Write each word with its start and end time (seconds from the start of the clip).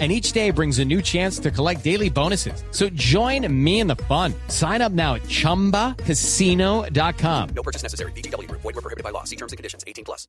and 0.00 0.10
each 0.10 0.32
day 0.32 0.50
brings 0.50 0.80
a 0.80 0.84
new 0.84 1.00
chance 1.00 1.38
to 1.38 1.52
collect 1.52 1.84
daily 1.84 2.10
bonuses. 2.10 2.64
So 2.72 2.88
join 2.90 3.46
me 3.64 3.78
in 3.78 3.86
the 3.86 3.94
fun. 3.94 4.34
Sign 4.48 4.82
up 4.82 4.90
now 4.90 5.14
at 5.14 5.22
ChumbaCasino.com. 5.22 7.48
No 7.54 7.62
purchase 7.62 7.84
necessary. 7.84 8.10
BGW. 8.12 8.50
Void 8.50 8.64
were 8.64 8.72
prohibited 8.72 9.04
by 9.04 9.10
law. 9.10 9.22
See 9.22 9.36
terms 9.36 9.52
and 9.52 9.56
conditions. 9.56 9.84
18 9.86 10.04
plus. 10.04 10.26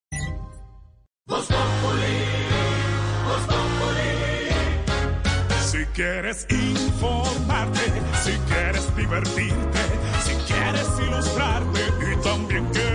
Si 5.66 5.84
quieres 5.94 6.48
informarte, 6.50 7.82
si 8.24 8.32
quieres 8.48 8.96
divertirte, 8.96 9.80
si 10.24 10.34
quieres 10.48 10.88
ilustrarte 11.06 11.82
y 12.12 12.16
también 12.22 12.66
quieres 12.72 12.95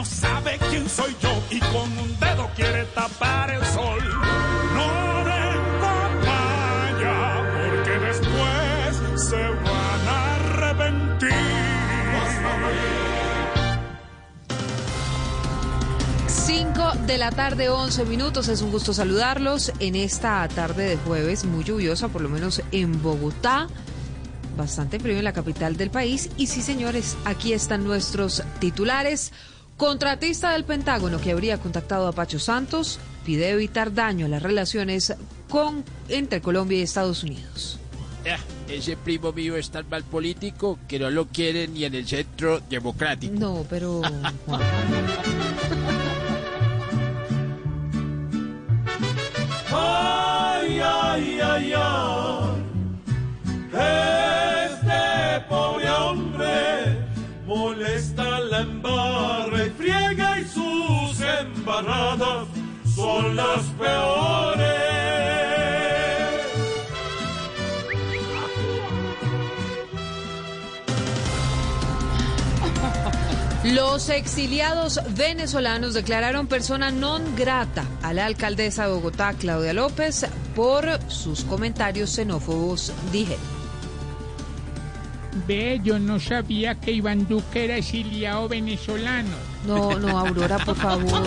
no 0.00 0.06
sabe 0.06 0.58
quién 0.70 0.88
soy 0.88 1.14
yo 1.20 1.42
y 1.50 1.60
con 1.60 1.98
un 1.98 2.18
dedo 2.18 2.48
quiere 2.56 2.84
tapar 2.94 3.50
el 3.50 3.62
sol. 3.66 4.00
No 4.74 5.24
den 5.28 5.62
papaya, 5.84 7.44
porque 7.52 7.98
después 8.06 9.20
se 9.28 9.36
van 9.36 10.08
a 10.08 10.36
arrepentir. 10.36 11.28
5 16.28 16.92
de 17.06 17.18
la 17.18 17.30
tarde, 17.30 17.68
11 17.68 18.06
minutos. 18.06 18.48
Es 18.48 18.62
un 18.62 18.70
gusto 18.70 18.94
saludarlos 18.94 19.70
en 19.80 19.96
esta 19.96 20.48
tarde 20.48 20.84
de 20.84 20.96
jueves, 20.96 21.44
muy 21.44 21.62
lluviosa, 21.62 22.08
por 22.08 22.22
lo 22.22 22.30
menos 22.30 22.62
en 22.72 23.02
Bogotá. 23.02 23.68
Bastante 24.56 24.98
frío 24.98 25.18
en 25.18 25.24
la 25.24 25.34
capital 25.34 25.76
del 25.76 25.90
país. 25.90 26.30
Y 26.38 26.46
sí, 26.46 26.62
señores, 26.62 27.18
aquí 27.26 27.52
están 27.52 27.84
nuestros 27.84 28.42
titulares. 28.60 29.32
Contratista 29.80 30.52
del 30.52 30.64
Pentágono 30.64 31.18
que 31.18 31.32
habría 31.32 31.56
contactado 31.56 32.06
a 32.06 32.12
Pacho 32.12 32.38
Santos 32.38 32.98
pide 33.24 33.48
evitar 33.48 33.94
daño 33.94 34.26
a 34.26 34.28
las 34.28 34.42
relaciones 34.42 35.14
con, 35.48 35.86
entre 36.10 36.42
Colombia 36.42 36.76
y 36.76 36.82
Estados 36.82 37.22
Unidos. 37.22 37.78
Ese 38.68 38.98
primo 38.98 39.32
mío 39.32 39.56
es 39.56 39.70
tan 39.70 39.88
mal 39.88 40.04
político 40.04 40.78
que 40.86 40.98
no 40.98 41.08
lo 41.08 41.28
quieren 41.28 41.72
ni 41.72 41.84
en 41.84 41.94
el 41.94 42.06
centro 42.06 42.60
democrático. 42.68 43.32
No, 43.38 43.64
pero. 43.70 44.02
Juan, 44.46 44.60
Ay, 49.72 50.78
ay, 50.78 51.40
ay, 51.42 51.72
ay. 51.74 52.64
Este 54.66 55.40
pobre 55.48 55.90
hombre 55.90 56.98
molesta 57.46 58.40
la 58.40 58.60
embarra 58.60 59.59
y 60.40 60.44
sus 60.44 61.20
embarradas 61.20 62.46
son 62.94 63.36
las 63.36 63.62
peores. 63.78 64.80
Los 73.64 74.08
exiliados 74.08 75.00
venezolanos 75.14 75.92
declararon 75.92 76.46
persona 76.46 76.90
non 76.90 77.36
grata 77.36 77.84
a 78.02 78.14
la 78.14 78.24
alcaldesa 78.24 78.86
de 78.86 78.92
Bogotá, 78.92 79.34
Claudia 79.34 79.74
López, 79.74 80.26
por 80.56 80.98
sus 81.08 81.44
comentarios 81.44 82.10
xenófobos, 82.16 82.92
dije. 83.12 83.36
Ve, 85.46 85.80
yo 85.84 85.98
no 85.98 86.18
sabía 86.18 86.80
que 86.80 86.92
Iván 86.92 87.28
Duque 87.28 87.64
era 87.64 87.76
exiliado 87.76 88.48
venezolano. 88.48 89.49
No, 89.66 89.98
no, 89.98 90.18
Aurora, 90.18 90.58
por 90.58 90.76
favor. 90.76 91.22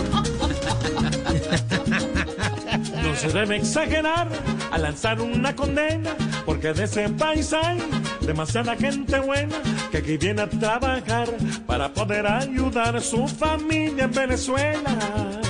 No 3.03 3.15
se 3.15 3.27
debe 3.29 3.57
exagerar 3.57 4.27
al 4.71 4.81
lanzar 4.81 5.21
una 5.21 5.55
condena, 5.55 6.15
porque 6.45 6.73
de 6.73 6.85
ese 6.85 7.09
país 7.09 7.53
hay 7.53 7.77
demasiada 8.21 8.75
gente 8.75 9.19
buena 9.19 9.55
que 9.91 9.97
aquí 9.97 10.17
viene 10.17 10.41
a 10.41 10.49
trabajar 10.49 11.29
para 11.67 11.93
poder 11.93 12.25
ayudar 12.25 12.95
a 12.95 13.01
su 13.01 13.27
familia 13.27 14.05
en 14.05 14.11
Venezuela. 14.11 15.42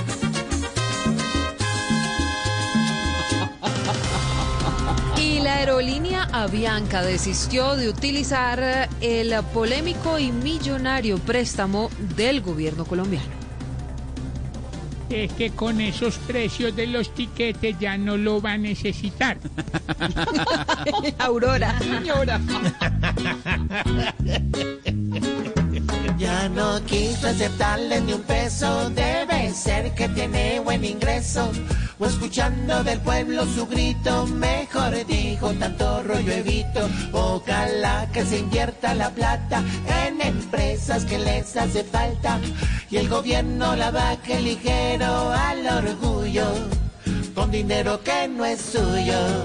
La 5.44 5.56
aerolínea 5.56 6.26
Avianca 6.32 7.02
desistió 7.02 7.76
de 7.76 7.90
utilizar 7.90 8.88
el 9.02 9.34
polémico 9.52 10.18
y 10.18 10.32
millonario 10.32 11.18
préstamo 11.18 11.90
del 12.16 12.40
gobierno 12.40 12.86
colombiano. 12.86 13.28
Es 15.10 15.30
que 15.34 15.50
con 15.50 15.82
esos 15.82 16.16
precios 16.16 16.74
de 16.74 16.86
los 16.86 17.12
tiquetes 17.14 17.78
ya 17.78 17.98
no 17.98 18.16
lo 18.16 18.40
va 18.40 18.52
a 18.52 18.58
necesitar. 18.58 19.36
Aurora. 21.18 21.78
Señora. 21.78 22.40
Ya 26.16 26.48
no 26.48 26.82
quiso 26.86 27.28
aceptarle 27.28 28.00
ni 28.00 28.14
un 28.14 28.22
peso, 28.22 28.88
debe 28.90 29.52
ser 29.52 29.94
que 29.94 30.08
tiene 30.08 30.58
buen 30.60 30.82
ingreso. 30.86 31.52
O 32.00 32.06
escuchando 32.06 32.82
del 32.82 33.00
pueblo 33.00 33.46
su 33.46 33.66
grito, 33.66 34.26
mejor 34.26 35.06
dijo, 35.06 35.52
tanto 35.52 36.02
rollo 36.02 36.32
evito. 36.32 36.88
Ojalá 37.12 38.08
que 38.12 38.24
se 38.24 38.38
invierta 38.38 38.94
la 38.94 39.10
plata 39.10 39.62
en 40.06 40.20
empresas 40.20 41.04
que 41.04 41.18
les 41.18 41.56
hace 41.56 41.84
falta. 41.84 42.40
Y 42.90 42.96
el 42.96 43.08
gobierno 43.08 43.76
la 43.76 43.92
baje 43.92 44.40
ligero 44.40 45.30
al 45.30 45.66
orgullo, 45.66 46.46
con 47.32 47.52
dinero 47.52 48.02
que 48.02 48.26
no 48.26 48.44
es 48.44 48.60
suyo. 48.60 49.44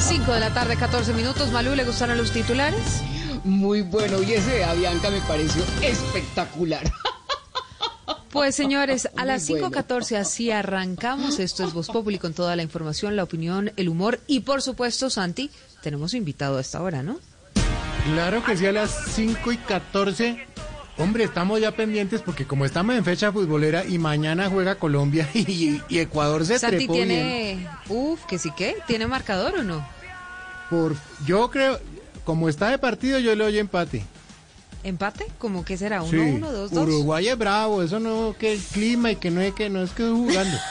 5 0.00 0.32
de 0.32 0.40
la 0.40 0.54
tarde, 0.54 0.76
14 0.76 1.12
minutos. 1.12 1.52
Malú, 1.52 1.74
¿le 1.74 1.84
gustaron 1.84 2.16
los 2.16 2.32
titulares? 2.32 3.02
Muy 3.44 3.82
bueno, 3.82 4.22
y 4.22 4.32
ese 4.32 4.50
de 4.50 4.64
Avianca 4.64 5.10
me 5.10 5.20
pareció 5.20 5.62
espectacular. 5.82 6.90
Pues 8.30 8.54
señores, 8.54 9.08
a 9.16 9.24
las 9.24 9.48
Muy 9.48 9.60
bueno. 9.60 9.76
5.14 9.76 10.16
así 10.16 10.50
arrancamos. 10.50 11.38
Esto 11.38 11.64
es 11.64 11.72
Voz 11.72 11.88
Populi 11.88 12.18
con 12.18 12.34
toda 12.34 12.56
la 12.56 12.62
información, 12.62 13.16
la 13.16 13.24
opinión, 13.24 13.72
el 13.76 13.88
humor 13.88 14.20
y 14.26 14.40
por 14.40 14.62
supuesto, 14.62 15.10
Santi, 15.10 15.50
tenemos 15.82 16.14
invitado 16.14 16.58
a 16.58 16.60
esta 16.60 16.82
hora, 16.82 17.02
¿no? 17.02 17.18
Claro 18.12 18.42
que 18.44 18.56
sí, 18.56 18.66
a 18.66 18.72
las 18.72 18.90
5 19.14 19.52
y 19.52 19.56
14. 19.58 20.46
Hombre, 20.98 21.24
estamos 21.24 21.60
ya 21.60 21.70
pendientes 21.72 22.22
porque 22.22 22.44
como 22.46 22.64
estamos 22.64 22.96
en 22.96 23.04
fecha 23.04 23.30
futbolera 23.30 23.84
y 23.84 23.98
mañana 23.98 24.48
juega 24.50 24.74
Colombia 24.76 25.28
y, 25.34 25.80
y 25.88 25.98
Ecuador 25.98 26.44
se 26.44 26.58
Santi 26.58 26.78
trepó 26.78 26.94
bien. 26.94 27.08
tiene... 27.08 27.68
Uf, 27.88 28.24
que 28.26 28.38
sí 28.38 28.50
que, 28.56 28.76
¿tiene 28.86 29.06
marcador 29.06 29.58
o 29.58 29.62
no? 29.62 29.86
Por, 30.70 30.96
yo 31.24 31.50
creo, 31.50 31.78
como 32.24 32.48
está 32.48 32.68
de 32.70 32.78
partido, 32.78 33.18
yo 33.20 33.34
le 33.36 33.44
doy 33.44 33.58
empate. 33.58 34.04
¿Empate? 34.84 35.26
¿Cómo 35.38 35.64
que 35.64 35.76
será? 35.76 36.02
¿Uno, 36.02 36.10
Sí, 36.10 36.16
uno, 36.16 36.52
dos, 36.52 36.70
dos? 36.70 36.84
Uruguay 36.84 37.28
es 37.28 37.36
bravo, 37.38 37.82
eso 37.82 37.98
no 37.98 38.34
que 38.38 38.52
el 38.54 38.60
clima 38.60 39.10
y 39.10 39.16
que 39.16 39.30
no 39.30 39.40
es 39.40 39.52
que 39.54 39.68
no 39.68 39.82
es 39.82 39.90
que 39.92 40.04
jugando. 40.04 40.56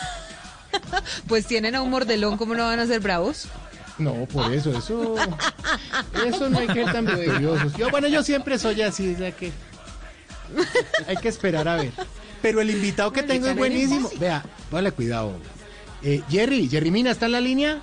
Pues 1.27 1.45
tienen 1.47 1.75
a 1.75 1.81
un 1.81 1.89
mordelón, 1.89 2.37
¿cómo 2.37 2.53
no 2.53 2.63
van 2.65 2.79
a 2.79 2.85
ser 2.85 2.99
bravos? 2.99 3.47
No, 3.97 4.13
por 4.25 4.53
eso, 4.53 4.77
eso, 4.77 5.15
eso 6.25 6.49
no 6.49 6.59
hay 6.59 6.67
que 6.67 6.73
ser 6.73 6.91
tan 6.91 7.05
victoriosos. 7.05 7.73
Yo, 7.73 7.89
bueno, 7.89 8.07
yo 8.07 8.21
siempre 8.21 8.59
soy 8.59 8.81
así, 8.83 9.13
o 9.15 9.17
sea 9.17 9.31
que 9.31 9.51
hay 11.07 11.17
que 11.17 11.29
esperar 11.29 11.67
a 11.67 11.77
ver. 11.77 11.91
Pero 12.41 12.61
el 12.61 12.69
invitado 12.69 13.11
que 13.11 13.23
tengo 13.23 13.47
es 13.47 13.55
buenísimo. 13.55 14.09
Vea, 14.19 14.43
vale, 14.69 14.91
cuidado. 14.91 15.33
Eh, 16.03 16.21
Jerry, 16.29 16.69
Jerry 16.69 16.91
Mina, 16.91 17.09
¿está 17.11 17.25
en 17.25 17.31
la 17.31 17.41
línea? 17.41 17.79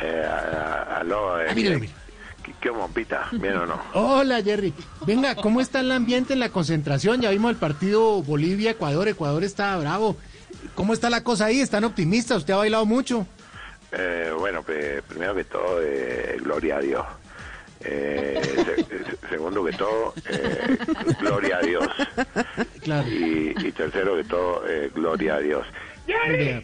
Eh, 0.00 0.24
aló, 0.96 1.40
eh, 1.40 1.46
Ah, 1.50 1.54
míralo, 1.54 1.80
mira. 1.80 1.92
¿Qué. 2.72 3.36
¿Bien 3.38 3.56
o 3.56 3.66
no? 3.66 3.80
Hola, 3.92 4.42
Jerry. 4.42 4.72
Venga, 5.06 5.34
¿cómo 5.34 5.60
está 5.60 5.80
el 5.80 5.92
ambiente 5.92 6.32
en 6.32 6.40
la 6.40 6.48
concentración? 6.48 7.20
Ya 7.20 7.30
vimos 7.30 7.50
el 7.50 7.56
partido 7.56 8.22
Bolivia-Ecuador. 8.22 9.08
Ecuador 9.08 9.44
está 9.44 9.76
bravo. 9.76 10.16
¿Cómo 10.74 10.92
está 10.94 11.10
la 11.10 11.22
cosa 11.22 11.46
ahí? 11.46 11.60
¿Están 11.60 11.84
optimistas? 11.84 12.38
¿Usted 12.38 12.54
ha 12.54 12.58
bailado 12.58 12.86
mucho? 12.86 13.26
Eh, 13.92 14.32
bueno, 14.38 14.62
pues, 14.62 15.02
primero 15.02 15.34
que 15.34 15.44
todo, 15.44 15.80
eh, 15.82 16.36
gloria 16.40 16.76
a 16.76 16.80
Dios. 16.80 17.04
Eh, 17.86 18.40
se- 18.42 18.84
se- 18.84 19.28
segundo 19.28 19.62
que 19.64 19.72
todo, 19.72 20.14
eh, 20.30 20.78
gloria 21.20 21.58
a 21.58 21.60
Dios. 21.60 21.86
Claro. 22.82 23.06
Y, 23.08 23.54
y 23.58 23.72
tercero 23.72 24.16
que 24.16 24.24
todo, 24.24 24.62
eh, 24.66 24.90
gloria 24.94 25.34
a 25.34 25.40
Dios. 25.40 25.66
Vea. 26.06 26.62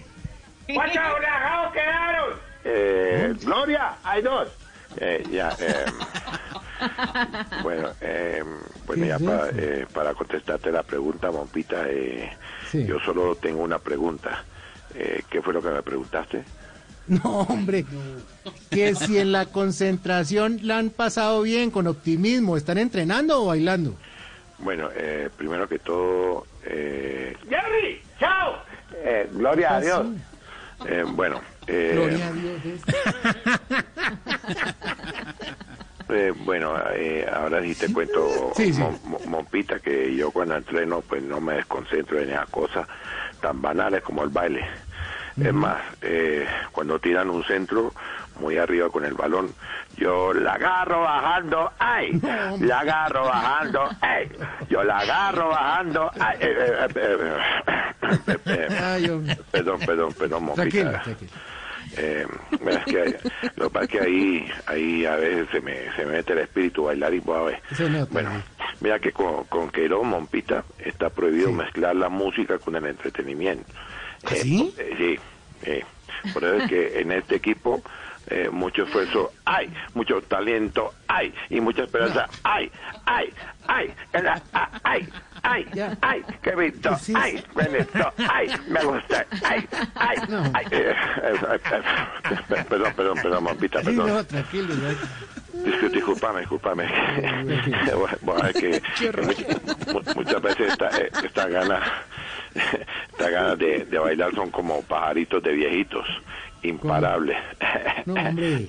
¿Cuántos 0.75 1.03
relajados 1.19 1.73
quedaron? 1.73 2.31
Eh, 2.65 3.35
Gloria, 3.43 3.95
hay 4.05 4.23
dos. 4.23 4.49
Eh, 4.97 5.25
ya, 5.31 5.57
eh, 5.61 5.85
bueno, 7.63 7.89
eh, 8.01 8.43
bueno, 8.87 9.03
¿Qué 9.03 9.09
ya 9.09 9.17
es 9.17 9.23
para, 9.23 9.49
eh, 9.51 9.87
para 9.93 10.15
contestarte 10.15 10.71
la 10.73 10.83
pregunta, 10.83 11.31
Mompita, 11.31 11.85
eh, 11.89 12.31
Sí. 12.71 12.85
yo 12.87 12.99
solo 13.01 13.35
tengo 13.37 13.63
una 13.63 13.79
pregunta. 13.79 14.45
Eh, 14.95 15.23
¿Qué 15.31 15.41
fue 15.43 15.53
lo 15.53 15.63
que 15.63 15.69
me 15.71 15.83
preguntaste? 15.83 16.45
No, 17.07 17.41
hombre. 17.41 17.85
Que 18.71 18.95
si 18.95 19.19
en 19.19 19.33
la 19.33 19.47
concentración 19.47 20.61
la 20.63 20.79
han 20.79 20.91
pasado 20.91 21.43
bien, 21.43 21.73
con 21.73 21.89
optimismo, 21.89 22.57
¿están 22.57 22.79
entrenando 22.79 23.43
o 23.43 23.47
bailando? 23.47 23.97
Bueno, 24.59 24.91
eh, 24.95 25.29
primero 25.37 25.67
que 25.69 25.81
todo, 25.81 26.47
eh, 26.65 27.37
Jerry, 27.49 28.01
chao. 28.21 28.63
eh, 28.95 29.29
gloria 29.33 29.71
a 29.71 29.77
Ah, 29.77 29.81
Dios. 29.81 30.07
Eh, 30.87 31.05
bueno, 31.09 31.41
eh, 31.71 31.91
Gloria 31.95 32.27
a 32.27 32.33
Dios. 32.33 32.65
¿ves? 32.65 32.81
Eh, 36.13 36.33
bueno, 36.45 36.75
eh, 36.93 37.25
ahora 37.33 37.63
sí 37.63 37.73
te 37.75 37.93
cuento, 37.93 38.53
Sí, 38.57 38.73
Mompita, 39.27 39.79
que 39.79 40.13
yo 40.17 40.33
cuando 40.33 40.57
entreno 40.57 41.03
pues 41.03 41.23
no 41.23 41.41
me 41.41 41.55
desconcentro 41.55 42.19
en 42.19 42.31
esas 42.31 42.49
cosas 42.51 42.85
tan 43.41 43.63
banales 43.63 44.03
como 44.03 44.25
el 44.25 44.31
baile. 44.31 44.67
Es 45.41 45.55
más, 45.55 45.81
eh, 46.03 46.45
cuando 46.73 46.99
tiran 46.99 47.31
un 47.31 47.45
centro 47.45 47.95
muy 48.41 48.59
arriba 48.59 48.91
con 48.91 49.05
el 49.05 49.15
balón, 49.15 49.55
yo 49.97 50.35
la 50.35 50.55
agarro 50.55 51.03
bajando, 51.03 51.73
¡ay! 51.79 52.11
No. 52.23 52.57
La 52.67 52.81
agarro 52.81 53.25
bajando, 53.27 53.89
¡ay! 54.01 54.29
Yo 54.69 54.83
la 54.83 54.99
agarro 54.99 55.49
bajando, 55.51 56.11
¡ay! 56.19 56.39
Perdón, 59.53 59.81
perdón, 59.87 60.13
perdón, 60.15 60.45
Mompita. 60.45 60.69
Tranquilo, 60.69 60.91
tranquilo. 61.05 61.31
Eh, 62.03 62.27
es 62.67 62.85
que, 62.87 63.19
lo 63.57 63.65
que 63.67 63.71
pasa 63.71 63.85
es 63.85 63.91
que 63.91 64.01
ahí, 64.01 64.49
ahí 64.67 65.05
a 65.07 65.17
veces 65.17 65.49
se 65.53 65.61
me, 65.61 65.93
se 65.97 66.07
me 66.07 66.13
mete 66.13 66.33
el 66.33 66.39
espíritu 66.41 66.85
bailar 66.85 67.13
y 67.13 67.21
pues, 67.21 67.59
Bueno, 68.11 68.43
mira 68.81 68.99
que 68.99 69.13
con, 69.13 69.45
con 69.45 69.71
Queiroz 69.71 70.05
Mompita 70.05 70.65
está 70.79 71.11
prohibido 71.11 71.49
Sí. 71.51 71.55
mezclar 71.57 71.95
la 71.97 72.09
música 72.09 72.59
con 72.59 72.75
el 72.77 72.87
entretenimiento. 72.87 73.67
¿Ah, 74.25 74.35
Eh, 74.35 74.43
sí? 74.43 74.75
eh, 74.79 75.21
sí, 76.23 76.31
por 76.33 76.45
eso 76.45 76.55
es 76.57 76.69
que 76.69 77.01
en 77.01 77.13
este 77.13 77.37
equipo 77.37 77.83
eh, 78.31 78.49
mucho 78.51 78.85
esfuerzo 78.85 79.33
hay, 79.45 79.73
mucho 79.95 80.21
talento 80.23 80.95
hay 81.09 81.35
y 81.49 81.61
mucha 81.61 81.83
esperanza 81.85 82.29
hay, 82.45 82.71
hay, 83.07 83.33
hay, 83.67 83.95
ah, 84.53 84.71
hay, 84.85 85.09
hay, 85.43 85.67
hay, 86.03 86.23
qué 86.43 86.55
bonito, 86.55 86.91
hay, 87.15 87.43
bonito, 87.55 88.13
ay, 88.33 88.49
me 88.69 88.85
gusta, 88.85 89.27
ay, 89.45 89.69
ay, 89.95 90.17
No. 90.29 90.43
ay, 90.55 90.67
eh, 90.71 90.95
eh, 91.23 91.35
eh, 91.55 92.65
perdón, 92.69 92.93
perdón, 92.95 93.19
perdón, 93.23 93.45
Mompita, 93.45 93.81
Sí, 93.81 93.87
perdón. 93.87 94.09
no, 94.09 94.25
tranquilo. 94.25 94.75
disculpame, 95.93 96.41
disculpame. 96.41 96.85
Bueno, 98.23 98.47
es 98.47 98.55
que, 98.55 98.71
que 98.99 99.13
much- 99.23 99.93
mu- 99.93 100.15
muchas 100.15 100.43
veces 100.43 100.69
esta, 100.73 100.89
eh, 100.99 101.11
esta 101.25 101.49
ganas 101.49 101.83
esta 103.11 103.31
ganas 103.31 103.59
de, 103.59 103.85
de 103.87 103.99
bailar 103.99 104.33
son 104.35 104.51
como 104.51 104.83
pajaritos 104.83 105.43
de 105.43 105.53
viejitos, 105.53 106.07
imparables. 106.63 107.37
No, 108.07 108.15
hombre. 108.15 108.67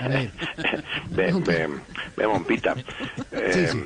A 0.00 0.08
ver. 0.08 0.32
Ve, 1.10 1.32
ve, 1.32 1.68
ve, 2.16 2.26
Mompita, 2.26 2.74
eh, 3.32 3.52
Sí, 3.52 3.66
sí. 3.66 3.84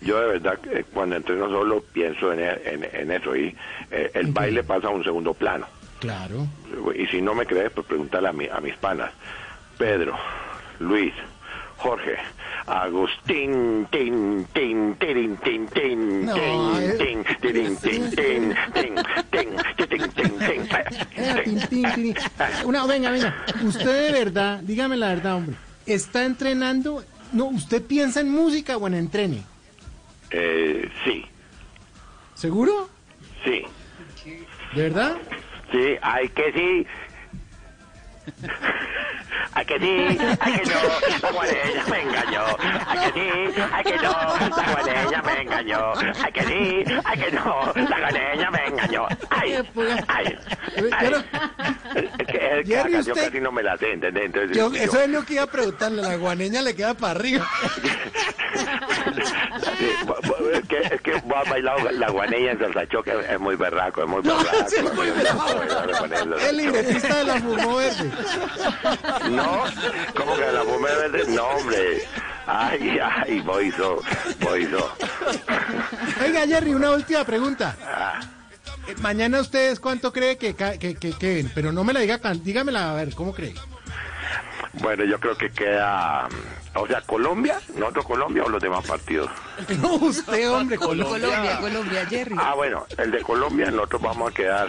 yo 0.00 0.20
de 0.20 0.26
verdad 0.38 0.58
que 0.60 0.84
cuando 0.84 1.16
entreno 1.16 1.48
solo 1.48 1.84
pienso 1.92 2.32
en, 2.32 2.40
e- 2.40 2.60
en, 2.64 2.84
en 2.92 3.10
eso 3.10 3.34
y 3.36 3.54
eh, 3.90 4.10
el 4.14 4.32
baile 4.32 4.62
pasa 4.64 4.88
a 4.88 4.90
un 4.90 5.04
segundo 5.04 5.34
plano. 5.34 5.66
Claro. 6.00 6.46
Y 6.94 7.06
si 7.08 7.20
no 7.20 7.34
me 7.34 7.46
crees, 7.46 7.70
pues 7.72 7.86
pregúntale 7.86 8.28
a, 8.28 8.32
mi- 8.32 8.48
a 8.48 8.60
mis 8.60 8.76
panas. 8.78 9.10
Pedro, 9.76 10.16
Luis, 10.78 11.12
Jorge, 11.76 12.16
Agustín, 12.70 13.88
tin, 13.90 14.46
tin, 14.52 14.94
tirin, 14.94 15.36
tin, 15.38 15.66
tin, 15.66 16.24
No, 16.24 16.34
tin, 16.34 16.90
eh. 16.90 16.94
tin, 16.98 17.24
tin, 17.24 17.76
tin, 17.76 17.76
tin, 17.76 18.10
tin, 18.12 18.94
tin, 19.88 20.10
tin, 20.14 20.38
tin, 20.38 20.68
Eh, 21.16 21.42
tin, 21.44 21.60
tin, 21.68 21.92
tin. 21.94 22.14
Una, 22.64 22.86
venga, 22.86 23.10
venga. 23.10 23.34
Usted 23.64 24.12
de 24.12 24.24
verdad, 24.24 24.60
dígame 24.60 24.96
la 24.96 25.08
verdad, 25.08 25.34
hombre. 25.34 25.56
¿Está 25.84 26.24
entrenando? 26.24 27.02
No, 27.32 27.46
¿usted 27.46 27.84
piensa 27.84 28.20
en 28.20 28.30
música 28.30 28.76
o 28.76 28.86
en 28.86 28.94
entrene? 28.94 29.42
Eh, 30.30 30.88
sí, 31.04 31.24
¿Seguro? 32.34 32.88
sí, 33.44 33.64
¿De 34.76 34.82
verdad? 34.84 35.16
sí, 35.72 35.96
hay 36.02 36.28
que 36.28 36.52
sí. 36.52 36.86
Hay 39.52 39.64
que 39.66 39.78
sí, 39.78 40.18
hay 40.40 40.52
que 40.52 40.64
no, 40.66 40.80
la 41.22 41.30
guareña 41.32 41.84
me 41.90 42.02
engañó. 42.02 42.44
Hay 42.88 42.98
que 42.98 43.20
sí, 43.20 43.62
hay 43.72 43.84
que 43.84 43.96
no, 43.96 44.12
la 44.56 44.72
guareña 44.72 45.22
me 45.22 45.42
engañó. 45.42 45.92
Hay 46.24 46.32
que 46.32 46.42
sí, 46.44 46.84
hay 47.04 47.18
que 47.18 47.30
no, 47.32 47.72
la 47.74 47.98
guareña 47.98 48.50
me 48.50 48.66
engañó. 48.66 49.06
Ay, 49.30 49.54
ay, 50.08 50.36
Yo 50.76 50.84
ay. 50.98 52.64
Jerry, 52.66 52.92
canción 52.92 53.16
usted- 53.16 53.24
casi 53.28 53.40
no 53.40 53.52
me 53.52 53.62
la 53.62 53.76
sé, 53.76 53.92
¿entendés? 53.92 54.24
Entonces, 54.26 54.56
yo- 54.56 54.72
yo- 54.72 54.82
eso 54.82 55.00
es 55.00 55.08
lo 55.08 55.24
que 55.24 55.34
iba 55.34 55.42
a 55.42 55.46
preguntarle. 55.46 56.02
La 56.02 56.16
guaneña 56.16 56.62
le 56.62 56.74
queda 56.74 56.94
para 56.94 57.12
arriba. 57.12 57.46
Sí, 59.78 59.88
es 60.54 60.68
que, 60.68 60.94
es 60.94 61.00
que 61.00 61.12
has 61.14 61.48
bailado 61.48 61.90
la 61.92 62.10
guaneña 62.10 62.52
en 62.52 62.58
salsa 62.58 62.86
choque, 62.88 63.12
es 63.28 63.40
muy 63.40 63.56
berraco, 63.56 64.02
es 64.02 64.08
muy 64.08 64.22
No, 64.22 64.36
berraco. 64.36 64.68
sí, 64.68 64.76
es 64.76 64.94
muy 64.94 65.06
Yo 65.08 66.48
El 66.48 66.56
libretista 66.56 67.16
de 67.16 67.24
la 67.24 67.34
Fumó 67.40 67.76
Verde. 67.76 68.10
No, 69.30 69.64
¿cómo 70.16 70.34
que 70.36 70.52
la 70.52 70.62
fumé 70.62 70.88
verde? 70.96 71.24
No, 71.32 71.44
hombre. 71.46 72.02
Ay, 72.46 72.98
ay, 73.02 73.40
boizo, 73.40 74.02
boizo. 74.40 74.92
Oiga, 76.24 76.46
Jerry, 76.46 76.74
una 76.74 76.90
última 76.90 77.24
pregunta. 77.24 77.76
Ah, 77.84 78.20
Eh, 78.88 78.94
Mañana 79.00 79.40
ustedes 79.40 79.78
cuánto 79.78 80.12
cree 80.12 80.36
que, 80.38 80.54
que, 80.54 80.78
que, 80.96 81.12
que? 81.12 81.46
Pero 81.54 81.70
no 81.70 81.84
me 81.84 81.92
la 81.92 82.00
diga, 82.00 82.18
dígamela 82.42 82.90
a 82.90 82.94
ver, 82.94 83.14
¿cómo 83.14 83.32
cree? 83.34 83.54
Bueno, 84.74 85.04
yo 85.04 85.18
creo 85.18 85.36
que 85.36 85.50
queda, 85.50 86.28
o 86.74 86.86
sea, 86.86 87.00
Colombia, 87.02 87.58
nosotros 87.76 88.06
Colombia 88.06 88.44
o 88.44 88.48
los 88.48 88.62
demás 88.62 88.86
partidos. 88.86 89.28
No, 89.80 89.94
usted, 89.94 90.50
hombre, 90.50 90.76
Colombia. 90.78 91.28
Colombia, 91.28 91.58
Colombia, 91.60 92.06
Jerry. 92.06 92.36
Ah, 92.38 92.54
bueno, 92.54 92.86
el 92.96 93.10
de 93.10 93.22
Colombia 93.22 93.70
nosotros 93.70 94.02
vamos 94.02 94.30
a 94.30 94.34
quedar 94.34 94.68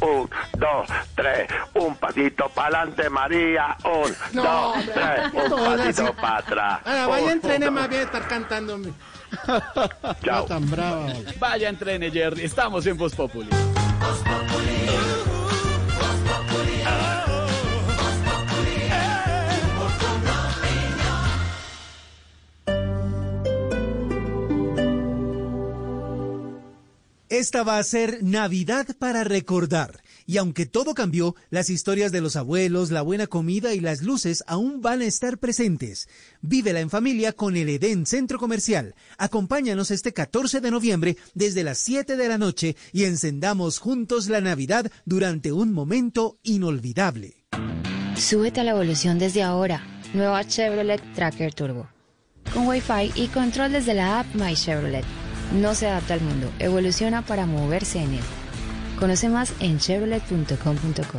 un, 0.00 0.30
dos, 0.58 0.88
tres, 1.14 1.48
un 1.74 1.96
pasito 1.96 2.48
para 2.50 2.80
adelante, 2.80 3.10
María, 3.10 3.76
un, 3.84 4.14
No, 4.32 4.42
dos, 4.42 4.76
hombre, 4.76 4.92
tres, 4.94 5.32
un 5.32 5.48
todas 5.48 5.78
pasito 5.78 6.14
para 6.14 6.36
atrás. 6.38 6.80
Ah, 6.84 7.04
un, 7.04 7.10
vaya, 7.10 7.32
entrene 7.32 7.68
un, 7.68 7.74
más 7.74 7.88
bien 7.88 8.02
estar 8.02 8.28
cantando, 8.28 8.74
hombre. 8.74 8.92
Chao. 10.24 10.42
No 10.42 10.44
tan 10.44 10.62
hombre. 10.62 11.34
Vaya 11.38 11.68
entrene, 11.68 12.10
Jerry. 12.10 12.44
Estamos 12.44 12.86
en 12.86 12.96
Voz 12.96 13.14
Populi. 13.14 13.50
Esta 27.30 27.62
va 27.62 27.78
a 27.78 27.82
ser 27.82 28.22
Navidad 28.22 28.86
para 28.98 29.22
recordar. 29.22 30.02
Y 30.24 30.38
aunque 30.38 30.64
todo 30.64 30.94
cambió, 30.94 31.36
las 31.50 31.68
historias 31.68 32.10
de 32.10 32.22
los 32.22 32.36
abuelos, 32.36 32.90
la 32.90 33.02
buena 33.02 33.26
comida 33.26 33.74
y 33.74 33.80
las 33.80 34.02
luces 34.02 34.42
aún 34.46 34.80
van 34.80 35.02
a 35.02 35.04
estar 35.04 35.36
presentes. 35.36 36.08
Vívela 36.40 36.80
en 36.80 36.88
familia 36.88 37.34
con 37.34 37.56
el 37.56 37.68
Edén 37.68 38.06
Centro 38.06 38.38
Comercial. 38.38 38.94
Acompáñanos 39.18 39.90
este 39.90 40.14
14 40.14 40.62
de 40.62 40.70
noviembre 40.70 41.16
desde 41.34 41.64
las 41.64 41.76
7 41.78 42.16
de 42.16 42.28
la 42.28 42.38
noche 42.38 42.76
y 42.92 43.04
encendamos 43.04 43.78
juntos 43.78 44.28
la 44.28 44.40
Navidad 44.40 44.90
durante 45.04 45.52
un 45.52 45.74
momento 45.74 46.38
inolvidable. 46.42 47.44
Súbete 48.16 48.60
a 48.60 48.64
la 48.64 48.70
evolución 48.70 49.18
desde 49.18 49.42
ahora. 49.42 49.86
Nueva 50.14 50.44
Chevrolet 50.44 51.02
Tracker 51.14 51.52
Turbo. 51.52 51.88
Con 52.54 52.66
Wi-Fi 52.66 53.12
y 53.16 53.28
control 53.28 53.72
desde 53.72 53.92
la 53.92 54.20
app 54.20 54.34
My 54.34 54.54
Chevrolet. 54.54 55.27
No 55.52 55.74
se 55.74 55.86
adapta 55.86 56.14
al 56.14 56.20
mundo, 56.20 56.50
evoluciona 56.58 57.22
para 57.22 57.46
moverse 57.46 58.00
en 58.02 58.14
él. 58.14 58.24
Conoce 58.98 59.28
más 59.28 59.52
en 59.60 59.78
chevrolet.com.co. 59.78 61.18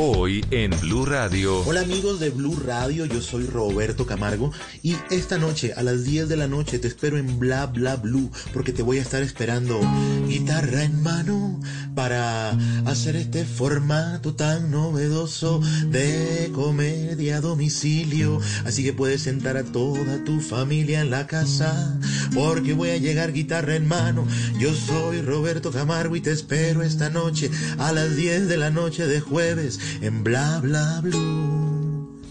Hoy 0.00 0.44
en 0.52 0.70
Blue 0.80 1.04
Radio. 1.04 1.64
Hola 1.66 1.80
amigos 1.80 2.20
de 2.20 2.30
Blue 2.30 2.56
Radio, 2.64 3.04
yo 3.04 3.20
soy 3.20 3.46
Roberto 3.46 4.06
Camargo 4.06 4.52
y 4.80 4.94
esta 5.10 5.38
noche 5.38 5.72
a 5.74 5.82
las 5.82 6.04
10 6.04 6.28
de 6.28 6.36
la 6.36 6.46
noche 6.46 6.78
te 6.78 6.86
espero 6.86 7.18
en 7.18 7.40
Bla 7.40 7.66
Bla 7.66 7.96
Blue 7.96 8.30
porque 8.54 8.72
te 8.72 8.84
voy 8.84 8.98
a 8.98 9.02
estar 9.02 9.24
esperando 9.24 9.80
guitarra 10.28 10.84
en 10.84 11.02
mano 11.02 11.60
para 11.96 12.50
hacer 12.86 13.16
este 13.16 13.44
formato 13.44 14.36
tan 14.36 14.70
novedoso 14.70 15.60
de 15.88 16.48
comedia 16.54 17.38
a 17.38 17.40
domicilio. 17.40 18.40
Así 18.64 18.84
que 18.84 18.92
puedes 18.92 19.22
sentar 19.22 19.56
a 19.56 19.64
toda 19.64 20.22
tu 20.22 20.40
familia 20.40 21.00
en 21.00 21.10
la 21.10 21.26
casa 21.26 21.98
porque 22.36 22.72
voy 22.72 22.90
a 22.90 22.98
llegar 22.98 23.32
guitarra 23.32 23.74
en 23.74 23.88
mano. 23.88 24.28
Yo 24.60 24.72
soy 24.74 25.22
Roberto 25.22 25.72
Camargo 25.72 26.14
y 26.14 26.20
te 26.20 26.30
espero 26.30 26.84
esta 26.84 27.10
noche 27.10 27.50
a 27.78 27.90
las 27.90 28.14
10 28.14 28.46
de 28.46 28.56
la 28.58 28.70
noche 28.70 29.08
de 29.08 29.18
jueves 29.18 29.80
en 30.00 30.24
Bla 30.24 30.60
Bla 30.60 31.00
Blue. 31.02 32.22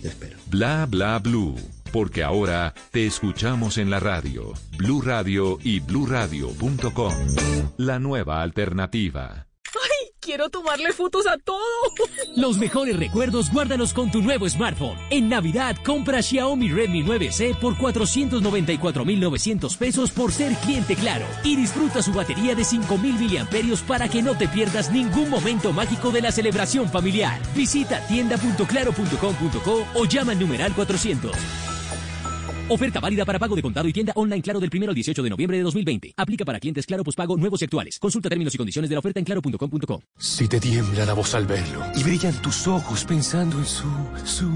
Te 0.00 0.08
espero. 0.08 0.38
Bla 0.46 0.86
Bla 0.86 1.18
Blue. 1.18 1.56
Porque 1.92 2.22
ahora 2.22 2.72
te 2.90 3.06
escuchamos 3.06 3.76
en 3.76 3.90
la 3.90 4.00
radio, 4.00 4.54
Blue 4.78 5.02
Radio 5.02 5.58
y 5.62 5.80
bluradio.com. 5.80 7.12
La 7.76 7.98
nueva 7.98 8.40
alternativa. 8.40 9.51
Quiero 10.22 10.50
tomarle 10.50 10.92
fotos 10.92 11.26
a 11.26 11.36
todo. 11.36 11.58
Los 12.36 12.56
mejores 12.56 12.96
recuerdos 12.96 13.50
guárdalos 13.50 13.92
con 13.92 14.12
tu 14.12 14.22
nuevo 14.22 14.48
smartphone. 14.48 14.96
En 15.10 15.28
Navidad 15.28 15.76
compra 15.84 16.22
Xiaomi 16.22 16.70
Redmi 16.70 17.02
9C 17.02 17.56
por 17.56 17.74
494.900 17.74 19.76
pesos 19.76 20.12
por 20.12 20.32
ser 20.32 20.54
cliente 20.58 20.94
claro. 20.94 21.26
Y 21.42 21.56
disfruta 21.56 22.02
su 22.02 22.12
batería 22.12 22.54
de 22.54 22.62
5.000 22.62 23.18
miliamperios 23.18 23.82
para 23.82 24.08
que 24.08 24.22
no 24.22 24.38
te 24.38 24.46
pierdas 24.46 24.92
ningún 24.92 25.28
momento 25.28 25.72
mágico 25.72 26.12
de 26.12 26.22
la 26.22 26.30
celebración 26.30 26.88
familiar. 26.88 27.40
Visita 27.56 28.06
tienda.claro.com.co 28.06 29.86
o 29.92 30.04
llama 30.04 30.32
al 30.32 30.38
numeral 30.38 30.72
400. 30.72 31.32
Oferta 32.68 33.00
válida 33.00 33.24
para 33.24 33.38
pago 33.38 33.56
de 33.56 33.62
contado 33.62 33.88
y 33.88 33.92
tienda 33.92 34.12
online 34.16 34.42
Claro 34.42 34.60
del 34.60 34.70
1 34.72 34.88
al 34.88 34.94
18 34.94 35.22
de 35.22 35.30
noviembre 35.30 35.56
de 35.58 35.62
2020. 35.64 36.14
Aplica 36.16 36.44
para 36.44 36.60
clientes 36.60 36.86
Claro 36.86 37.04
pospago 37.04 37.36
nuevos 37.36 37.60
y 37.60 37.64
actuales. 37.64 37.98
Consulta 37.98 38.28
términos 38.28 38.54
y 38.54 38.58
condiciones 38.58 38.88
de 38.88 38.94
la 38.94 39.00
oferta 39.00 39.18
en 39.18 39.24
claro.com.co. 39.24 40.02
Si 40.18 40.48
te 40.48 40.60
tiembla 40.60 41.04
la 41.04 41.14
voz 41.14 41.34
al 41.34 41.46
verlo 41.46 41.84
y 41.94 42.02
brillan 42.02 42.34
tus 42.40 42.66
ojos 42.66 43.04
pensando 43.04 43.58
en 43.58 43.66
su, 43.66 43.88
su, 44.24 44.50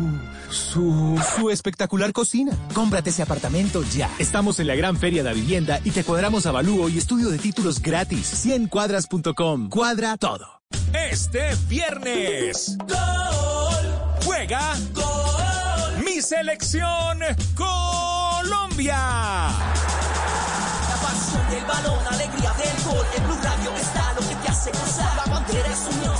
su, 0.50 1.22
su 1.36 1.50
espectacular 1.50 2.12
cocina. 2.12 2.52
Cómprate 2.74 3.10
ese 3.10 3.22
apartamento 3.22 3.82
ya. 3.94 4.10
Estamos 4.18 4.60
en 4.60 4.68
la 4.68 4.74
gran 4.76 4.96
feria 4.96 5.22
de 5.22 5.30
la 5.30 5.34
vivienda 5.34 5.80
y 5.84 5.90
te 5.90 6.04
cuadramos 6.04 6.46
avalúo 6.46 6.88
y 6.88 6.98
estudio 6.98 7.28
de 7.28 7.38
títulos 7.38 7.82
gratis. 7.82 8.46
100cuadras.com. 8.46 9.68
Cuadra 9.68 10.16
todo. 10.16 10.62
Este 11.10 11.40
viernes. 11.68 12.76
Gol. 12.78 14.24
Juega. 14.24 14.74
Gol. 14.94 15.45
Selección 16.22 17.18
Colombia. 17.54 18.96
La 20.88 20.96
pasión 21.02 21.50
del 21.50 21.64
balón, 21.66 21.98
alegría 22.10 22.54
del 22.54 22.84
gol. 22.84 23.06
En 23.16 23.24
Blue 23.24 23.38
Radio 23.42 23.70
está 23.76 24.14
lo 24.14 24.26
que 24.26 24.34
te 24.36 24.48
hace 24.48 24.70
gozar. 24.70 25.14
La 25.16 25.24
bandera 25.30 25.68
es 25.68 25.94
unión, 25.94 26.16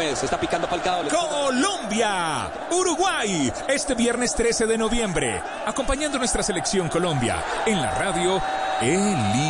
Está 0.00 0.40
picando 0.40 0.66
Falcao. 0.66 1.02
Colombia, 1.08 2.50
Uruguay, 2.70 3.52
este 3.68 3.94
viernes 3.94 4.34
13 4.34 4.66
de 4.66 4.78
noviembre, 4.78 5.42
acompañando 5.66 6.16
nuestra 6.16 6.42
selección 6.42 6.88
Colombia 6.88 7.44
en 7.66 7.78
la 7.82 7.90
radio 7.90 8.40
eliminatoria. 8.80 9.44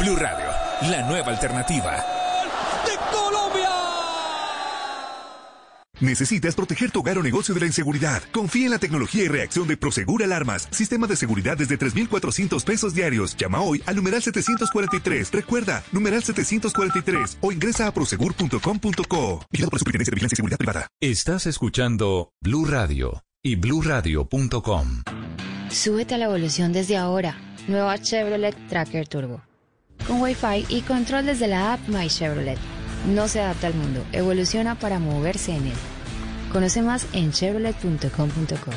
Blue 0.00 0.16
Radio, 0.16 0.50
la 0.90 1.00
nueva 1.00 1.32
alternativa. 1.32 2.15
¿Necesitas 6.00 6.54
proteger 6.54 6.90
tu 6.90 7.00
hogar 7.00 7.18
o 7.18 7.22
negocio 7.22 7.54
de 7.54 7.60
la 7.60 7.66
inseguridad? 7.66 8.22
Confía 8.32 8.66
en 8.66 8.72
la 8.72 8.78
tecnología 8.78 9.24
y 9.24 9.28
reacción 9.28 9.66
de 9.66 9.76
Prosegur 9.76 10.22
Alarmas. 10.22 10.68
Sistema 10.70 11.06
de 11.06 11.16
seguridad 11.16 11.56
desde 11.56 11.76
3,400 11.76 12.64
pesos 12.64 12.94
diarios. 12.94 13.36
Llama 13.36 13.62
hoy 13.62 13.82
al 13.86 13.96
numeral 13.96 14.22
743. 14.22 15.32
Recuerda, 15.32 15.82
numeral 15.92 16.22
743 16.22 17.38
o 17.40 17.50
ingresa 17.50 17.86
a 17.86 17.94
prosegur.com.co. 17.94 19.46
Vigilado 19.50 19.70
por 19.70 19.76
la 19.76 19.78
Superintendencia 19.78 20.10
de 20.10 20.14
Vigilancia 20.14 20.34
y 20.34 20.36
Seguridad 20.36 20.58
Privada. 20.58 20.86
Estás 21.00 21.46
escuchando 21.46 22.30
Blue 22.42 22.66
Radio 22.66 23.22
y 23.42 23.56
bluradio.com. 23.56 25.02
Súbete 25.70 26.14
a 26.14 26.18
la 26.18 26.26
evolución 26.26 26.72
desde 26.72 26.96
ahora. 26.96 27.36
Nueva 27.68 27.98
Chevrolet 27.98 28.54
Tracker 28.68 29.08
Turbo. 29.08 29.40
Con 30.06 30.20
Wi-Fi 30.20 30.66
y 30.68 30.82
control 30.82 31.26
desde 31.26 31.48
la 31.48 31.72
app 31.72 31.88
My 31.88 32.08
Chevrolet. 32.08 32.58
No 33.06 33.28
se 33.28 33.40
adapta 33.40 33.68
al 33.68 33.74
mundo, 33.74 34.04
evoluciona 34.12 34.74
para 34.78 34.98
moverse 34.98 35.54
en 35.54 35.66
él. 35.66 35.78
Conoce 36.52 36.82
más 36.82 37.06
en 37.12 37.32
chevrolet.com.co. 37.32 38.72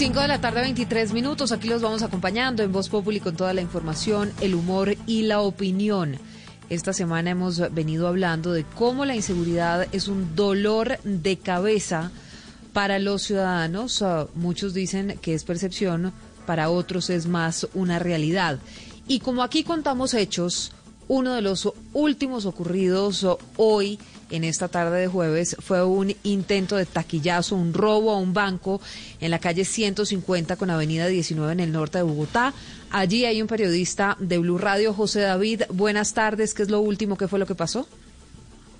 5 0.00 0.18
de 0.18 0.28
la 0.28 0.40
tarde, 0.40 0.62
23 0.62 1.12
minutos. 1.12 1.52
Aquí 1.52 1.68
los 1.68 1.82
vamos 1.82 2.02
acompañando 2.02 2.62
en 2.62 2.72
Voz 2.72 2.88
Populi 2.88 3.20
con 3.20 3.36
toda 3.36 3.52
la 3.52 3.60
información, 3.60 4.32
el 4.40 4.54
humor 4.54 4.96
y 5.06 5.24
la 5.24 5.42
opinión. 5.42 6.16
Esta 6.70 6.92
semana 6.92 7.30
hemos 7.30 7.58
venido 7.74 8.06
hablando 8.06 8.52
de 8.52 8.62
cómo 8.62 9.04
la 9.04 9.16
inseguridad 9.16 9.88
es 9.90 10.06
un 10.06 10.36
dolor 10.36 11.00
de 11.02 11.36
cabeza 11.36 12.12
para 12.72 13.00
los 13.00 13.22
ciudadanos. 13.22 14.00
Uh, 14.00 14.28
muchos 14.36 14.72
dicen 14.72 15.18
que 15.20 15.34
es 15.34 15.42
percepción, 15.42 16.12
para 16.46 16.70
otros 16.70 17.10
es 17.10 17.26
más 17.26 17.66
una 17.74 17.98
realidad. 17.98 18.60
Y 19.08 19.18
como 19.18 19.42
aquí 19.42 19.64
contamos 19.64 20.14
hechos, 20.14 20.70
uno 21.08 21.34
de 21.34 21.42
los 21.42 21.68
últimos 21.92 22.46
ocurridos 22.46 23.26
hoy 23.56 23.98
en 24.30 24.44
esta 24.44 24.68
tarde 24.68 25.00
de 25.00 25.08
jueves 25.08 25.56
fue 25.60 25.84
un 25.84 26.14
intento 26.22 26.76
de 26.76 26.86
taquillazo, 26.86 27.56
un 27.56 27.74
robo 27.74 28.12
a 28.12 28.18
un 28.18 28.32
banco 28.32 28.80
en 29.20 29.30
la 29.30 29.38
calle 29.38 29.64
150 29.64 30.56
con 30.56 30.70
Avenida 30.70 31.06
19 31.06 31.52
en 31.52 31.60
el 31.60 31.72
norte 31.72 31.98
de 31.98 32.04
Bogotá. 32.04 32.54
Allí 32.90 33.24
hay 33.24 33.42
un 33.42 33.48
periodista 33.48 34.16
de 34.18 34.38
Blue 34.38 34.58
Radio, 34.58 34.94
José 34.94 35.20
David. 35.20 35.62
Buenas 35.70 36.14
tardes, 36.14 36.54
¿qué 36.54 36.62
es 36.62 36.70
lo 36.70 36.80
último? 36.80 37.16
¿Qué 37.16 37.28
fue 37.28 37.38
lo 37.38 37.46
que 37.46 37.54
pasó? 37.54 37.86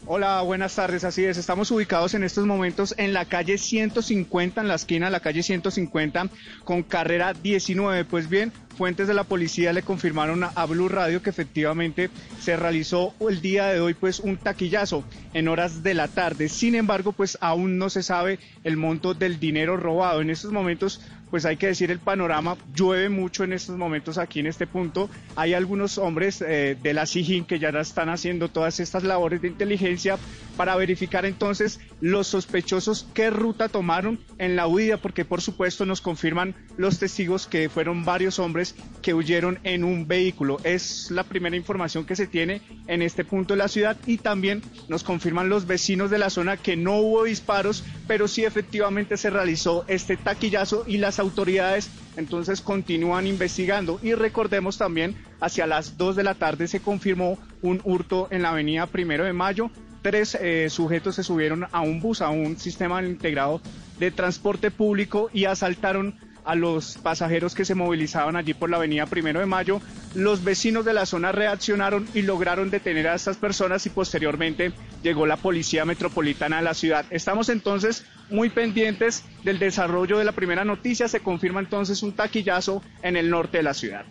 Hola, 0.07 0.41
buenas 0.43 0.75
tardes. 0.75 1.05
Así 1.05 1.25
es, 1.25 1.37
estamos 1.37 1.71
ubicados 1.71 2.15
en 2.15 2.25
estos 2.25 2.45
momentos 2.47 2.95
en 2.97 3.13
la 3.13 3.27
calle 3.27 3.59
150, 3.59 4.61
en 4.61 4.67
la 4.67 4.75
esquina 4.75 5.07
de 5.07 5.13
la 5.13 5.21
calle 5.21 5.43
150 5.43 6.29
con 6.65 6.83
carrera 6.83 7.33
19. 7.33 8.05
Pues 8.07 8.29
bien, 8.29 8.53
fuentes 8.77 9.07
de 9.09 9.15
la 9.15 9.25
policía 9.25 9.73
le 9.73 9.83
confirmaron 9.83 10.45
a 10.45 10.67
Blue 10.67 10.89
Radio 10.89 11.23
que 11.23 11.31
efectivamente 11.31 12.11
se 12.41 12.57
realizó 12.57 13.15
el 13.29 13.41
día 13.41 13.67
de 13.67 13.81
hoy 13.81 13.95
pues 13.95 14.21
un 14.21 14.37
taquillazo 14.37 15.05
en 15.35 15.49
horas 15.49 15.83
de 15.83 15.95
la 15.95 16.09
tarde. 16.09 16.49
Sin 16.49 16.75
embargo, 16.75 17.13
pues 17.13 17.37
aún 17.41 17.79
no 17.79 17.91
se 17.91 18.03
sabe 18.03 18.39
el 18.65 18.77
monto 18.77 19.15
del 19.15 19.39
dinero 19.39 19.77
robado. 19.77 20.21
En 20.21 20.31
estos 20.31 20.53
momentos 20.53 21.01
pues 21.31 21.45
hay 21.45 21.57
que 21.57 21.69
decir 21.69 21.91
el 21.91 22.01
panorama, 22.01 22.57
llueve 22.75 23.09
mucho 23.09 23.45
en 23.45 23.53
estos 23.53 23.77
momentos 23.77 24.19
aquí 24.19 24.41
en 24.41 24.47
este 24.47 24.67
punto. 24.67 25.09
Hay 25.37 25.55
algunos 25.55 25.97
hombres 25.97 26.43
eh, 26.43 26.77
de 26.83 26.93
la 26.93 27.07
SIGIN 27.07 27.45
que 27.45 27.59
ya 27.59 27.69
están 27.69 28.09
haciendo 28.09 28.49
todas 28.49 28.81
estas 28.81 29.05
labores 29.05 29.41
de 29.41 29.49
inteligencia 29.49 30.19
para 30.61 30.77
verificar 30.77 31.25
entonces 31.25 31.81
los 32.03 32.27
sospechosos 32.27 33.09
qué 33.15 33.31
ruta 33.31 33.71
tomaron 33.71 34.21
en 34.37 34.57
la 34.57 34.67
huida, 34.67 34.99
porque 34.99 35.25
por 35.25 35.41
supuesto 35.41 35.87
nos 35.87 36.03
confirman 36.03 36.55
los 36.77 36.99
testigos 36.99 37.47
que 37.47 37.71
fueron 37.71 38.05
varios 38.05 38.39
hombres 38.39 38.75
que 39.01 39.15
huyeron 39.15 39.59
en 39.63 39.85
un 39.85 40.07
vehículo. 40.07 40.59
Es 40.63 41.11
la 41.11 41.25
primera 41.25 41.57
información 41.57 42.05
que 42.05 42.15
se 42.15 42.27
tiene 42.27 42.61
en 42.89 43.01
este 43.01 43.25
punto 43.25 43.55
de 43.55 43.59
la 43.59 43.69
ciudad 43.69 43.97
y 44.05 44.19
también 44.19 44.61
nos 44.87 45.03
confirman 45.03 45.49
los 45.49 45.67
vecinos 45.67 46.11
de 46.11 46.19
la 46.19 46.29
zona 46.29 46.59
que 46.59 46.77
no 46.77 46.99
hubo 46.99 47.25
disparos, 47.25 47.83
pero 48.07 48.29
sí 48.29 48.45
efectivamente 48.45 49.17
se 49.17 49.31
realizó 49.31 49.87
este 49.89 50.19
taquillazo 50.19 50.85
y 50.87 50.99
las 50.99 51.19
autoridades 51.19 51.89
entonces 52.19 52.61
continúan 52.61 53.27
investigando. 53.27 53.99
Y 54.03 54.13
recordemos 54.13 54.77
también, 54.77 55.17
hacia 55.41 55.67
las 55.67 55.97
2 55.97 56.17
de 56.17 56.25
la 56.25 56.35
tarde 56.35 56.69
se 56.69 56.81
confirmó 56.81 57.39
un 57.63 57.81
hurto 57.83 58.29
en 58.31 58.43
la 58.43 58.51
avenida 58.51 58.87
Primero 58.87 59.25
de 59.25 59.33
Mayo. 59.33 59.71
Tres 60.03 60.37
eh, 60.41 60.69
sujetos 60.71 61.15
se 61.15 61.23
subieron 61.23 61.67
a 61.73 61.81
un 61.81 62.01
bus, 62.01 62.23
a 62.23 62.31
un 62.31 62.59
sistema 62.59 63.03
integrado 63.03 63.61
de 63.99 64.11
transporte 64.11 64.71
público 64.71 65.29
y 65.33 65.45
asaltaron 65.45 66.15
a 66.45 66.55
los 66.55 66.97
pasajeros 66.99 67.55
que 67.55 67.65
se 67.65 67.75
movilizaban 67.75 68.37
allí 68.37 68.55
por 68.55 68.71
la 68.71 68.79
avenida 68.79 69.07
Primero 69.07 69.41
de 69.41 69.47
Mayo. 69.47 69.81
Los 70.15 70.43
vecinos 70.43 70.85
de 70.85 70.95
la 70.95 71.07
zona 71.07 71.33
reaccionaron 71.33 72.09
y 72.15 72.23
lograron 72.23 72.71
detener 72.71 73.09
a 73.09 73.15
estas 73.15 73.37
personas 73.37 73.85
y 73.87 73.91
posteriormente 73.91 74.73
llegó 75.03 75.27
la 75.27 75.37
Policía 75.37 75.85
Metropolitana 75.85 76.57
de 76.57 76.63
la 76.63 76.75
ciudad. 76.75 77.05
Estamos 77.11 77.49
entonces 77.49 78.05
muy 78.31 78.49
pendientes 78.49 79.25
del 79.45 79.59
desarrollo 79.59 80.19
de 80.19 80.25
la 80.25 80.33
primera 80.33 80.65
noticia. 80.65 81.09
Se 81.09 81.21
confirma 81.21 81.61
entonces 81.61 82.03
un 82.03 82.13
taquillazo 82.13 82.83
en 83.03 83.17
el 83.17 83.31
norte 83.31 83.59
de 83.59 83.65
la 83.65 83.75
ciudad. 83.75 84.07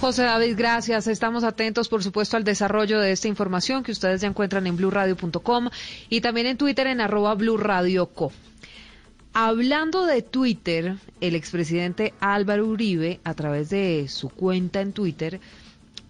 José 0.00 0.24
David, 0.24 0.56
gracias. 0.58 1.06
Estamos 1.06 1.42
atentos, 1.42 1.88
por 1.88 2.02
supuesto, 2.02 2.36
al 2.36 2.44
desarrollo 2.44 3.00
de 3.00 3.12
esta 3.12 3.28
información 3.28 3.82
que 3.82 3.92
ustedes 3.92 4.20
ya 4.20 4.28
encuentran 4.28 4.66
en 4.66 4.76
blurradio.com 4.76 5.70
y 6.10 6.20
también 6.20 6.46
en 6.46 6.58
Twitter 6.58 6.86
en 6.86 7.00
arroba 7.00 7.34
blurradioco. 7.34 8.30
Hablando 9.32 10.04
de 10.04 10.20
Twitter, 10.20 10.96
el 11.20 11.34
expresidente 11.34 12.12
Álvaro 12.20 12.66
Uribe, 12.66 13.20
a 13.24 13.32
través 13.34 13.70
de 13.70 14.06
su 14.08 14.28
cuenta 14.28 14.82
en 14.82 14.92
Twitter, 14.92 15.40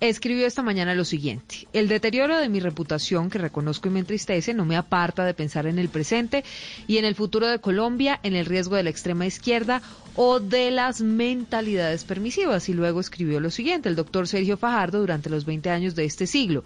escribió 0.01 0.47
esta 0.47 0.63
mañana 0.63 0.95
lo 0.95 1.05
siguiente. 1.05 1.69
El 1.73 1.89
deterioro 1.89 2.37
de 2.37 2.49
mi 2.49 2.61
reputación, 2.61 3.31
que 3.31 3.39
reconozco 3.39 3.89
y 3.89 3.93
me 3.93 4.01
entristece, 4.01 4.55
no 4.55 4.65
me 4.65 4.77
aparta 4.77 5.25
de 5.25 5.35
pensar 5.35 5.67
en 5.67 5.79
el 5.79 5.89
presente 5.89 6.45
y 6.87 6.99
en 6.99 7.05
el 7.05 7.15
futuro 7.15 7.47
de 7.47 7.61
Colombia, 7.61 8.21
en 8.23 8.35
el 8.35 8.47
riesgo 8.47 8.77
de 8.77 8.83
la 8.83 8.91
extrema 8.91 9.27
izquierda 9.27 9.83
o 10.15 10.41
de 10.41 10.71
las 10.71 11.01
mentalidades 11.01 12.05
permisivas. 12.05 12.69
Y 12.69 12.75
luego 12.75 13.01
escribió 13.01 13.41
lo 13.41 13.51
siguiente. 13.51 13.89
El 13.89 13.97
doctor 13.97 14.29
Sergio 14.29 14.57
Fajardo, 14.57 15.01
durante 15.01 15.31
los 15.31 15.45
20 15.45 15.71
años 15.71 15.95
de 15.95 16.05
este 16.05 16.27
siglo, 16.27 16.65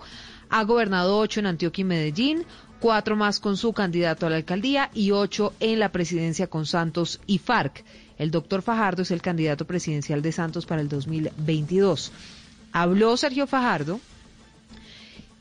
ha 0.48 0.64
gobernado 0.64 1.16
ocho 1.18 1.40
en 1.40 1.46
Antioquia 1.46 1.82
y 1.82 1.84
Medellín, 1.84 2.44
cuatro 2.80 3.14
más 3.14 3.38
con 3.38 3.56
su 3.56 3.72
candidato 3.72 4.26
a 4.26 4.30
la 4.30 4.36
alcaldía 4.36 4.90
y 4.92 5.12
ocho 5.12 5.52
en 5.60 5.78
la 5.78 5.92
presidencia 5.92 6.48
con 6.48 6.66
Santos 6.66 7.20
y 7.26 7.38
FARC. 7.38 7.84
El 8.18 8.30
doctor 8.30 8.60
Fajardo 8.62 9.02
es 9.02 9.12
el 9.12 9.22
candidato 9.22 9.66
presidencial 9.66 10.20
de 10.20 10.32
Santos 10.32 10.66
para 10.66 10.82
el 10.82 10.88
2022. 10.88 12.12
Habló 12.72 13.16
Sergio 13.16 13.46
Fajardo 13.46 14.00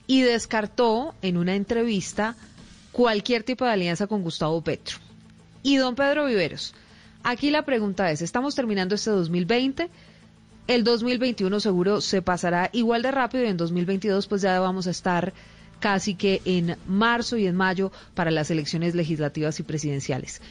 y 0.07 0.21
descartó 0.21 1.13
en 1.21 1.37
una 1.37 1.55
entrevista 1.55 2.35
cualquier 2.91 3.43
tipo 3.43 3.65
de 3.65 3.71
alianza 3.71 4.07
con 4.07 4.23
Gustavo 4.23 4.61
Petro. 4.61 4.97
Y 5.61 5.77
don 5.77 5.95
Pedro 5.95 6.25
Viveros, 6.25 6.73
aquí 7.23 7.51
la 7.51 7.63
pregunta 7.63 8.09
es, 8.11 8.21
estamos 8.21 8.55
terminando 8.55 8.95
este 8.95 9.11
2020, 9.11 9.89
el 10.67 10.83
2021 10.83 11.59
seguro 11.59 12.01
se 12.01 12.21
pasará 12.21 12.69
igual 12.73 13.01
de 13.01 13.11
rápido 13.11 13.43
y 13.43 13.47
en 13.47 13.57
2022 13.57 14.27
pues 14.27 14.41
ya 14.41 14.59
vamos 14.59 14.87
a 14.87 14.91
estar 14.91 15.33
casi 15.79 16.15
que 16.15 16.41
en 16.45 16.77
marzo 16.87 17.37
y 17.37 17.47
en 17.47 17.55
mayo 17.55 17.91
para 18.13 18.31
las 18.31 18.51
elecciones 18.51 18.95
legislativas 18.95 19.59
y 19.59 19.63
presidenciales. 19.63 20.41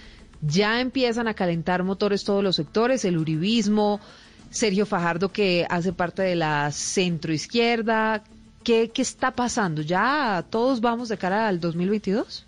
Ya 0.40 0.80
empiezan 0.80 1.28
a 1.28 1.35
calentar 1.35 1.82
motores 1.82 2.25
todos 2.25 2.42
los 2.42 2.56
sectores, 2.56 3.04
el 3.04 3.18
uribismo, 3.18 4.00
Sergio 4.50 4.86
Fajardo 4.86 5.30
que 5.30 5.66
hace 5.68 5.92
parte 5.92 6.22
de 6.22 6.36
la 6.36 6.70
centroizquierda. 6.72 8.24
¿Qué, 8.64 8.90
¿Qué 8.90 9.02
está 9.02 9.30
pasando? 9.30 9.82
¿Ya 9.82 10.44
todos 10.50 10.80
vamos 10.80 11.08
de 11.08 11.18
cara 11.18 11.48
al 11.48 11.60
2022? 11.60 12.44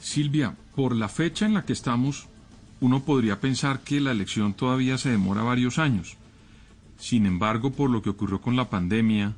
Silvia, 0.00 0.54
por 0.74 0.94
la 0.94 1.08
fecha 1.08 1.44
en 1.46 1.54
la 1.54 1.64
que 1.64 1.72
estamos, 1.72 2.28
uno 2.80 3.02
podría 3.04 3.40
pensar 3.40 3.80
que 3.80 4.00
la 4.00 4.12
elección 4.12 4.54
todavía 4.54 4.96
se 4.96 5.10
demora 5.10 5.42
varios 5.42 5.78
años. 5.78 6.16
Sin 6.98 7.26
embargo, 7.26 7.70
por 7.70 7.90
lo 7.90 8.02
que 8.02 8.10
ocurrió 8.10 8.40
con 8.40 8.56
la 8.56 8.70
pandemia, 8.70 9.34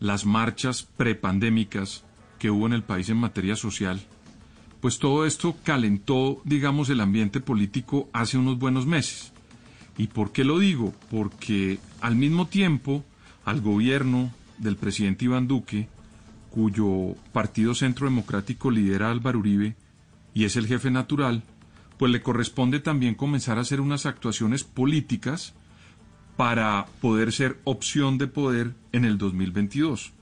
las 0.00 0.24
marchas 0.24 0.82
prepandémicas 0.96 2.04
que 2.38 2.50
hubo 2.50 2.66
en 2.66 2.72
el 2.72 2.82
país 2.82 3.08
en 3.08 3.16
materia 3.16 3.56
social, 3.56 4.00
pues 4.80 4.98
todo 4.98 5.26
esto 5.26 5.56
calentó, 5.64 6.40
digamos, 6.44 6.88
el 6.88 7.00
ambiente 7.00 7.40
político 7.40 8.08
hace 8.12 8.38
unos 8.38 8.58
buenos 8.58 8.86
meses. 8.86 9.32
¿Y 9.98 10.06
por 10.06 10.32
qué 10.32 10.44
lo 10.44 10.58
digo? 10.58 10.94
Porque 11.10 11.78
al 12.00 12.16
mismo 12.16 12.46
tiempo 12.46 13.04
al 13.44 13.60
gobierno 13.60 14.32
del 14.58 14.76
presidente 14.76 15.26
Iván 15.26 15.48
Duque, 15.48 15.88
cuyo 16.50 17.14
partido 17.32 17.74
Centro 17.74 18.06
Democrático 18.06 18.70
lidera 18.70 19.10
Álvaro 19.10 19.40
Uribe 19.40 19.76
y 20.34 20.44
es 20.44 20.56
el 20.56 20.66
jefe 20.66 20.90
natural, 20.90 21.42
pues 21.98 22.12
le 22.12 22.22
corresponde 22.22 22.78
también 22.78 23.14
comenzar 23.14 23.58
a 23.58 23.62
hacer 23.62 23.80
unas 23.80 24.06
actuaciones 24.06 24.64
políticas 24.64 25.54
para 26.36 26.86
poder 27.00 27.32
ser 27.32 27.58
opción 27.64 28.18
de 28.18 28.28
poder 28.28 28.74
en 28.92 29.04
el 29.04 29.18
2022. 29.18 30.12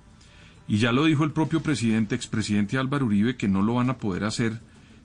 Y 0.69 0.79
ya 0.79 0.91
lo 0.91 1.05
dijo 1.05 1.25
el 1.25 1.33
propio 1.33 1.63
presidente, 1.63 2.15
expresidente 2.15 2.79
Álvaro 2.79 3.07
Uribe, 3.07 3.37
que 3.37 3.49
no 3.49 3.61
lo 3.61 3.75
van 3.75 3.91
a 3.91 3.99
poder 3.99 4.25
hacer, 4.25 4.61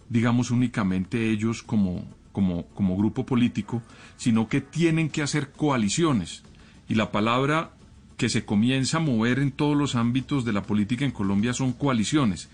digamos, 0.09 0.49
únicamente 0.49 1.29
ellos 1.29 1.61
como, 1.61 2.05
como, 2.31 2.65
como 2.67 2.97
grupo 2.97 3.25
político, 3.25 3.81
sino 4.17 4.47
que 4.47 4.61
tienen 4.61 5.09
que 5.09 5.21
hacer 5.21 5.51
coaliciones. 5.51 6.43
Y 6.87 6.95
la 6.95 7.11
palabra 7.11 7.71
que 8.17 8.29
se 8.29 8.45
comienza 8.45 8.97
a 8.97 9.01
mover 9.01 9.39
en 9.39 9.51
todos 9.51 9.75
los 9.75 9.95
ámbitos 9.95 10.45
de 10.45 10.53
la 10.53 10.63
política 10.63 11.05
en 11.05 11.11
Colombia 11.11 11.53
son 11.53 11.73
coaliciones. 11.73 12.49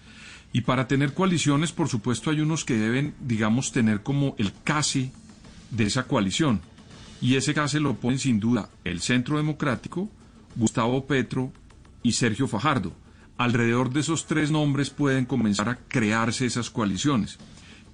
Y 0.54 0.62
para 0.62 0.88
tener 0.88 1.14
coaliciones, 1.14 1.72
por 1.72 1.90
supuesto, 1.90 2.30
hay 2.30 2.40
unos 2.40 2.64
que 2.64 2.78
deben, 2.78 3.14
digamos, 3.20 3.72
tener 3.72 4.02
como 4.02 4.34
el 4.38 4.54
casi 4.64 5.12
de 5.72 5.86
esa 5.86 6.04
coalición. 6.04 6.62
Y 7.22 7.36
ese 7.36 7.54
caso 7.54 7.80
lo 7.80 7.96
ponen 7.96 8.20
sin 8.20 8.40
duda 8.40 8.70
el 8.84 9.02
Centro 9.02 9.38
Democrático, 9.38 10.10
Gustavo 10.56 11.06
Petro 11.06 11.52
y 12.04 12.14
Sergio 12.14 12.48
Fajardo. 12.48 12.94
Alrededor 13.38 13.92
de 13.92 14.00
esos 14.00 14.26
tres 14.26 14.52
nombres 14.52 14.90
pueden 14.90 15.26
comenzar 15.26 15.70
a 15.70 15.78
crearse 15.88 16.46
esas 16.46 16.70
coaliciones. 16.70 17.38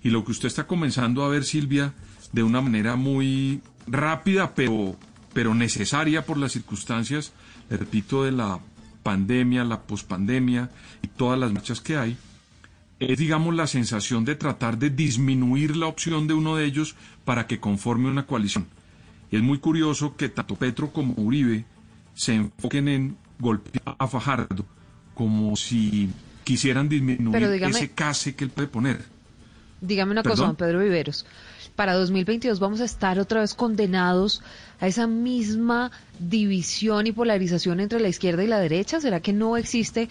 Y 0.04 0.10
lo 0.10 0.26
que 0.26 0.32
usted 0.32 0.48
está 0.48 0.68
comenzando 0.68 1.24
a 1.24 1.30
ver, 1.30 1.46
Silvia, 1.46 1.94
de 2.34 2.44
una 2.44 2.62
manera 2.62 2.96
muy 2.96 3.62
rápida, 3.88 4.54
pero, 4.54 4.98
pero 5.34 5.56
necesaria 5.56 6.26
por 6.26 6.38
las 6.38 6.52
circunstancias, 6.52 7.32
le 7.70 7.78
repito, 7.78 8.24
de 8.24 8.32
la 8.34 8.60
pandemia, 9.04 9.64
la 9.64 9.82
pospandemia 9.82 10.70
y 11.02 11.08
todas 11.08 11.40
las 11.40 11.54
marchas 11.54 11.82
que 11.82 11.98
hay, 11.98 12.18
es, 13.00 13.18
digamos, 13.18 13.56
la 13.56 13.68
sensación 13.68 14.26
de 14.26 14.36
tratar 14.36 14.78
de 14.78 14.90
disminuir 14.90 15.76
la 15.76 15.88
opción 15.88 16.28
de 16.28 16.34
uno 16.34 16.56
de 16.56 16.66
ellos 16.66 16.96
para 17.26 17.48
que 17.48 17.60
conforme 17.60 18.10
una 18.10 18.26
coalición. 18.26 18.68
Y 19.32 19.38
es 19.38 19.42
muy 19.42 19.60
curioso 19.60 20.16
que 20.16 20.30
tanto 20.30 20.56
Petro 20.56 20.92
como 20.92 21.14
Uribe 21.18 21.66
se 22.14 22.36
enfoquen 22.36 22.88
en 22.88 23.18
golpear 23.40 23.96
a 23.98 24.08
Fajardo 24.08 24.66
como 25.14 25.56
si 25.56 26.10
quisieran 26.44 26.90
disminuir 26.90 27.64
ese 27.64 27.92
case 27.92 28.36
que 28.36 28.46
él 28.46 28.52
puede 28.52 28.68
poner. 28.68 29.13
Dígame 29.84 30.14
una 30.14 30.24
cosa, 30.24 30.46
don 30.46 30.56
Pedro 30.56 30.80
Viveros. 30.80 31.26
Para 31.76 31.94
2022 31.96 32.62
vamos 32.62 32.80
a 32.80 32.86
estar 32.86 33.20
otra 33.20 33.42
vez 33.42 33.54
condenados 33.54 34.42
a 34.80 34.88
esa 34.88 35.08
misma 35.08 35.92
división 36.20 37.06
y 37.06 37.12
polarización 37.12 37.82
entre 37.82 38.00
la 38.00 38.08
izquierda 38.08 38.46
y 38.46 38.48
la 38.48 38.60
derecha. 38.60 39.02
¿Será 39.02 39.20
que 39.20 39.34
no 39.34 39.58
existe 39.58 40.08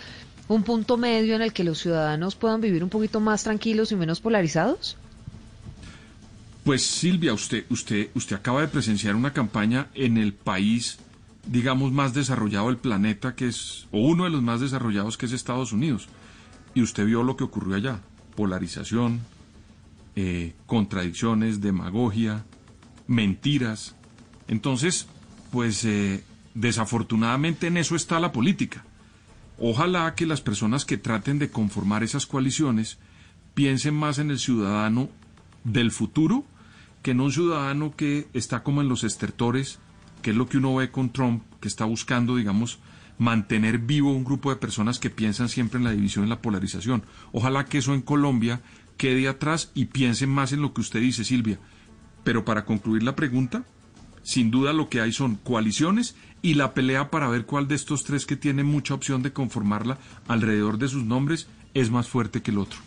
un 0.49 0.63
punto 0.63 0.99
medio 0.99 1.35
en 1.35 1.41
el 1.41 1.55
que 1.55 1.65
los 1.65 1.79
ciudadanos 1.79 2.35
puedan 2.35 2.61
vivir 2.61 2.85
un 2.85 2.91
poquito 2.91 3.19
más 3.21 3.45
tranquilos 3.45 3.93
y 3.93 3.97
menos 3.97 4.21
polarizados? 4.21 4.99
Pues 6.65 6.85
Silvia, 6.85 7.33
usted, 7.33 7.65
usted, 7.71 8.11
usted 8.15 8.37
acaba 8.37 8.61
de 8.61 8.69
presenciar 8.69 9.17
una 9.17 9.33
campaña 9.33 9.87
en 9.95 10.19
el 10.19 10.35
país, 10.35 10.99
digamos, 11.47 11.93
más 11.93 12.13
desarrollado 12.13 12.67
del 12.67 12.77
planeta, 12.77 13.35
que 13.35 13.49
es, 13.49 13.87
o 13.91 14.01
uno 14.01 14.25
de 14.25 14.31
los 14.31 14.43
más 14.43 14.61
desarrollados, 14.61 15.17
que 15.17 15.25
es 15.25 15.33
Estados 15.33 15.73
Unidos. 15.73 16.09
Y 16.75 16.83
usted 16.83 17.07
vio 17.07 17.23
lo 17.23 17.37
que 17.37 17.45
ocurrió 17.45 17.77
allá. 17.77 18.01
Polarización, 18.37 19.21
eh, 20.17 20.55
contradicciones, 20.67 21.61
demagogia, 21.61 22.45
mentiras. 23.07 23.97
Entonces, 24.49 25.07
pues 25.51 25.85
eh, 25.85 26.25
desafortunadamente 26.55 27.67
en 27.67 27.77
eso 27.77 27.97
está 27.97 28.21
la 28.21 28.33
política. 28.33 28.85
Ojalá 29.59 30.15
que 30.15 30.27
las 30.27 30.41
personas 30.41 30.85
que 30.85 30.97
traten 30.97 31.39
de 31.39 31.51
conformar 31.51 32.03
esas 32.03 32.27
coaliciones 32.27 32.99
piensen 33.55 33.95
más 33.95 34.19
en 34.19 34.31
el 34.31 34.39
ciudadano 34.39 35.09
del 35.65 35.91
futuro 35.91 36.45
que 37.03 37.15
no 37.15 37.25
un 37.25 37.33
ciudadano 37.33 37.95
que 37.97 38.29
está 38.33 38.63
como 38.63 38.81
en 38.81 38.89
los 38.89 39.05
estertores, 39.05 39.81
que 40.23 40.31
es 40.31 40.37
lo 40.37 40.49
que 40.49 40.59
uno 40.59 40.77
ve 40.77 40.91
con 40.91 41.13
Trump, 41.13 41.43
que 41.61 41.69
está 41.69 41.85
buscando, 41.85 42.37
digamos, 42.37 42.79
mantener 43.19 43.79
vivo 43.79 44.13
un 44.13 44.25
grupo 44.25 44.51
de 44.51 44.57
personas 44.57 44.99
que 44.99 45.11
piensan 45.11 45.49
siempre 45.49 45.79
en 45.79 45.85
la 45.85 45.91
división 45.91 46.25
y 46.25 46.29
la 46.29 46.41
polarización. 46.41 47.03
Ojalá 47.33 47.65
que 47.65 47.79
eso 47.79 47.93
en 47.93 48.03
Colombia 48.03 48.61
quede 49.03 49.27
atrás 49.27 49.73
y 49.75 49.87
piensen 49.87 50.31
más 50.31 50.53
en 50.53 50.63
lo 50.63 50.73
que 50.73 50.81
usted 50.81 51.01
dice, 51.01 51.25
Silvia. 51.25 51.59
Pero 52.23 52.45
para 52.45 52.65
concluir 52.65 53.03
la 53.03 53.17
pregunta, 53.17 53.65
sin 54.23 54.53
duda 54.53 54.73
lo 54.73 54.89
que 54.89 55.01
hay 55.01 55.11
son 55.11 55.35
coaliciones 55.35 56.15
y 56.41 56.55
la 56.55 56.73
pelea 56.73 57.11
para 57.11 57.29
ver 57.29 57.45
cuál 57.45 57.67
de 57.67 57.75
estos 57.75 58.05
tres 58.05 58.27
que 58.27 58.37
tiene 58.37 58.63
mucha 58.63 58.95
opción 58.95 59.25
de 59.25 59.33
conformarla 59.33 59.99
alrededor 60.29 60.79
de 60.79 60.87
sus 60.87 61.03
nombres 61.03 61.49
es 61.75 61.91
más 61.91 62.07
fuerte 62.07 62.43
que 62.43 62.53
el 62.53 62.59
otro. 62.59 62.79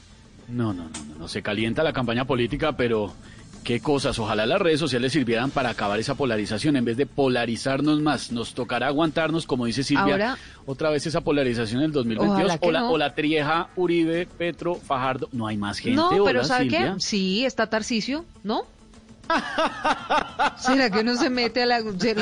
No, 0.48 0.72
no, 0.72 0.86
no, 0.86 1.06
no, 1.06 1.16
no. 1.20 1.28
Se 1.28 1.42
calienta 1.42 1.84
la 1.84 1.92
campaña 1.92 2.24
política, 2.24 2.78
pero 2.78 3.14
qué 3.66 3.82
cosas. 3.82 4.18
Ojalá 4.20 4.46
las 4.46 4.62
redes 4.62 4.80
sociales 4.80 5.12
sirvieran 5.12 5.52
para 5.52 5.72
acabar 5.72 6.00
esa 6.00 6.16
polarización. 6.16 6.78
En 6.78 6.86
vez 6.86 6.96
de 6.96 7.06
polarizarnos 7.06 8.00
más, 8.00 8.32
nos 8.32 8.54
tocará 8.54 8.88
aguantarnos, 8.88 9.46
como 9.46 9.66
dice 9.66 9.84
Silvia, 9.84 10.14
Ahora- 10.14 10.38
otra 10.66 10.90
vez 10.92 11.06
esa 11.06 11.20
polarización 11.22 11.82
del 11.82 11.92
2022. 11.92 12.40
Ojalá 12.46 12.58
que 12.58 12.68
O 12.68 12.72
la, 12.72 12.80
no. 12.80 12.92
o 12.92 12.98
la 12.98 13.14
trieja, 13.14 13.68
Uribe, 13.76 14.26
Petro, 14.38 14.76
Fajardo. 14.76 15.28
No 15.34 15.48
hay 15.48 15.58
más 15.58 15.80
gente. 15.80 15.98
No, 15.98 16.10
pero 16.10 16.22
hola, 16.40 16.44
¿sabe 16.46 16.64
Silvia. 16.70 16.94
qué? 16.94 17.00
Sí, 17.02 17.44
está 17.46 17.68
Tarcicio, 17.70 18.24
¿no? 18.44 18.64
¿Será 20.58 20.92
que 20.92 21.04
no 21.04 21.16
se 21.16 21.30
mete 21.32 21.64
a 21.64 21.66
la, 21.66 21.78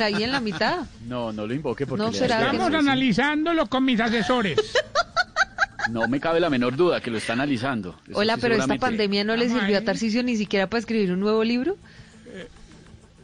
ahí 0.06 0.24
en 0.24 0.32
la 0.32 0.40
mitad? 0.40 0.86
No, 1.06 1.34
no 1.34 1.46
lo 1.46 1.54
invoque 1.54 1.86
porque 1.86 2.04
No 2.06 2.12
le 2.12 2.18
será 2.18 2.36
da 2.36 2.42
que- 2.46 2.58
vergüenza. 2.58 2.68
Estamos 2.68 2.88
analizándolo 2.92 3.66
con 3.68 3.84
mis 3.84 4.00
asesores. 4.00 4.58
No 5.92 6.08
me 6.08 6.20
cabe 6.20 6.40
la 6.40 6.50
menor 6.50 6.76
duda 6.76 7.02
que 7.02 7.12
lo 7.12 7.18
está 7.18 7.34
analizando. 7.34 8.00
Eso 8.08 8.18
Hola, 8.20 8.36
sí, 8.36 8.42
pero 8.42 8.56
esta 8.56 8.76
pandemia 8.78 9.24
no 9.24 9.36
le 9.36 9.50
sirvió 9.50 9.76
a 9.76 9.80
ahí. 9.80 9.86
Tarcicio 9.86 10.24
ni 10.24 10.38
siquiera 10.38 10.68
para 10.68 10.80
escribir 10.80 11.12
un 11.12 11.20
nuevo 11.20 11.44
libro. 11.44 11.78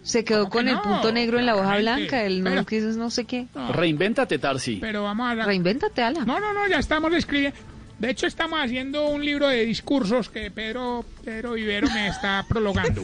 Se 0.04 0.24
quedó 0.24 0.50
con 0.50 0.68
el 0.68 0.76
no? 0.76 0.82
punto 0.82 1.12
negro 1.12 1.38
en 1.40 1.46
la 1.46 1.56
hoja 1.56 1.78
blanca, 1.78 2.24
el 2.24 2.42
no, 2.44 2.50
Pero- 2.50 2.66
que 2.66 2.78
eso 2.78 2.90
es 2.90 2.98
no 2.98 3.10
sé 3.12 3.26
qué. 3.26 3.48
Reinvéntate, 3.74 4.40
Tarsi. 4.40 4.78
Pero 4.78 5.04
vamos 5.04 5.30
a... 5.30 5.36
Reinvéntate, 5.46 6.02
Ala. 6.02 6.26
No, 6.26 6.40
no, 6.40 6.54
no, 6.54 6.68
ya 6.68 6.78
estamos 6.80 7.14
escribiendo. 7.14 7.58
De 8.00 8.10
hecho, 8.10 8.26
estamos 8.26 8.60
haciendo 8.64 9.08
un 9.10 9.24
libro 9.26 9.50
de 9.50 9.66
discursos 9.66 10.30
que 10.30 10.50
Pedro, 10.52 11.04
Pedro 11.24 11.54
Vivero 11.54 11.90
me 11.90 12.08
está 12.08 12.46
prologando. 12.48 13.04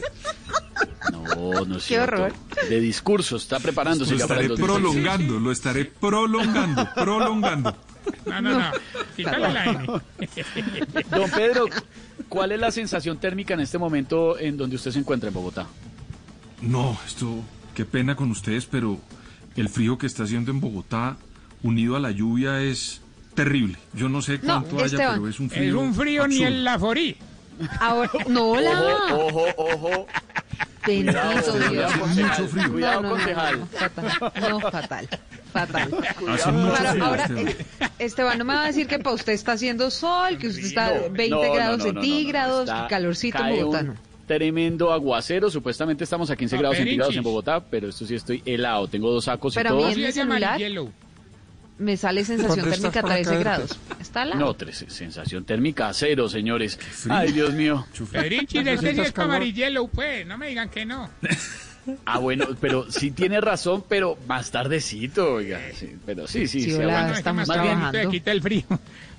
No, 1.12 1.64
no 1.66 1.76
es 1.76 1.82
Qué 1.82 1.88
cierto. 1.96 2.14
horror. 2.14 2.32
De 2.68 2.80
discurso, 2.80 3.36
está 3.36 3.60
preparándose 3.60 4.12
Lo 4.12 4.16
estaré 4.22 4.48
2026. 4.48 4.92
prolongando, 4.94 5.38
lo 5.38 5.52
estaré 5.52 5.84
prolongando, 5.84 6.88
prolongando. 6.94 7.76
No, 8.26 8.40
no, 8.40 8.58
no. 8.58 8.70
Quítale 9.16 9.52
la 9.52 9.64
N. 9.64 9.86
Don 11.10 11.30
Pedro, 11.30 11.66
¿cuál 12.28 12.52
es 12.52 12.60
la 12.60 12.70
sensación 12.70 13.18
térmica 13.18 13.54
en 13.54 13.60
este 13.60 13.78
momento 13.78 14.38
en 14.38 14.56
donde 14.56 14.76
usted 14.76 14.90
se 14.90 14.98
encuentra 14.98 15.28
en 15.28 15.34
Bogotá? 15.34 15.66
No, 16.62 16.98
esto, 17.06 17.40
qué 17.74 17.84
pena 17.84 18.16
con 18.16 18.30
ustedes, 18.30 18.66
pero 18.66 18.98
el 19.56 19.68
frío 19.68 19.98
que 19.98 20.06
está 20.06 20.24
haciendo 20.24 20.50
en 20.50 20.60
Bogotá, 20.60 21.16
unido 21.62 21.96
a 21.96 22.00
la 22.00 22.10
lluvia, 22.10 22.60
es 22.62 23.00
terrible. 23.34 23.76
Yo 23.94 24.08
no 24.08 24.22
sé 24.22 24.38
No, 24.38 24.44
cuánto 24.62 24.76
haya, 24.76 24.86
Esteban. 24.86 25.14
pero 25.16 25.28
es 25.28 25.40
un 25.40 25.50
frío. 25.50 25.68
Es 25.68 25.74
un 25.74 25.94
frío 25.94 26.26
ni 26.26 26.36
absurdo. 26.36 26.48
en 26.56 26.64
la 26.64 26.78
forí. 26.78 27.16
Ahora, 27.80 28.10
no, 28.28 28.50
Hola. 28.50 28.80
Ojo, 29.14 29.44
ojo, 29.56 29.64
ojo. 29.74 30.06
Bendito 30.86 31.12
Cuidado, 31.18 31.52
Dios. 31.52 31.66
cuidado, 31.68 31.88
Hace 31.88 31.98
concejal. 31.98 32.30
mucho 32.42 32.48
frío. 32.52 32.72
Cuidado, 32.72 33.02
no, 33.02 33.08
no, 33.08 33.14
concejal. 33.16 33.58
no, 33.60 33.66
fatal. 33.66 34.50
No, 34.50 34.60
fatal. 34.60 35.08
Fatal. 35.52 35.82
Hace 36.28 36.52
mucho 36.52 36.74
Claro, 36.76 36.90
frío, 36.92 37.04
ahora, 37.04 37.22
Esteban. 37.24 37.48
eh, 37.48 37.56
Esteban, 37.98 38.38
no 38.38 38.44
me 38.44 38.54
va 38.54 38.62
a 38.62 38.66
decir 38.66 38.86
que 38.86 38.98
para 39.00 39.14
usted 39.16 39.32
está 39.32 39.52
haciendo 39.52 39.90
sol, 39.90 40.38
que 40.38 40.46
usted 40.48 40.64
está 40.64 40.94
No, 40.94 41.10
20 41.10 41.28
no, 41.30 41.42
no, 41.44 41.52
grados 41.54 41.78
no, 41.78 41.84
no, 41.86 41.92
no, 41.92 41.94
no. 41.94 42.02
centígrados, 42.02 42.70
calorcito 42.88 43.38
en 43.44 43.56
Bogotá, 43.64 43.80
un. 43.80 43.94
Tremendo 44.28 44.92
aguacero, 44.92 45.50
supuestamente 45.50 46.04
estamos 46.04 46.30
a 46.30 46.36
15 46.36 46.54
Ah, 46.54 46.58
grados 46.60 46.76
centígrados 46.76 47.16
en. 47.16 47.22
Bogotá, 47.22 47.60
pero 47.60 47.88
esto 47.88 48.04
sí 48.06 48.14
estoy 48.14 48.42
helado, 48.44 48.86
tengo 48.86 49.10
dos 49.10 49.24
sacos 49.24 49.54
Pero 49.54 49.70
y 49.70 49.72
a 49.72 49.74
mí 49.74 49.80
todo. 49.82 49.90
en 49.92 49.96
mi 49.98 50.04
es 50.04 50.14
de 50.14 50.20
celular 50.20 50.44
amarillelo. 50.44 50.90
Me 51.78 51.96
sale 51.96 52.24
sensación 52.24 52.60
¿Dónde 52.60 52.74
estás 52.76 52.92
térmica 52.92 53.02
para 53.02 53.14
13 53.16 53.30
caerte? 53.30 53.44
grados. 53.44 53.78
Está 54.00 54.24
lado. 54.24 54.40
No, 54.40 54.54
tres, 54.54 54.84
sensación 54.88 55.44
térmica 55.44 55.92
cero, 55.92 56.28
señores. 56.28 56.78
Ay, 57.08 57.32
Dios 57.32 57.52
mío. 57.52 57.86
Pedrinchi, 58.12 58.62
de 58.62 58.72
este 58.74 58.80
sí 58.90 58.96
¿Necesitas 58.96 59.06
es 59.08 59.18
amarillelo, 59.18 59.86
pues. 59.88 60.26
No 60.26 60.38
me 60.38 60.48
digan 60.48 60.68
que 60.68 60.84
no. 60.86 61.10
Ah, 62.04 62.18
bueno, 62.18 62.46
pero 62.60 62.90
sí 62.90 63.12
tiene 63.12 63.40
razón, 63.40 63.84
pero 63.88 64.18
más 64.26 64.50
tardecito, 64.50 65.34
oiga. 65.34 65.60
sí, 65.72 65.96
pero 66.04 66.26
sí, 66.26 66.48
sí, 66.48 66.62
Sí, 66.62 66.70
se 66.72 66.78
hola, 66.84 66.98
aguanta. 66.98 67.18
estamos 67.18 67.46
Más 67.46 67.56
bien, 67.62 67.70
trabajando. 67.74 68.00
Te 68.00 68.08
quita 68.08 68.32
el 68.32 68.42
frío. 68.42 68.64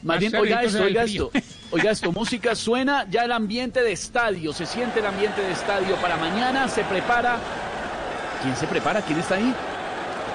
Más 0.04 0.20
bien, 0.20 0.36
oiga 0.36 0.64
esto, 0.64 0.84
oiga 0.84 1.04
esto, 1.06 1.32
oiga 1.72 1.92
esto, 1.92 2.12
música 2.12 2.56
suena 2.56 3.08
ya 3.10 3.24
el 3.24 3.32
ambiente 3.32 3.82
de 3.84 3.94
estadio, 3.94 4.52
se 4.52 4.66
siente 4.66 5.00
el 5.00 5.06
ambiente 5.06 5.40
de 5.42 5.54
estadio 5.54 5.96
para 6.02 6.18
mañana, 6.18 6.68
se 6.68 6.84
prepara. 6.84 7.40
¿Quién 8.44 8.54
se 8.58 8.68
prepara? 8.68 9.02
¿Quién 9.02 9.20
está 9.20 9.36
ahí? 9.36 9.56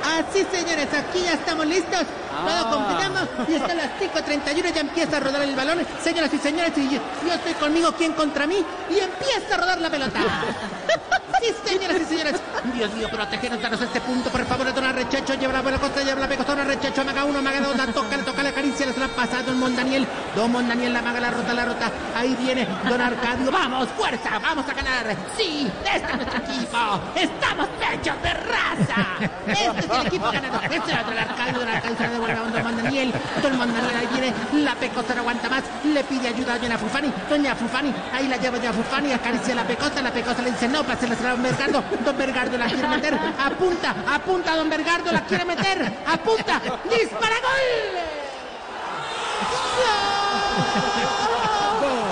Así, 0.04 0.46
señores, 0.50 0.88
aquí 0.92 1.22
ya 1.22 1.34
estamos 1.34 1.66
listos. 1.66 2.02
Ah. 2.34 2.68
Todo. 2.70 3.48
Y 3.48 3.54
hasta 3.54 3.74
las 3.74 3.90
5.31 4.00 4.74
ya 4.74 4.80
empieza 4.80 5.16
a 5.16 5.20
rodar 5.20 5.42
el 5.42 5.54
balón. 5.54 5.86
Señoras 6.02 6.32
y 6.34 6.38
señores, 6.38 6.72
y 6.76 6.90
yo, 6.90 7.00
yo 7.26 7.34
estoy 7.34 7.54
conmigo, 7.54 7.92
¿quién 7.96 8.12
contra 8.12 8.46
mí? 8.46 8.64
Y 8.90 8.98
empieza 8.98 9.54
a 9.54 9.58
rodar 9.58 9.80
la 9.80 9.90
pelota. 9.90 10.20
Sí, 11.42 11.52
señoras 11.64 12.00
y 12.00 12.04
señores. 12.04 12.40
Dios 12.72 12.94
mío, 12.94 13.08
protegenos, 13.10 13.60
danos 13.60 13.80
este 13.80 14.00
punto, 14.00 14.30
por 14.30 14.46
favor. 14.46 14.72
Don 14.72 14.84
Arrechacho, 14.84 15.34
lleva 15.34 15.54
la 15.54 15.62
buena 15.62 15.78
costa, 15.78 16.02
lleva 16.02 16.20
la 16.20 16.28
pecosona, 16.28 16.62
Arrechacho, 16.62 17.00
amaga 17.00 17.24
uno, 17.24 17.40
amaga 17.40 17.60
dos, 17.60 17.76
la 17.76 17.86
toca, 17.86 18.16
toca, 18.18 18.42
la 18.44 18.52
se 18.52 19.00
la 19.00 19.08
pasa 19.08 19.38
a 19.38 19.42
Don 19.42 19.58
Mondaniel. 19.58 20.06
Don 20.36 20.52
Mondaniel, 20.52 20.92
la 20.92 21.02
maga, 21.02 21.18
la 21.18 21.30
rota, 21.30 21.52
la 21.52 21.64
rota. 21.64 21.90
Ahí 22.14 22.36
viene 22.36 22.66
Don 22.88 23.00
Arcadio. 23.00 23.50
Vamos, 23.50 23.88
fuerza, 23.98 24.38
vamos 24.40 24.64
a 24.68 24.72
ganar. 24.72 25.16
Sí, 25.36 25.68
este 25.84 26.12
es 26.12 26.16
nuestro 26.16 26.38
equipo. 26.38 27.00
Estamos 27.16 27.68
hechos 27.92 28.22
de 28.22 28.34
raza. 28.34 29.06
Este 29.46 29.78
es 29.80 29.90
el 29.90 30.06
equipo 30.06 30.30
ganador. 30.30 30.64
Este 30.64 30.92
es 30.92 30.98
otro, 31.00 31.12
el 31.12 31.18
Arcadio, 31.18 31.58
Don 31.58 31.68
Arcadio 31.68 31.96
se 31.96 32.02
la 32.04 32.10
devuelve 32.10 32.38
a 32.38 32.42
Don 32.42 32.62
Mondaniel. 32.62 33.14
Don 33.42 33.58
Mondaniel, 33.58 33.96
ahí 33.96 34.08
viene. 34.12 34.64
La 34.64 34.74
pecosa 34.76 35.14
no 35.14 35.22
aguanta 35.22 35.48
más. 35.48 35.64
Le 35.82 36.04
pide 36.04 36.28
ayuda 36.28 36.54
a 36.54 36.58
Doña 36.58 36.78
Fufani. 36.78 37.12
Doña 37.28 37.56
Fufani, 37.56 37.92
ahí 38.12 38.28
la 38.28 38.36
lleva 38.36 38.58
Doña 38.58 38.72
Fufani, 38.72 39.12
acaricia 39.12 39.56
la 39.56 39.64
pecosa. 39.64 40.00
La 40.02 40.12
pecosa 40.12 40.40
le 40.42 40.52
dice, 40.52 40.68
no, 40.68 40.84
pásela 40.84 41.14
a 41.14 41.31
Don 41.32 41.42
Bergardo. 41.42 41.82
Don 42.04 42.18
Bergardo 42.18 42.58
la 42.58 42.66
quiere 42.66 42.88
meter. 42.88 43.14
Apunta, 43.14 43.94
apunta, 44.06 44.54
Don 44.54 44.68
Bergardo 44.68 45.10
la 45.10 45.22
quiere 45.22 45.46
meter. 45.46 45.90
Apunta, 46.06 46.60
dispara, 46.90 47.36
gol. 47.40 47.68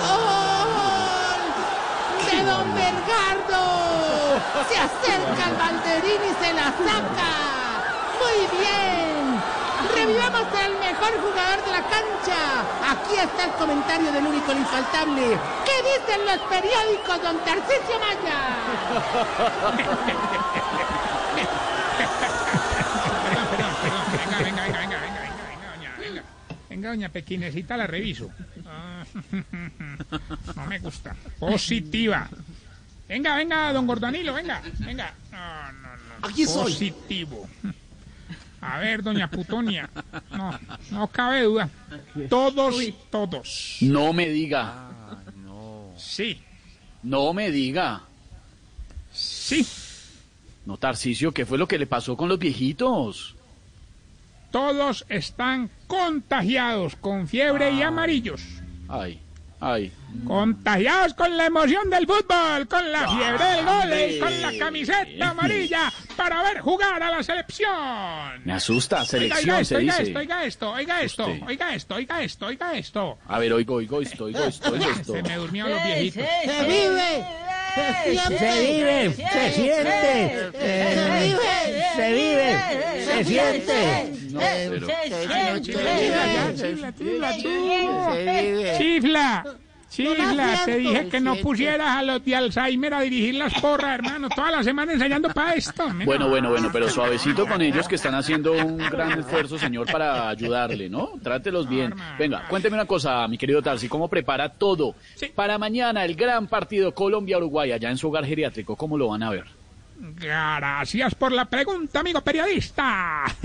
¡Gol! 0.01 1.41
¡De 2.25 2.37
Don 2.49 2.73
Bergardo! 2.73 3.61
Se 4.67 4.77
acerca 4.77 5.45
al 5.45 5.55
banderín 5.55 6.21
y 6.25 6.33
se 6.43 6.53
la 6.53 6.73
saca. 6.81 7.31
Muy 8.17 8.39
bien. 8.57 9.20
Revivamos 9.95 10.47
al 10.53 10.73
mejor 10.79 11.11
jugador 11.21 11.65
de 11.65 11.71
la 11.71 11.81
cancha. 11.89 12.91
Aquí 12.91 13.15
está 13.15 13.45
el 13.45 13.51
comentario 13.53 14.11
del 14.11 14.25
único 14.25 14.51
el 14.51 14.59
infaltable. 14.59 15.37
¿Qué 15.65 15.75
dicen 15.81 16.25
los 16.25 16.39
periódicos, 16.49 17.21
don 17.21 17.37
Tarcisio 17.43 17.99
Maya? 17.99 19.61
Venga, 24.43 24.63
venga, 24.63 24.63
venga, 24.63 24.79
venga, 24.79 24.99
venga, 24.99 25.21
venga, 25.49 25.75
doña, 25.75 25.95
venga. 25.99 26.23
Venga, 26.69 26.89
doña 26.89 27.09
Pequinecita, 27.09 27.77
la 27.77 27.87
reviso. 27.87 28.29
Ah, 28.65 29.03
no 30.55 30.65
me 30.67 30.79
gusta. 30.79 31.15
Positiva. 31.39 32.29
Venga, 33.07 33.35
venga, 33.35 33.73
don 33.73 33.87
Gordanilo, 33.87 34.33
venga, 34.33 34.61
venga. 34.79 35.13
No, 35.31 35.71
no, 35.73 35.97
no. 35.97 36.27
Aquí 36.27 36.45
soy. 36.45 36.71
Positivo. 36.71 37.47
A 38.61 38.77
ver, 38.79 39.01
doña 39.01 39.29
Putonia. 39.29 39.89
No, 40.31 40.59
no 40.91 41.07
cabe 41.07 41.41
duda. 41.43 41.69
Todos, 42.29 42.75
todos. 43.09 43.77
No 43.81 44.13
me 44.13 44.29
diga, 44.29 44.87
Sí, 45.97 46.41
no 47.03 47.33
me 47.33 47.51
diga. 47.51 48.01
sí. 49.11 49.65
No, 50.63 50.77
Tarcicio, 50.77 51.31
¿qué 51.33 51.43
fue 51.45 51.57
lo 51.57 51.67
que 51.67 51.79
le 51.79 51.87
pasó 51.87 52.15
con 52.15 52.29
los 52.29 52.37
viejitos? 52.37 53.35
Todos 54.51 55.05
están 55.09 55.71
contagiados 55.87 56.95
con 56.97 57.27
fiebre 57.27 57.71
y 57.71 57.81
amarillos. 57.81 58.43
Ay, 58.87 59.19
ay. 59.59 59.91
Contagiados 60.27 61.15
con 61.15 61.35
la 61.35 61.47
emoción 61.47 61.89
del 61.89 62.05
fútbol, 62.05 62.67
con 62.67 62.91
la 62.91 63.09
fiebre 63.09 63.43
del 63.45 63.65
gol, 63.65 64.19
con 64.19 64.41
la 64.41 64.57
camiseta 64.59 65.29
amarilla 65.31 65.91
para 66.15 66.41
ver 66.43 66.59
jugar 66.59 67.01
a 67.01 67.11
la 67.11 67.23
selección. 67.23 68.41
Me 68.43 68.53
asusta, 68.53 69.05
selección 69.05 69.55
oiga 69.55 69.55
se 69.57 69.61
esto, 69.61 69.77
oiga 69.77 69.93
dice. 69.95 70.03
esto, 70.03 70.19
oiga 70.19 70.43
esto, 70.43 70.71
oiga 70.71 71.01
esto, 71.01 71.27
Usted. 71.27 71.47
oiga 71.47 71.75
esto, 71.75 71.95
oiga 71.95 72.23
esto, 72.23 72.45
oiga 72.45 72.73
esto. 72.77 73.17
A 73.27 73.39
ver, 73.39 73.53
oigo, 73.53 73.75
oigo 73.75 74.01
esto, 74.01 74.25
oigo 74.25 74.43
esto, 74.43 74.71
oigo 74.71 74.89
esto. 74.89 75.13
Se 75.13 75.23
me 75.23 75.35
durmieron 75.35 75.71
los 75.71 75.83
viejitos. 75.83 76.23
¡Se 76.45 76.63
vive! 76.65 77.25
¡Se 77.73 77.93
siente! 78.03 78.37
Se 78.37 78.51
vive, 78.59 79.13
se 79.15 79.51
siente, 79.53 80.51
¡Se 80.51 81.25
vive! 81.27 81.61
se 81.95 82.13
vive, 82.13 83.05
se 83.05 83.23
siente. 83.25 84.13
No, 84.31 84.39
pero... 84.39 84.87
Chifla, 85.61 85.61
chifla, 85.61 86.93
chifla, 86.93 87.37
chifla. 87.37 88.77
Chifla, 88.77 89.45
te 89.95 90.77
dije 90.77 91.09
que 91.09 91.19
no 91.19 91.35
pusieras 91.37 91.97
a 91.97 92.03
los 92.03 92.23
de 92.23 92.35
Alzheimer 92.35 92.93
a 92.93 93.01
dirigir 93.01 93.35
las 93.35 93.53
porras, 93.55 93.95
hermano. 93.95 94.29
Toda 94.29 94.51
la 94.51 94.63
semana 94.63 94.93
ensayando 94.93 95.29
para 95.29 95.53
esto. 95.53 95.89
mira. 95.89 96.05
Bueno, 96.05 96.29
bueno, 96.29 96.49
bueno, 96.49 96.69
pero 96.71 96.89
suavecito 96.89 97.45
con 97.45 97.61
ellos 97.61 97.87
que 97.87 97.95
están 97.95 98.15
haciendo 98.15 98.53
un 98.53 98.77
gran 98.77 99.19
esfuerzo, 99.19 99.57
señor, 99.57 99.91
para 99.91 100.29
ayudarle, 100.29 100.89
¿no? 100.89 101.11
Trátelos 101.21 101.67
bien. 101.67 101.93
Venga, 102.17 102.47
cuénteme 102.47 102.75
una 102.75 102.85
cosa, 102.85 103.27
mi 103.27 103.37
querido 103.37 103.61
Tarsi, 103.61 103.87
¿cómo 103.87 104.07
prepara 104.07 104.49
todo 104.49 104.95
para 105.35 105.57
mañana 105.57 106.05
el 106.05 106.15
gran 106.15 106.47
partido 106.47 106.93
Colombia-Uruguay 106.93 107.71
allá 107.71 107.89
en 107.89 107.97
su 107.97 108.07
hogar 108.07 108.25
geriátrico? 108.25 108.75
¿Cómo 108.75 108.97
lo 108.97 109.09
van 109.09 109.23
a 109.23 109.29
ver? 109.29 109.60
Gracias 110.03 111.13
por 111.13 111.31
la 111.31 111.45
pregunta, 111.45 111.99
amigo 111.99 112.21
periodista. 112.21 113.23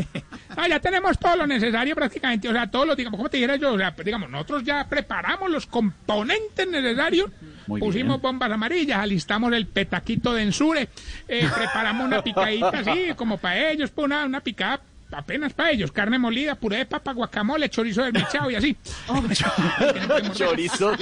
Ah, 0.59 0.67
ya 0.69 0.81
tenemos 0.81 1.19
todo 1.19 1.37
lo 1.37 1.47
necesario 1.47 1.95
prácticamente, 1.95 2.49
o 2.49 2.53
sea, 2.53 2.71
todos 2.71 2.87
los, 2.87 2.97
digamos, 2.97 3.19
¿cómo 3.19 3.29
te 3.29 3.37
dijera 3.37 3.57
yo? 3.57 3.75
O 3.75 3.77
sea, 3.77 3.91
digamos, 3.91 4.31
nosotros 4.31 4.65
ya 4.65 4.89
preparamos 4.89 5.51
los 5.51 5.67
componentes 5.67 6.67
necesarios, 6.67 7.31
Muy 7.67 7.79
pusimos 7.79 8.17
bien. 8.17 8.23
bombas 8.23 8.51
amarillas, 8.51 9.01
alistamos 9.01 9.53
el 9.53 9.67
petaquito 9.67 10.33
de 10.33 10.45
ensure, 10.45 10.89
eh, 11.29 11.47
preparamos 11.55 12.07
una 12.07 12.23
picadita 12.23 12.71
así, 12.71 13.13
como 13.17 13.37
para 13.37 13.69
ellos, 13.71 13.91
pues 13.91 14.07
una, 14.07 14.25
una 14.25 14.41
picada 14.41 14.81
apenas 15.13 15.53
para 15.53 15.71
ellos, 15.71 15.93
carne 15.93 16.19
molida, 16.19 16.55
puré 16.55 16.79
de 16.79 16.87
papa, 16.87 17.13
guacamole, 17.13 17.69
chorizo 17.69 18.03
desmechado 18.05 18.51
y 18.51 18.55
así. 18.57 18.77
Chorizo 20.35 20.93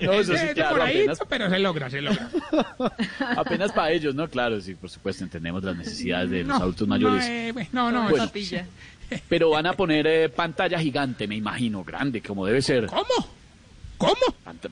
No, 0.00 0.12
eso 0.12 0.36
sí, 0.36 0.44
Es 0.44 0.54
claro, 0.54 0.74
demoradito, 0.76 1.12
apenas- 1.12 1.18
pero 1.28 1.50
se 1.50 1.58
logra, 1.58 1.90
se 1.90 2.00
logra. 2.00 2.28
Apenas 3.36 3.72
para 3.72 3.90
ellos, 3.92 4.14
¿no? 4.14 4.28
Claro, 4.28 4.60
sí, 4.60 4.74
por 4.74 4.90
supuesto, 4.90 5.24
entendemos 5.24 5.62
las 5.62 5.76
necesidades 5.76 6.30
de 6.30 6.38
los 6.44 6.48
No, 6.48 6.56
adultos 6.56 6.88
mayores. 6.88 7.24
No, 7.26 7.60
eh, 7.60 7.68
no, 7.72 7.90
no, 7.92 8.08
Bueno, 8.08 8.30
Pero 9.28 9.50
van 9.50 9.66
a 9.66 9.72
poner 9.72 10.06
eh, 10.06 10.28
pantalla 10.28 10.78
gigante, 10.78 11.26
me 11.26 11.36
imagino, 11.36 11.82
grande, 11.84 12.20
como 12.22 12.46
debe 12.46 12.62
ser. 12.62 12.86
¿Cómo? 12.86 13.39
¿Cómo? 14.00 14.14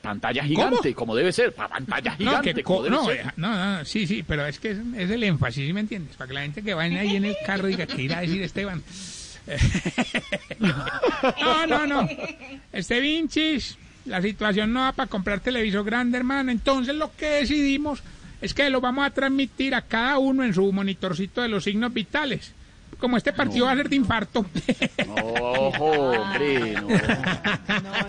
pantalla 0.01 0.43
gigante, 0.43 0.93
como 0.95 1.15
debe 1.15 1.31
ser. 1.31 1.53
pa- 1.53 1.67
Pantalla 1.67 2.11
No, 2.19 2.31
gigante, 2.31 2.53
que 2.55 2.63
como 2.63 2.79
co- 2.79 2.83
debe 2.85 2.95
no, 2.95 3.05
ser. 3.05 3.17
eh, 3.17 3.31
no, 3.37 3.77
no, 3.77 3.85
sí, 3.85 4.07
sí, 4.07 4.23
pero 4.27 4.45
es 4.47 4.59
que 4.59 4.71
es, 4.71 4.77
es 4.97 5.09
el 5.11 5.23
énfasis, 5.23 5.65
¿sí 5.67 5.71
me 5.73 5.81
entiendes? 5.81 6.15
Para 6.17 6.27
que 6.27 6.33
la 6.33 6.41
gente 6.41 6.63
que 6.63 6.73
vaya 6.73 6.99
ahí 7.01 7.15
en 7.15 7.25
el 7.25 7.35
carro 7.45 7.67
diga 7.67 7.85
que 7.85 8.01
irá 8.01 8.17
a 8.17 8.21
decir 8.21 8.41
Esteban. 8.41 8.81
No, 10.59 11.67
no, 11.67 11.87
no. 11.87 12.07
Este 12.71 12.99
Vinchis, 12.99 13.77
la 14.05 14.21
situación 14.21 14.73
no 14.73 14.81
va 14.81 14.91
para 14.91 15.09
comprar 15.09 15.39
televisor 15.39 15.83
grande, 15.85 16.17
hermano. 16.17 16.51
Entonces 16.51 16.95
lo 16.95 17.15
que 17.15 17.25
decidimos 17.27 18.01
es 18.41 18.53
que 18.53 18.69
lo 18.69 18.81
vamos 18.81 19.05
a 19.05 19.09
transmitir 19.11 19.75
a 19.75 19.81
cada 19.81 20.17
uno 20.17 20.43
en 20.43 20.53
su 20.53 20.71
monitorcito 20.71 21.41
de 21.41 21.49
los 21.49 21.63
signos 21.63 21.93
vitales. 21.93 22.53
Como 22.99 23.15
este 23.17 23.31
partido 23.33 23.65
va 23.65 23.71
a 23.71 23.75
ser 23.77 23.87
de 23.89 23.95
infarto. 23.95 24.45
Ojo, 25.23 25.85
hombre, 25.85 26.73
no. 26.73 26.87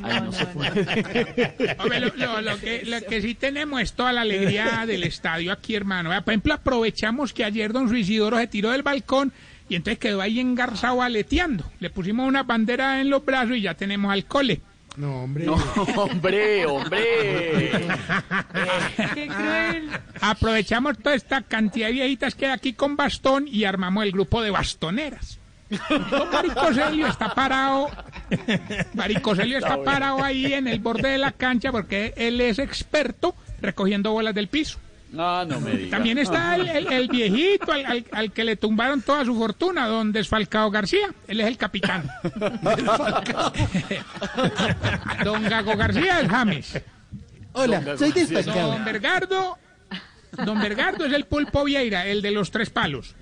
Ay, 0.03 0.21
no 0.23 0.33
se 0.33 0.47
puede. 0.47 1.77
Hombre, 1.79 2.01
lo, 2.01 2.13
lo- 2.17 2.41
lo 2.41 2.59
que, 2.59 2.83
lo 2.85 3.01
que 3.03 3.23
sí 3.23 3.35
tenemos 3.35 3.81
es 3.81 3.93
toda 3.93 4.13
la 4.13 4.23
alegría 4.23 4.85
del 4.87 5.05
estadio 5.05 5.53
aquí, 5.53 5.75
hermano. 5.77 6.11
Por 6.25 6.33
ejemplo, 6.33 6.55
aprovechamos 6.55 7.33
que 7.33 7.45
ayer 7.45 7.73
don 7.73 7.89
Suicidoro 7.89 8.37
se 8.39 8.49
tiró 8.49 8.71
del 8.73 8.83
balcón 8.83 9.33
y 9.69 9.77
entonces 9.77 9.99
quedó 10.01 10.21
ahí 10.21 10.41
engarzado 10.41 11.01
aleteando. 11.03 11.65
Le 11.79 11.91
pusimos 11.91 12.27
una 12.27 12.43
bandera 12.43 13.01
en 13.01 13.11
los 13.11 13.25
brazos 13.25 13.57
y 13.57 13.61
ya 13.63 13.75
tenemos 13.75 14.13
al 14.13 14.25
cole. 14.25 14.61
No, 14.97 15.23
hombre. 15.23 15.45
No, 15.47 15.55
hombre, 15.97 16.67
hombre. 16.67 17.60
¡Qué 19.15 19.29
cruel! 19.29 19.91
Aprovechamos 20.21 20.99
toda 20.99 21.15
esta 21.15 21.43
cantidad 21.43 21.87
de 21.89 21.93
viejitas 21.95 22.35
que 22.35 22.47
hay 22.47 22.53
aquí 22.53 22.73
con 22.73 22.97
bastón 22.97 23.47
y 23.49 23.65
armamos 23.65 24.05
el 24.05 24.13
grupo 24.13 24.43
de 24.43 24.51
bastoneras. 24.51 25.39
Don 26.11 26.31
Maricoselio 26.33 27.07
está 27.07 27.33
parado. 27.35 27.89
Maricoselio 28.95 29.59
está 29.59 29.81
parado 29.83 30.23
ahí 30.25 30.53
en 30.53 30.67
el 30.67 30.81
borde 30.81 31.09
de 31.11 31.19
la 31.19 31.31
cancha 31.33 31.71
porque 31.71 32.13
él 32.17 32.41
es 32.41 32.59
experto 32.59 33.35
recogiendo 33.61 34.11
bolas 34.13 34.35
del 34.35 34.49
piso. 34.49 34.79
No, 35.13 35.45
no 35.45 35.61
me 35.61 35.73
diga. 35.73 35.91
También 35.97 36.19
está 36.19 36.55
el, 36.57 36.69
el- 36.69 36.93
el 36.93 37.09
viejito 37.09 37.73
al, 37.73 37.85
al- 37.87 38.05
al 38.13 38.33
que 38.33 38.45
le 38.45 38.55
tumbaron 38.57 39.03
toda 39.03 39.25
su 39.25 39.37
fortuna, 39.37 39.87
don 39.89 40.13
Desfalcao 40.13 40.71
García. 40.71 41.09
Él 41.29 41.41
es 41.41 41.47
el 41.49 41.57
capitán. 41.57 42.09
don 45.25 45.43
Gago 45.45 45.77
García 45.77 46.21
es 46.21 46.29
James. 46.29 46.81
Hola, 47.53 47.97
soy 47.99 48.13
desfalcado. 48.13 48.73
Don 48.73 48.85
Bergardo, 48.85 49.59
don 50.45 50.61
Bergardo 50.61 51.07
es 51.07 51.13
el 51.13 51.25
pulpo 51.25 51.65
Vieira, 51.65 52.07
el 52.07 52.23
de 52.23 52.31
los 52.31 52.51
tres 52.51 52.71
palos. 52.71 53.15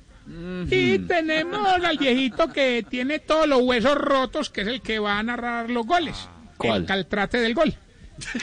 Y 0.70 0.98
tenemos 1.00 1.66
al 1.82 1.96
viejito 1.96 2.48
que 2.52 2.84
tiene 2.88 3.18
todos 3.18 3.48
los 3.48 3.62
huesos 3.62 3.94
rotos, 3.94 4.50
que 4.50 4.60
es 4.60 4.66
el 4.66 4.82
que 4.82 4.98
va 4.98 5.18
a 5.18 5.22
narrar 5.22 5.70
los 5.70 5.86
goles. 5.86 6.28
¿Cuál? 6.58 6.82
El 6.82 6.86
caltrate 6.86 7.38
del 7.38 7.54
gol. 7.54 7.74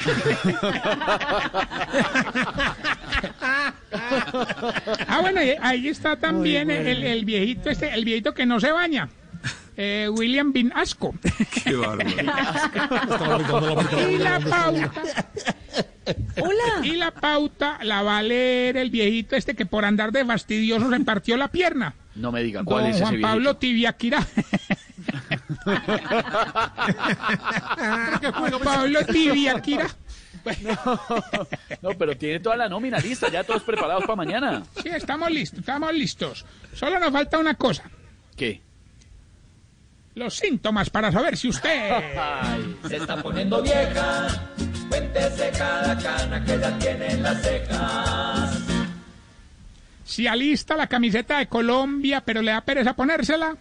ah, 5.08 5.20
bueno, 5.22 5.44
y 5.44 5.54
ahí 5.62 5.90
está 5.90 6.16
también 6.16 6.72
el, 6.72 7.04
el 7.04 7.26
viejito 7.26 7.70
este, 7.70 7.94
el 7.94 8.06
viejito 8.06 8.34
que 8.34 8.46
no 8.46 8.62
se 8.62 8.72
baña. 8.72 9.10
Eh, 9.78 10.08
William 10.10 10.54
Bin 10.54 10.72
Asco. 10.74 11.14
Qué 11.64 11.76
bárbaro. 11.76 12.10
y 14.10 14.18
la 14.18 14.40
pauta. 14.40 14.92
Hola. 16.42 16.86
Y 16.86 16.92
la 16.96 17.12
pauta 17.12 17.80
la 17.84 18.02
va 18.02 18.20
a 18.20 18.24
leer 18.24 18.78
el 18.78 18.90
viejito 18.90 19.36
este 19.36 19.56
que 19.56 19.66
por 19.66 19.84
andar 19.86 20.12
de 20.12 20.24
fastidioso 20.24 20.90
se 20.90 21.00
partió 21.02 21.36
la 21.36 21.50
pierna. 21.50 21.96
No 22.16 22.32
me 22.32 22.42
diga, 22.44 22.64
¿cuál 22.64 22.84
Don 22.84 22.92
es 22.92 22.96
ese 22.98 23.06
Juan? 23.08 23.22
Pablo 23.22 23.58
Tibiaquirá. 23.58 24.26
Juan 28.34 28.54
Pablo 28.64 29.06
Tibiaquirá. 29.06 29.88
No, 31.82 31.90
pero 31.98 32.16
tiene 32.16 32.40
toda 32.40 32.56
la 32.56 32.70
nómina 32.70 33.00
lista, 33.00 33.30
ya 33.30 33.44
todos 33.44 33.64
preparados 33.64 34.04
para 34.04 34.16
mañana. 34.16 34.64
Sí, 34.82 34.90
estamos 34.90 35.30
listos, 35.32 35.60
estamos 35.60 35.94
listos. 35.94 36.46
Solo 36.74 37.00
nos 37.00 37.12
falta 37.12 37.40
una 37.40 37.56
cosa. 37.56 37.84
¿Qué? 38.36 38.62
Los 40.16 40.36
síntomas 40.38 40.90
para 40.90 41.12
saber 41.12 41.36
si 41.36 41.50
usted... 41.50 41.92
Se 42.88 42.96
está 42.98 43.22
poniendo 43.22 43.62
vieja, 43.62 44.28
cuéntese 44.90 45.52
cada 45.58 45.98
cana 45.98 46.44
que 46.46 46.58
ya 46.58 46.80
tiene 46.80 47.08
en 47.12 47.24
las 47.24 47.42
cejas. 47.42 48.60
Si 50.06 50.26
alista 50.28 50.78
la 50.78 50.88
camiseta 50.88 51.40
de 51.40 51.48
Colombia, 51.48 52.22
pero 52.24 52.42
le 52.42 52.52
da 52.52 52.62
pereza 52.62 52.94
ponérsela. 52.96 53.58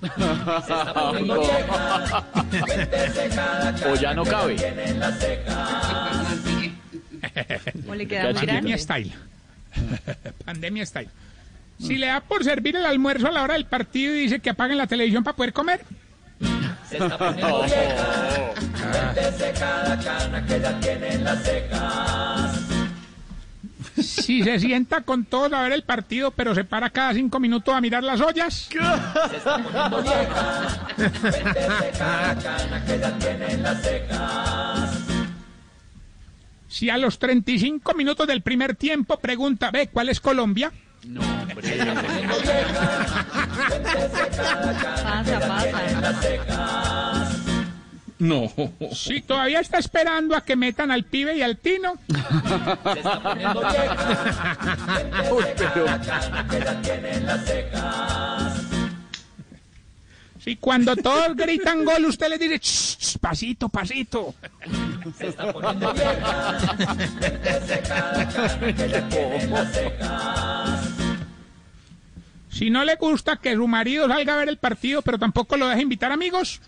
Se 0.00 0.06
está 0.06 0.94
poniendo 0.94 1.40
vieja, 1.40 2.24
cuéntese 2.64 3.28
cada 3.34 3.74
cana 3.74 3.92
O 3.92 3.94
ya 3.96 4.14
no 4.14 4.24
que 4.24 4.30
cabe. 4.30 4.54
tiene 4.54 4.84
en 4.88 5.00
las 5.00 5.18
cejas. 5.18 6.38
¿Cómo 7.82 7.94
le 7.94 8.08
queda 8.08 8.32
Pandemia 8.32 8.78
style. 8.78 9.12
Pandemia 10.46 10.86
style. 10.86 11.10
Si 11.78 11.96
le 11.96 12.06
da 12.06 12.20
por 12.20 12.44
servir 12.44 12.76
el 12.76 12.86
almuerzo 12.86 13.28
a 13.28 13.30
la 13.30 13.42
hora 13.42 13.54
del 13.54 13.66
partido 13.66 14.14
y 14.14 14.20
dice 14.20 14.40
que 14.40 14.50
apaguen 14.50 14.78
la 14.78 14.86
televisión 14.86 15.22
para 15.22 15.36
poder 15.36 15.52
comer. 15.52 15.84
Se 16.88 16.96
está 16.96 17.18
poniendo 17.18 17.62
vieja. 17.62 18.54
Si 23.96 24.42
se 24.44 24.58
sienta 24.60 25.00
con 25.02 25.24
todos 25.24 25.52
a 25.52 25.62
ver 25.62 25.72
el 25.72 25.82
partido, 25.82 26.30
pero 26.30 26.54
se 26.54 26.64
para 26.64 26.90
cada 26.90 27.14
cinco 27.14 27.40
minutos 27.40 27.74
a 27.74 27.80
mirar 27.80 28.04
las 28.04 28.20
ollas. 28.20 28.68
Se 29.30 29.36
está 29.36 29.58
poniendo 29.58 30.04
cada 31.98 32.36
cana 32.36 32.84
que 32.84 32.98
ya 32.98 33.18
las. 33.58 34.98
Si 36.68 36.90
a 36.90 36.98
los 36.98 37.18
35 37.18 37.94
minutos 37.94 38.26
del 38.26 38.42
primer 38.42 38.76
tiempo 38.76 39.18
pregunta, 39.18 39.70
ve, 39.70 39.88
¿cuál 39.88 40.10
es 40.10 40.20
Colombia? 40.20 40.70
No, 41.08 41.20
hombre. 41.22 41.78
Pasa, 45.02 45.40
pasa. 45.48 47.28
No. 48.18 48.50
Si 48.92 49.20
todavía 49.22 49.60
está 49.60 49.78
esperando 49.78 50.34
a 50.36 50.44
que 50.44 50.56
metan 50.56 50.90
al 50.90 51.04
pibe 51.04 51.36
y 51.36 51.42
al 51.42 51.56
tino. 51.56 51.94
Se 52.08 52.98
está 52.98 53.22
poniendo 53.22 53.60
vieja, 53.60 54.58
Uy, 55.30 55.44
pero- 55.56 55.84
que 56.50 56.58
ya 56.64 56.82
tiene 56.82 57.12
en 57.14 57.26
las 57.26 57.44
cejas. 57.44 58.52
Si 60.44 60.56
cuando 60.56 60.96
todos 60.96 61.36
gritan 61.36 61.84
gol, 61.84 62.06
usted 62.06 62.28
les 62.30 62.40
dice, 62.40 62.58
"Ch, 62.58 62.96
ch, 62.98 63.18
pasito, 63.18 63.68
pasito. 63.68 64.34
Se 65.16 65.28
está 65.28 65.52
poniendo 65.52 65.92
vieja, 65.92 66.58
cada 67.88 68.28
cana 68.28 68.58
que 68.74 68.88
ya 68.88 69.08
tiene 69.08 69.36
en 69.42 69.50
las 69.52 69.72
cejas. 69.72 70.80
Si 72.50 72.70
no 72.70 72.84
le 72.84 72.96
gusta 72.96 73.36
que 73.36 73.54
su 73.54 73.68
marido 73.68 74.08
salga 74.08 74.34
a 74.34 74.38
ver 74.38 74.48
el 74.48 74.56
partido, 74.56 75.02
pero 75.02 75.18
tampoco 75.18 75.56
lo 75.56 75.68
deja 75.68 75.80
invitar 75.80 76.12
amigos. 76.12 76.60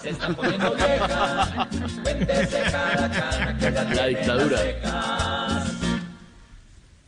Se 0.00 0.10
está 0.10 0.28
poniendo 0.28 0.74
vieja, 0.74 1.68
cada 2.70 3.58
que 3.58 3.70
La 3.94 4.06
dictadura. 4.06 4.58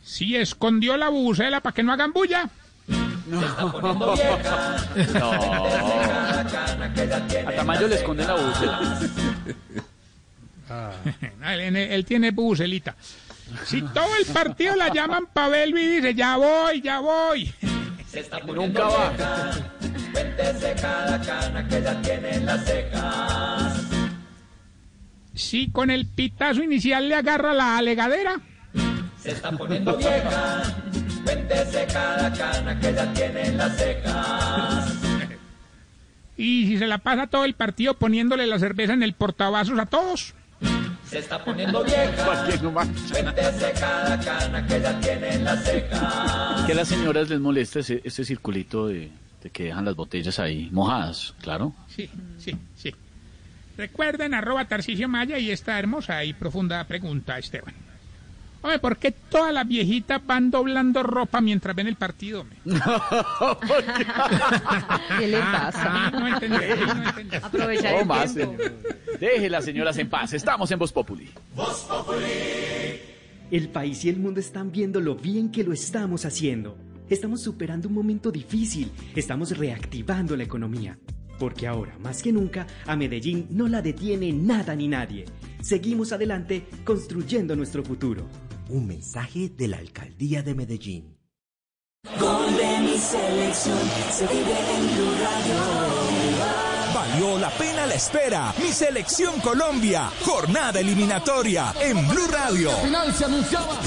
Si 0.03 0.35
escondió 0.35 0.95
la 0.97 1.09
bubucela 1.09 1.59
para 1.61 1.73
que 1.73 1.83
no 1.83 1.91
hagan 1.91 2.13
bulla. 2.13 2.49
Se 2.87 3.45
está 3.45 3.71
poniendo 3.71 4.13
vieja, 4.13 4.77
No. 5.13 5.31
cada 5.31 6.47
cana 6.47 6.93
que 6.93 7.07
ya 7.07 7.27
tiene 7.27 7.47
A 7.49 7.55
Tamayo 7.55 7.87
le 7.87 7.95
esconden 7.95 8.27
la 8.27 8.35
búsqueda. 8.35 8.99
él, 11.53 11.75
él 11.75 12.05
tiene 12.05 12.31
bubucelita. 12.31 12.95
Si 13.65 13.81
todo 13.81 14.15
el 14.19 14.25
partido 14.25 14.75
la 14.75 14.91
llaman 14.91 15.27
Pavel 15.31 15.77
y 15.77 15.87
dice, 15.97 16.15
ya 16.15 16.37
voy, 16.37 16.81
ya 16.81 16.99
voy. 16.99 17.53
Se 18.15 18.21
está 18.21 18.39
poniendo 18.39 18.81
Nunca 18.81 18.97
va. 18.97 19.09
vieja, 19.09 19.51
cuéntese 20.13 20.75
cada 20.81 21.21
cana 21.21 21.67
que 21.67 21.81
ya 21.81 22.01
tiene 22.01 22.35
en 22.35 22.45
las 22.45 22.63
cejas. 22.63 23.81
Si 25.33 25.69
con 25.69 25.91
el 25.91 26.05
pitazo 26.05 26.63
inicial 26.63 27.09
le 27.09 27.15
agarra 27.15 27.51
la 27.51 27.77
alegadera. 27.77 28.39
Se 29.21 29.31
está 29.31 29.51
poniendo 29.51 29.97
vieja, 29.97 30.63
cuéntese 31.25 31.85
cada 31.91 32.31
cana 32.31 32.79
que 32.79 32.93
ya 32.93 33.11
tiene 33.11 33.47
en 33.47 33.57
las 33.57 33.75
cejas. 33.75 34.93
Y 36.37 36.67
si 36.67 36.77
se 36.77 36.87
la 36.87 36.99
pasa 36.99 37.27
todo 37.27 37.43
el 37.43 37.53
partido 37.55 37.95
poniéndole 37.95 38.47
la 38.47 38.59
cerveza 38.59 38.93
en 38.93 39.03
el 39.03 39.11
portavasos 39.11 39.77
a 39.77 39.87
todos. 39.87 40.35
Se 41.09 41.19
está 41.19 41.43
poniendo 41.43 41.83
vieja, 41.83 42.45
cuéntese 43.11 43.73
cada 43.79 44.19
cana 44.19 44.65
que 44.65 44.81
ya 44.81 44.99
tiene 44.99 45.33
en 45.35 45.43
las 45.43 45.63
cejas. 45.63 46.65
Que 46.65 46.71
a 46.71 46.75
las 46.75 46.87
señoras 46.87 47.29
les 47.29 47.39
molesta 47.39 47.79
ese, 47.79 48.01
ese 48.03 48.25
circulito 48.25 48.87
de, 48.87 49.11
de 49.43 49.49
que 49.51 49.65
dejan 49.65 49.85
las 49.85 49.95
botellas 49.95 50.39
ahí 50.39 50.69
mojadas, 50.71 51.35
claro. 51.41 51.73
Sí, 51.87 52.09
sí, 52.39 52.57
sí. 52.75 52.93
Recuerden 53.77 54.33
arroba 54.33 54.65
Tarcicio 54.67 55.07
Maya 55.07 55.37
y 55.37 55.51
esta 55.51 55.77
hermosa 55.77 56.23
y 56.23 56.33
profunda 56.33 56.83
pregunta, 56.85 57.37
Esteban. 57.37 57.73
Hombre, 58.65 58.79
¿por 58.79 58.97
qué 58.97 59.11
todas 59.11 59.53
las 59.53 59.67
viejitas 59.67 60.25
van 60.25 60.49
doblando 60.49 61.03
ropa 61.03 61.39
mientras 61.39 61.75
ven 61.75 61.85
el 61.85 61.97
partido? 61.97 62.41
hombre? 62.41 62.57
¿Qué 65.19 65.27
le 65.27 65.37
pasa? 65.37 65.83
Ah, 65.85 66.11
no 66.11 66.27
entendí, 66.27 66.57
no 66.57 67.09
entendí. 67.09 67.35
Aprovechar 67.43 67.93
No 67.93 67.99
el 67.99 68.05
más, 68.07 68.33
tiempo. 68.33 68.57
señor. 68.57 68.73
Deje 69.19 69.49
las 69.51 69.65
señoras 69.65 69.95
en 69.99 70.09
paz. 70.09 70.33
Estamos 70.33 70.71
en 70.71 70.79
Voz 70.79 70.91
Populi. 70.91 71.29
El 73.51 73.69
país 73.69 74.03
y 74.03 74.09
el 74.09 74.17
mundo 74.17 74.39
están 74.39 74.71
viendo 74.71 74.99
lo 74.99 75.13
bien 75.13 75.51
que 75.51 75.63
lo 75.63 75.71
estamos 75.71 76.25
haciendo. 76.25 76.75
Estamos 77.07 77.43
superando 77.43 77.87
un 77.87 77.93
momento 77.93 78.31
difícil, 78.31 78.91
estamos 79.15 79.55
reactivando 79.55 80.35
la 80.35 80.41
economía. 80.43 80.97
Porque 81.37 81.67
ahora, 81.67 81.95
más 81.99 82.23
que 82.23 82.31
nunca, 82.31 82.65
a 82.87 82.95
Medellín 82.95 83.45
no 83.51 83.67
la 83.67 83.83
detiene 83.83 84.31
nada 84.31 84.75
ni 84.75 84.87
nadie. 84.87 85.25
Seguimos 85.61 86.11
adelante 86.13 86.65
construyendo 86.83 87.55
nuestro 87.55 87.83
futuro. 87.83 88.27
Un 88.69 88.87
mensaje 88.87 89.49
de 89.49 89.67
la 89.67 89.77
Alcaldía 89.77 90.41
de 90.41 90.55
Medellín. 90.55 91.17
Gol 92.19 92.57
de 92.57 92.79
mi 92.79 92.97
selección 92.97 93.77
se 94.11 94.25
vive 94.27 94.55
en 94.75 94.95
Blue 94.95 95.15
Radio. 95.23 96.93
Valió 96.93 97.37
la 97.37 97.49
pena 97.51 97.85
la 97.85 97.93
espera. 97.93 98.53
Mi 98.59 98.71
selección 98.71 99.39
Colombia. 99.41 100.11
Jornada 100.23 100.79
eliminatoria 100.79 101.73
en 101.79 102.07
Blue 102.07 102.27
Radio. 102.27 102.71
Final 102.71 103.13
se 103.13 103.25
anunciaba. 103.25 103.79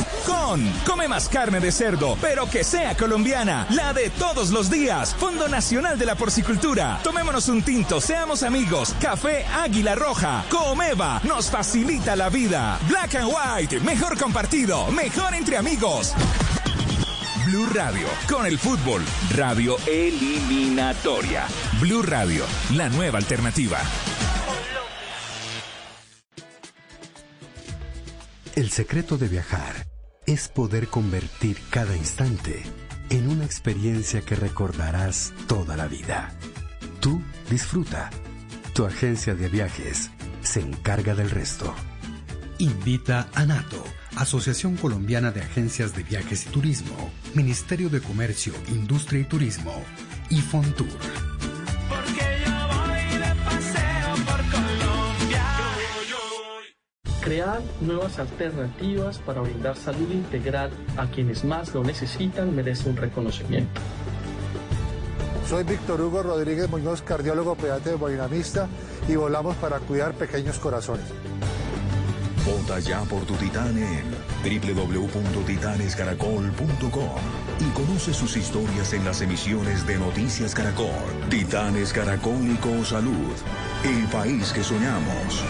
Come 0.87 1.09
más 1.09 1.29
carne 1.29 1.59
de 1.59 1.73
cerdo, 1.73 2.17
pero 2.21 2.49
que 2.49 2.63
sea 2.63 2.97
colombiana. 2.97 3.67
La 3.71 3.93
de 3.93 4.11
todos 4.11 4.51
los 4.51 4.71
días. 4.71 5.15
Fondo 5.15 5.49
Nacional 5.49 5.99
de 5.99 6.07
la 6.07 6.15
Porcicultura. 6.15 7.01
Tomémonos 7.03 7.49
un 7.49 7.63
tinto, 7.63 8.01
seamos 8.01 8.43
amigos. 8.43 8.95
Café 9.01 9.45
Águila 9.47 9.95
Roja. 9.95 10.45
Comeva 10.51 11.21
nos 11.25 11.51
facilita 11.51 12.15
la 12.15 12.29
vida. 12.29 12.79
Black 12.89 13.15
and 13.17 13.31
White. 13.33 13.81
Mejor 13.81 14.19
compartido. 14.19 14.87
Mejor 14.89 15.35
entre 15.35 15.57
amigos. 15.57 16.15
Blue 17.47 17.67
Radio, 17.75 18.07
con 18.29 18.45
el 18.45 18.59
fútbol, 18.59 19.03
radio 19.35 19.77
eliminatoria. 19.87 21.47
Blue 21.81 22.03
Radio, 22.03 22.45
la 22.75 22.91
nueva 22.91 23.19
alternativa. 23.19 23.79
El 28.55 28.71
secreto 28.71 29.17
de 29.17 29.29
viajar 29.29 29.88
es 30.29 30.49
poder 30.49 30.89
convertir 30.89 31.57
cada 31.71 31.97
instante 31.97 32.63
en 33.09 33.31
una 33.31 33.47
experiencia 33.47 34.21
que 34.21 34.37
recordarás 34.37 35.33
toda 35.47 35.75
la 35.75 35.89
vida. 35.89 36.35
Tú 37.01 37.23
disfruta. 37.49 38.11
Tu 38.75 38.85
agencia 38.85 39.35
de 39.35 39.49
viajes 39.49 40.11
se 40.43 40.61
encarga 40.61 41.15
del 41.15 41.31
resto. 41.31 41.75
Invita 42.59 43.31
a 43.35 43.47
NATO, 43.47 43.83
Asociación 44.17 44.77
Colombiana 44.77 45.31
de 45.31 45.41
Agencias 45.41 45.97
de 45.97 46.03
Viajes 46.03 46.47
y 46.47 46.51
Turismo, 46.51 47.11
Ministerio 47.35 47.89
de 47.89 48.03
Comercio, 48.03 48.53
Industria 48.69 49.23
y 49.23 49.25
Turismo 49.25 49.83
y 50.29 50.43
Fontour. 50.43 50.89
Crear 57.29 57.61
nuevas 57.83 58.19
alternativas 58.19 59.19
para 59.19 59.43
brindar 59.43 59.77
salud 59.77 60.11
integral 60.11 60.71
a 60.97 61.07
quienes 61.09 61.45
más 61.45 61.75
lo 61.75 61.85
necesitan 61.85 62.57
merece 62.57 62.89
un 62.89 62.97
reconocimiento. 62.97 63.83
Soy 65.47 65.65
Víctor 65.65 66.01
Hugo 66.01 66.23
Rodríguez 66.23 66.71
Muñoz, 66.71 67.03
cardiólogo 67.03 67.55
pediatra 67.55 67.99
y 69.07 69.17
volamos 69.17 69.57
para 69.57 69.79
cuidar 69.81 70.15
pequeños 70.15 70.59
corazones. 70.59 71.05
Vota 72.47 72.81
ya 72.81 73.03
por 73.03 73.27
tu 73.27 73.35
titán 73.35 73.77
en 73.77 74.05
www.titanescaracol.com 74.43 77.21
y 77.61 77.65
conoce 77.75 78.15
sus 78.15 78.39
historias 78.39 78.95
en 78.95 79.05
las 79.05 79.21
emisiones 79.21 79.87
de 79.87 79.99
Noticias 79.99 80.55
Caracol. 80.55 80.89
Titanes 81.29 81.93
Caracólico 81.93 82.83
Salud, 82.87 83.35
el 83.85 84.07
país 84.07 84.51
que 84.51 84.65
soñamos. 84.65 85.45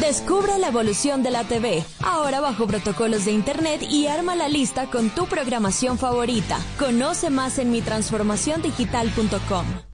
Descubre 0.00 0.58
la 0.58 0.68
evolución 0.68 1.22
de 1.22 1.30
la 1.30 1.44
TV, 1.44 1.84
ahora 2.02 2.40
bajo 2.40 2.66
protocolos 2.66 3.26
de 3.26 3.32
Internet 3.32 3.82
y 3.82 4.08
arma 4.08 4.34
la 4.34 4.48
lista 4.48 4.90
con 4.90 5.10
tu 5.10 5.26
programación 5.26 5.98
favorita. 5.98 6.58
Conoce 6.78 7.28
más 7.30 7.58
en 7.58 7.70
mitransformaciondigital.com. 7.70 9.93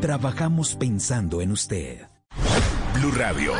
Trabajamos 0.00 0.74
pensando 0.74 1.40
en 1.40 1.52
usted. 1.52 2.06
Blue 2.94 3.12
Radio. 3.12 3.52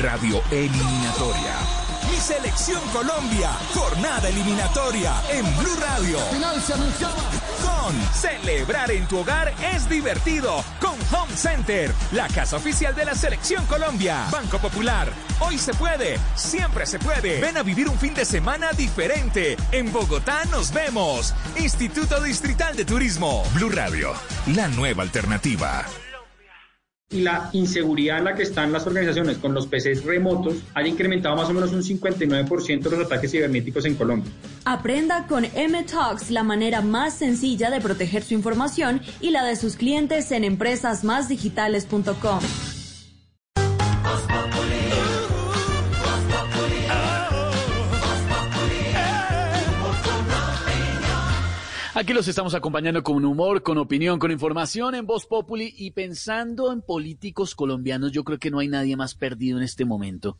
Radio 0.00 0.40
eliminatoria. 0.52 1.81
Selección 2.22 2.80
Colombia. 2.92 3.50
Jornada 3.74 4.28
eliminatoria 4.28 5.12
en 5.28 5.44
Blue 5.56 5.74
Radio. 5.80 6.20
Final 6.32 6.62
se 6.62 6.74
anunciaba. 6.74 7.16
Con 7.60 8.00
Celebrar 8.14 8.92
en 8.92 9.08
tu 9.08 9.18
hogar 9.18 9.52
es 9.74 9.88
divertido. 9.88 10.64
Con 10.80 10.94
Home 11.12 11.36
Center, 11.36 11.92
la 12.12 12.28
casa 12.28 12.58
oficial 12.58 12.94
de 12.94 13.06
la 13.06 13.16
selección 13.16 13.66
Colombia. 13.66 14.28
Banco 14.30 14.58
Popular. 14.58 15.12
Hoy 15.40 15.58
se 15.58 15.74
puede. 15.74 16.16
Siempre 16.36 16.86
se 16.86 17.00
puede. 17.00 17.40
Ven 17.40 17.56
a 17.56 17.64
vivir 17.64 17.88
un 17.88 17.98
fin 17.98 18.14
de 18.14 18.24
semana 18.24 18.70
diferente. 18.70 19.56
En 19.72 19.92
Bogotá 19.92 20.44
nos 20.44 20.72
vemos. 20.72 21.34
Instituto 21.56 22.22
Distrital 22.22 22.76
de 22.76 22.84
Turismo. 22.84 23.42
Blue 23.52 23.70
Radio. 23.70 24.12
La 24.46 24.68
nueva 24.68 25.02
alternativa. 25.02 25.84
Y 27.12 27.20
la 27.20 27.50
inseguridad 27.52 28.18
en 28.18 28.24
la 28.24 28.34
que 28.34 28.42
están 28.42 28.72
las 28.72 28.86
organizaciones 28.86 29.38
con 29.38 29.54
los 29.54 29.66
PCs 29.66 30.04
remotos 30.04 30.56
ha 30.74 30.86
incrementado 30.86 31.36
más 31.36 31.48
o 31.48 31.52
menos 31.52 31.72
un 31.72 31.82
59% 31.82 32.90
los 32.90 33.06
ataques 33.06 33.30
cibernéticos 33.30 33.84
en 33.84 33.94
Colombia. 33.94 34.30
Aprenda 34.64 35.26
con 35.26 35.44
M-Talks 35.44 36.30
la 36.30 36.42
manera 36.42 36.80
más 36.80 37.14
sencilla 37.14 37.70
de 37.70 37.80
proteger 37.80 38.22
su 38.22 38.34
información 38.34 39.02
y 39.20 39.30
la 39.30 39.44
de 39.44 39.56
sus 39.56 39.76
clientes 39.76 40.30
en 40.32 40.44
empresasmásdigitales.com. 40.44 42.40
Aquí 52.02 52.14
los 52.14 52.26
estamos 52.26 52.52
acompañando 52.56 53.04
con 53.04 53.24
humor, 53.24 53.62
con 53.62 53.78
opinión, 53.78 54.18
con 54.18 54.32
información 54.32 54.96
en 54.96 55.06
Voz 55.06 55.24
Populi 55.24 55.72
y 55.78 55.92
pensando 55.92 56.72
en 56.72 56.82
políticos 56.82 57.54
colombianos, 57.54 58.10
yo 58.10 58.24
creo 58.24 58.40
que 58.40 58.50
no 58.50 58.58
hay 58.58 58.66
nadie 58.66 58.96
más 58.96 59.14
perdido 59.14 59.56
en 59.56 59.62
este 59.62 59.84
momento 59.84 60.36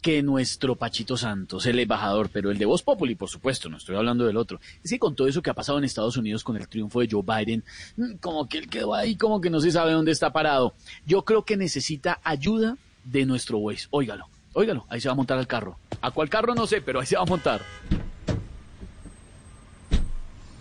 que 0.00 0.22
nuestro 0.22 0.76
Pachito 0.76 1.16
Santos, 1.16 1.66
el 1.66 1.80
embajador, 1.80 2.30
pero 2.32 2.52
el 2.52 2.58
de 2.58 2.66
Voz 2.66 2.84
Populi, 2.84 3.16
por 3.16 3.28
supuesto, 3.28 3.68
no 3.68 3.78
estoy 3.78 3.96
hablando 3.96 4.24
del 4.24 4.36
otro. 4.36 4.60
Es 4.84 4.92
que 4.92 5.00
con 5.00 5.16
todo 5.16 5.26
eso 5.26 5.42
que 5.42 5.50
ha 5.50 5.54
pasado 5.54 5.76
en 5.78 5.82
Estados 5.82 6.16
Unidos 6.16 6.44
con 6.44 6.56
el 6.56 6.68
triunfo 6.68 7.00
de 7.00 7.08
Joe 7.10 7.24
Biden, 7.26 7.64
mm, 7.96 8.18
como 8.20 8.48
que 8.48 8.58
él 8.58 8.68
quedó 8.68 8.94
ahí, 8.94 9.16
como 9.16 9.40
que 9.40 9.50
no 9.50 9.58
se 9.58 9.72
sabe 9.72 9.90
dónde 9.90 10.12
está 10.12 10.32
parado. 10.32 10.72
Yo 11.04 11.24
creo 11.24 11.44
que 11.44 11.56
necesita 11.56 12.20
ayuda 12.22 12.76
de 13.02 13.26
nuestro 13.26 13.58
Waze. 13.58 13.88
Óigalo, 13.90 14.28
óigalo, 14.52 14.86
ahí 14.88 15.00
se 15.00 15.08
va 15.08 15.14
a 15.14 15.16
montar 15.16 15.36
al 15.36 15.48
carro. 15.48 15.78
¿A 16.00 16.12
cuál 16.12 16.28
carro? 16.28 16.54
No 16.54 16.68
sé, 16.68 16.80
pero 16.80 17.00
ahí 17.00 17.06
se 17.06 17.16
va 17.16 17.22
a 17.22 17.26
montar. 17.26 17.60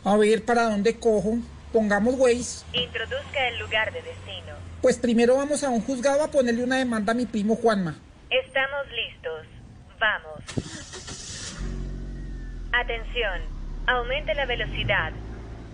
A 0.03 0.17
ver, 0.17 0.43
¿para 0.43 0.63
dónde 0.63 0.97
cojo? 0.97 1.37
Pongamos 1.71 2.15
Waze. 2.17 2.65
Introduzca 2.73 3.47
el 3.49 3.59
lugar 3.59 3.93
de 3.93 4.01
destino. 4.01 4.55
Pues 4.81 4.97
primero 4.97 5.37
vamos 5.37 5.63
a 5.63 5.69
un 5.69 5.81
juzgado 5.81 6.23
a 6.23 6.31
ponerle 6.31 6.63
una 6.63 6.77
demanda 6.77 7.11
a 7.11 7.15
mi 7.15 7.25
primo 7.25 7.55
Juanma. 7.55 7.95
Estamos 8.29 8.87
listos. 8.89 9.45
Vamos. 9.99 10.41
Atención, 12.73 13.41
aumente 13.85 14.33
la 14.33 14.45
velocidad. 14.45 15.11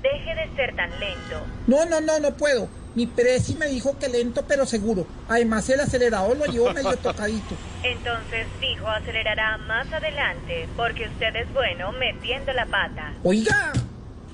Deje 0.02 0.36
de 0.36 0.56
ser 0.56 0.76
tan 0.76 0.90
lento. 1.00 1.42
No, 1.68 1.86
no, 1.86 2.02
no, 2.02 2.20
no 2.20 2.36
puedo. 2.36 2.68
Mi 2.96 3.06
presi 3.08 3.56
me 3.56 3.68
dijo 3.68 3.98
que 3.98 4.10
lento 4.10 4.44
pero 4.48 4.66
seguro. 4.66 5.08
Además 5.30 5.70
el 5.70 5.80
acelerador 5.80 6.36
lo 6.36 6.46
llevo 6.46 6.74
medio 6.74 6.98
tocadito. 7.02 7.56
Entonces 7.84 8.48
fijo 8.60 8.88
acelerará 8.88 9.58
más 9.60 9.92
adelante 9.94 10.68
porque 10.76 11.08
usted 11.08 11.36
es 11.36 11.54
bueno 11.54 11.92
metiendo 11.94 12.52
la 12.54 12.66
pata. 12.66 13.14
Oiga, 13.24 13.72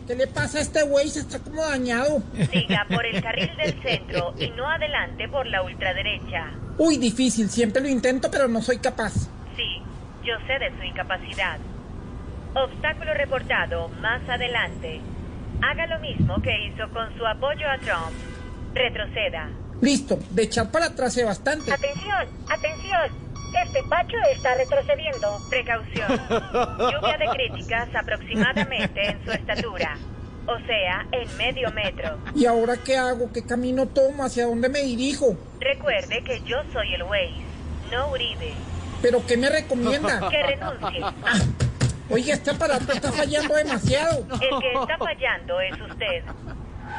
¿qué 0.06 0.16
le 0.16 0.28
pasa 0.28 0.60
a 0.60 0.62
este 0.62 0.84
güey? 0.84 1.10
Se 1.10 1.20
está 1.20 1.40
como 1.40 1.64
dañado. 1.64 2.22
Siga 2.52 2.86
por 2.90 3.06
el 3.06 3.22
carril 3.22 3.56
del 3.58 3.82
centro 3.84 4.34
y 4.38 4.50
no 4.52 4.68
adelante 4.68 5.28
por 5.30 5.46
la 5.48 5.62
ultraderecha. 5.64 6.52
Uy, 6.78 6.98
difícil. 6.98 7.50
Siempre 7.50 7.82
lo 7.82 7.90
intento 7.90 8.30
pero 8.32 8.48
no 8.48 8.62
soy 8.62 8.78
capaz. 8.78 9.14
Sí, 9.56 9.82
yo 10.24 10.34
sé 10.48 10.60
de 10.60 10.76
su 10.78 10.84
incapacidad. 10.84 11.58
Obstáculo 12.56 13.14
reportado 13.14 13.90
más 14.02 14.22
adelante. 14.30 15.02
Haga 15.62 15.88
lo 15.88 16.00
mismo 16.00 16.42
que 16.42 16.68
hizo 16.68 16.90
con 16.90 17.16
su 17.18 17.26
apoyo 17.26 17.68
a 17.70 17.78
Trump. 17.80 18.14
Retroceda. 18.74 19.50
Listo, 19.82 20.20
de 20.32 20.44
echar 20.44 20.72
para 20.72 20.88
atrás 20.88 21.20
bastante. 21.26 21.72
Atención, 21.72 22.28
atención. 22.50 23.33
Este 23.62 23.84
Pacho 23.84 24.18
está 24.32 24.56
retrocediendo. 24.56 25.40
Precaución. 25.50 26.08
Lluvia 26.30 27.18
de 27.18 27.28
críticas 27.34 27.90
aproximadamente 27.96 29.10
en 29.10 29.24
su 29.24 29.32
estatura. 29.32 29.98
O 30.46 30.58
sea, 30.66 31.06
en 31.12 31.38
medio 31.38 31.72
metro. 31.72 32.18
¿Y 32.36 32.46
ahora 32.46 32.76
qué 32.78 32.98
hago? 32.98 33.32
¿Qué 33.32 33.46
camino 33.46 33.88
tomo? 33.88 34.26
¿Hacia 34.26 34.46
dónde 34.46 34.68
me 34.68 34.82
dirijo? 34.82 35.38
Recuerde 35.60 36.22
que 36.24 36.42
yo 36.42 36.58
soy 36.74 36.94
el 36.96 37.04
Waze, 37.04 37.46
no 37.92 38.10
Uribe. 38.10 38.54
¿Pero 39.02 39.26
qué 39.26 39.38
me 39.38 39.50
recomienda? 39.50 40.30
Que 40.30 40.44
renuncie. 40.44 41.02
Oye, 42.10 42.34
este 42.34 42.52
aparato 42.52 42.92
está 42.92 43.12
fallando 43.12 43.56
demasiado. 43.56 44.26
El 44.34 44.60
que 44.60 44.74
está 44.74 44.98
fallando 44.98 45.62
es 45.62 45.82
usted. 45.82 46.24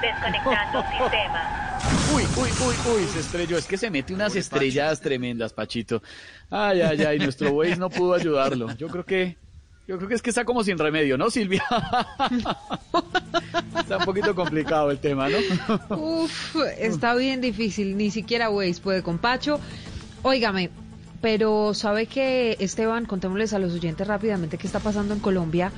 Desconectando 0.00 0.82
sistema. 0.90 1.63
Uy, 2.14 2.22
uy, 2.36 2.48
uy, 2.66 2.74
uy, 2.94 3.04
se 3.12 3.20
estrelló. 3.20 3.58
Es 3.58 3.66
que 3.66 3.76
se 3.76 3.90
mete 3.90 4.14
unas 4.14 4.34
estrellas 4.36 5.00
tremendas, 5.00 5.52
Pachito. 5.52 6.02
Ay, 6.50 6.80
ay, 6.80 7.02
ay, 7.02 7.18
nuestro 7.18 7.50
Waze 7.50 7.76
no 7.76 7.90
pudo 7.90 8.14
ayudarlo. 8.14 8.74
Yo 8.76 8.88
creo 8.88 9.04
que, 9.04 9.36
yo 9.86 9.96
creo 9.96 10.08
que 10.08 10.14
es 10.14 10.22
que 10.22 10.30
está 10.30 10.44
como 10.44 10.64
sin 10.64 10.78
remedio, 10.78 11.18
¿no, 11.18 11.30
Silvia? 11.30 11.64
está 13.78 13.98
un 13.98 14.04
poquito 14.04 14.34
complicado 14.34 14.90
el 14.90 14.98
tema, 14.98 15.28
¿no? 15.28 15.38
Uf, 15.96 16.56
está 16.78 17.14
bien 17.14 17.40
difícil. 17.40 17.96
Ni 17.96 18.10
siquiera 18.10 18.50
Waze 18.50 18.80
puede 18.80 19.02
con 19.02 19.18
Pacho. 19.18 19.60
Óigame, 20.22 20.70
pero 21.20 21.74
¿sabe 21.74 22.06
que 22.06 22.56
Esteban? 22.60 23.06
Contémosles 23.06 23.52
a 23.52 23.58
los 23.58 23.72
oyentes 23.72 24.06
rápidamente 24.06 24.58
qué 24.58 24.66
está 24.66 24.80
pasando 24.80 25.14
en 25.14 25.20
Colombia. 25.20 25.72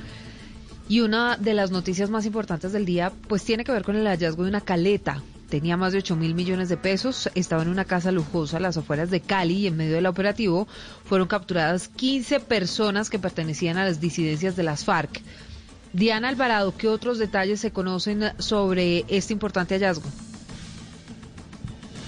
Y 0.89 1.01
una 1.01 1.35
de 1.35 1.53
las 1.53 1.71
noticias 1.71 2.09
más 2.09 2.25
importantes 2.25 2.71
del 2.71 2.85
día, 2.85 3.11
pues 3.27 3.43
tiene 3.43 3.65
que 3.65 3.73
ver 3.73 3.83
con 3.83 3.95
el 3.95 4.07
hallazgo 4.07 4.43
de 4.43 4.49
una 4.49 4.61
caleta. 4.61 5.21
Tenía 5.49 5.77
más 5.77 5.93
de 5.93 5.99
8 5.99 6.15
mil 6.17 6.35
millones 6.35 6.67
de 6.67 6.75
pesos, 6.75 7.29
estaba 7.33 7.61
en 7.61 7.69
una 7.69 7.85
casa 7.85 8.11
lujosa 8.11 8.57
a 8.57 8.59
las 8.59 8.75
afueras 8.75 9.09
de 9.09 9.21
Cali 9.21 9.59
y 9.59 9.67
en 9.67 9.77
medio 9.77 9.95
del 9.95 10.05
operativo 10.05 10.67
fueron 11.05 11.27
capturadas 11.27 11.87
15 11.87 12.41
personas 12.41 13.09
que 13.09 13.17
pertenecían 13.17 13.77
a 13.77 13.85
las 13.85 14.01
disidencias 14.01 14.57
de 14.57 14.63
las 14.63 14.83
FARC. 14.83 15.21
Diana 15.93 16.27
Alvarado, 16.27 16.75
¿qué 16.75 16.89
otros 16.89 17.17
detalles 17.17 17.61
se 17.61 17.71
conocen 17.71 18.33
sobre 18.39 19.05
este 19.07 19.31
importante 19.31 19.75
hallazgo? 19.75 20.09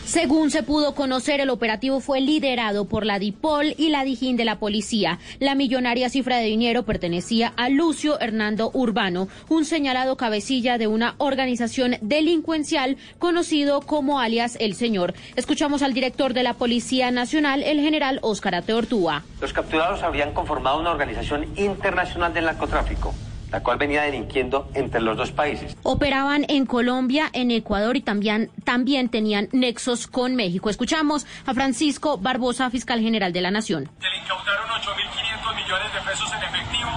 Según 0.10 0.50
se 0.50 0.64
pudo 0.64 0.96
conocer, 0.96 1.40
el 1.40 1.52
operativo 1.52 2.00
fue 2.00 2.20
liderado 2.20 2.86
por 2.86 3.06
la 3.06 3.20
DIPOL 3.20 3.76
y 3.78 3.90
la 3.90 4.04
DIJÍN 4.04 4.38
de 4.38 4.44
la 4.44 4.58
policía. 4.58 5.20
La 5.38 5.54
millonaria 5.54 6.10
cifra 6.10 6.38
de 6.38 6.46
dinero 6.46 6.82
pertenecía 6.82 7.54
a 7.58 7.70
Lucio 7.70 8.20
Hernando 8.20 8.72
Urbano, 8.74 9.28
un 9.50 9.66
señalado 9.66 10.18
cabecilla 10.18 10.80
de 10.80 10.88
una 10.88 11.14
organización 11.20 11.98
delincuencial 12.02 12.98
conocido 13.20 13.82
como 13.82 14.20
alias 14.20 14.58
El 14.60 14.74
Señor. 14.74 15.14
Escuchamos 15.36 15.84
al 15.84 15.94
director 15.94 16.34
de 16.34 16.42
la 16.42 16.56
Policía 16.56 17.12
Nacional, 17.12 17.62
el 17.62 17.80
general 17.80 18.18
Óscar 18.24 18.56
Ateortúa. 18.56 19.24
Los 19.40 19.54
capturados 19.54 20.02
habrían 20.02 20.34
conformado 20.34 20.80
una 20.80 20.90
organización 20.90 21.46
internacional 21.56 22.34
del 22.34 22.46
narcotráfico 22.46 23.14
la 23.52 23.62
cual 23.64 23.78
venía 23.78 24.04
delinquiendo 24.04 24.70
entre 24.74 25.02
los 25.02 25.18
dos 25.18 25.32
países. 25.32 25.76
Operaban 25.84 26.46
en 26.48 26.66
Colombia, 26.66 27.30
en 27.34 27.52
Ecuador 27.52 27.98
y 27.98 28.02
también, 28.02 28.52
también 28.64 29.10
tenían 29.10 29.50
nexos 29.52 30.08
con 30.08 30.36
México. 30.36 30.70
Escuchamos 30.70 31.26
a 31.46 31.54
Francisco 31.54 32.18
Barbosa, 32.18 32.70
fiscal 32.70 33.00
general 33.02 33.34
de 33.34 33.42
la 33.42 33.52
Nación. 33.52 33.90
Se 34.00 34.10
le 34.10 34.18
incautaron 34.18 34.68
8.500 34.70 35.56
millones 35.56 35.94
de 35.94 36.10
pesos 36.10 36.32
en 36.34 36.44
efectivo 36.44 36.90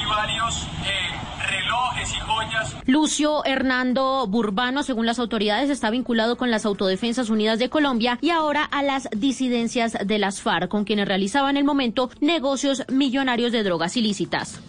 y 0.00 0.08
varios 0.08 0.68
eh, 0.84 1.48
relojes 1.48 2.14
y 2.14 2.20
joyas. 2.20 2.76
Lucio 2.86 3.44
Hernando 3.44 4.26
Burbano, 4.26 4.82
según 4.82 5.06
las 5.06 5.18
autoridades, 5.18 5.70
está 5.70 5.90
vinculado 5.90 6.36
con 6.36 6.50
las 6.50 6.66
Autodefensas 6.66 7.30
Unidas 7.30 7.58
de 7.58 7.70
Colombia 7.70 8.18
y 8.20 8.30
ahora 8.30 8.64
a 8.64 8.82
las 8.82 9.08
disidencias 9.16 9.96
de 10.04 10.18
las 10.18 10.40
FARC, 10.40 10.68
con 10.68 10.84
quienes 10.84 11.08
realizaban 11.08 11.50
en 11.50 11.58
el 11.58 11.64
momento 11.64 12.10
negocios 12.20 12.84
millonarios 12.88 13.52
de 13.52 13.62
drogas 13.62 13.96
ilícitas. 13.96 14.60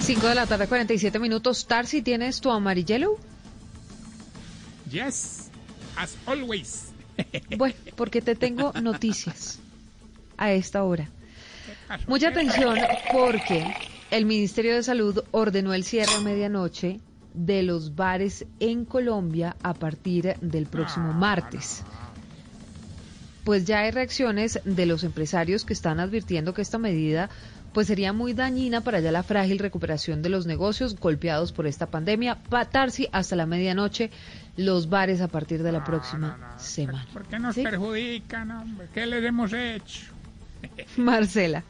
5 0.00 0.26
de 0.28 0.34
la 0.34 0.46
tarde, 0.46 0.66
47 0.66 1.18
minutos. 1.18 1.66
Tarsi, 1.66 2.02
¿tienes 2.02 2.40
tu 2.40 2.50
amarillelo? 2.50 3.18
Yes, 4.90 5.50
as 5.96 6.16
always. 6.26 6.86
Bueno, 7.58 7.74
porque 7.96 8.22
te 8.22 8.34
tengo 8.34 8.72
noticias 8.80 9.58
a 10.38 10.52
esta 10.52 10.84
hora. 10.84 11.08
Mucha 12.06 12.28
atención 12.28 12.78
porque 13.12 13.74
el 14.10 14.24
Ministerio 14.24 14.74
de 14.74 14.82
Salud 14.82 15.22
ordenó 15.32 15.74
el 15.74 15.84
cierre 15.84 16.14
a 16.14 16.20
medianoche 16.20 16.98
de 17.34 17.62
los 17.62 17.94
bares 17.94 18.46
en 18.58 18.86
Colombia 18.86 19.56
a 19.62 19.74
partir 19.74 20.34
del 20.40 20.66
próximo 20.66 21.12
martes. 21.12 21.82
Pues 23.44 23.66
ya 23.66 23.80
hay 23.80 23.90
reacciones 23.90 24.60
de 24.64 24.86
los 24.86 25.04
empresarios 25.04 25.64
que 25.64 25.72
están 25.74 26.00
advirtiendo 26.00 26.54
que 26.54 26.62
esta 26.62 26.78
medida 26.78 27.28
pues 27.72 27.86
sería 27.86 28.12
muy 28.12 28.32
dañina 28.32 28.80
para 28.80 29.00
ya 29.00 29.12
la 29.12 29.22
frágil 29.22 29.58
recuperación 29.58 30.22
de 30.22 30.28
los 30.28 30.46
negocios 30.46 30.96
golpeados 30.96 31.52
por 31.52 31.66
esta 31.66 31.86
pandemia. 31.86 32.36
Patarsi 32.36 33.08
hasta 33.12 33.36
la 33.36 33.46
medianoche 33.46 34.10
los 34.56 34.88
bares 34.88 35.20
a 35.20 35.28
partir 35.28 35.62
de 35.62 35.72
la 35.72 35.84
próxima 35.84 36.54
semana. 36.58 37.06
¿Por 37.12 37.26
qué 37.26 37.38
nos 37.38 37.56
perjudican, 37.56 38.50
hombre? 38.50 38.88
¿Qué 38.92 39.06
les 39.06 39.24
hemos 39.24 39.52
hecho? 39.52 40.12
Marcela. 40.96 41.64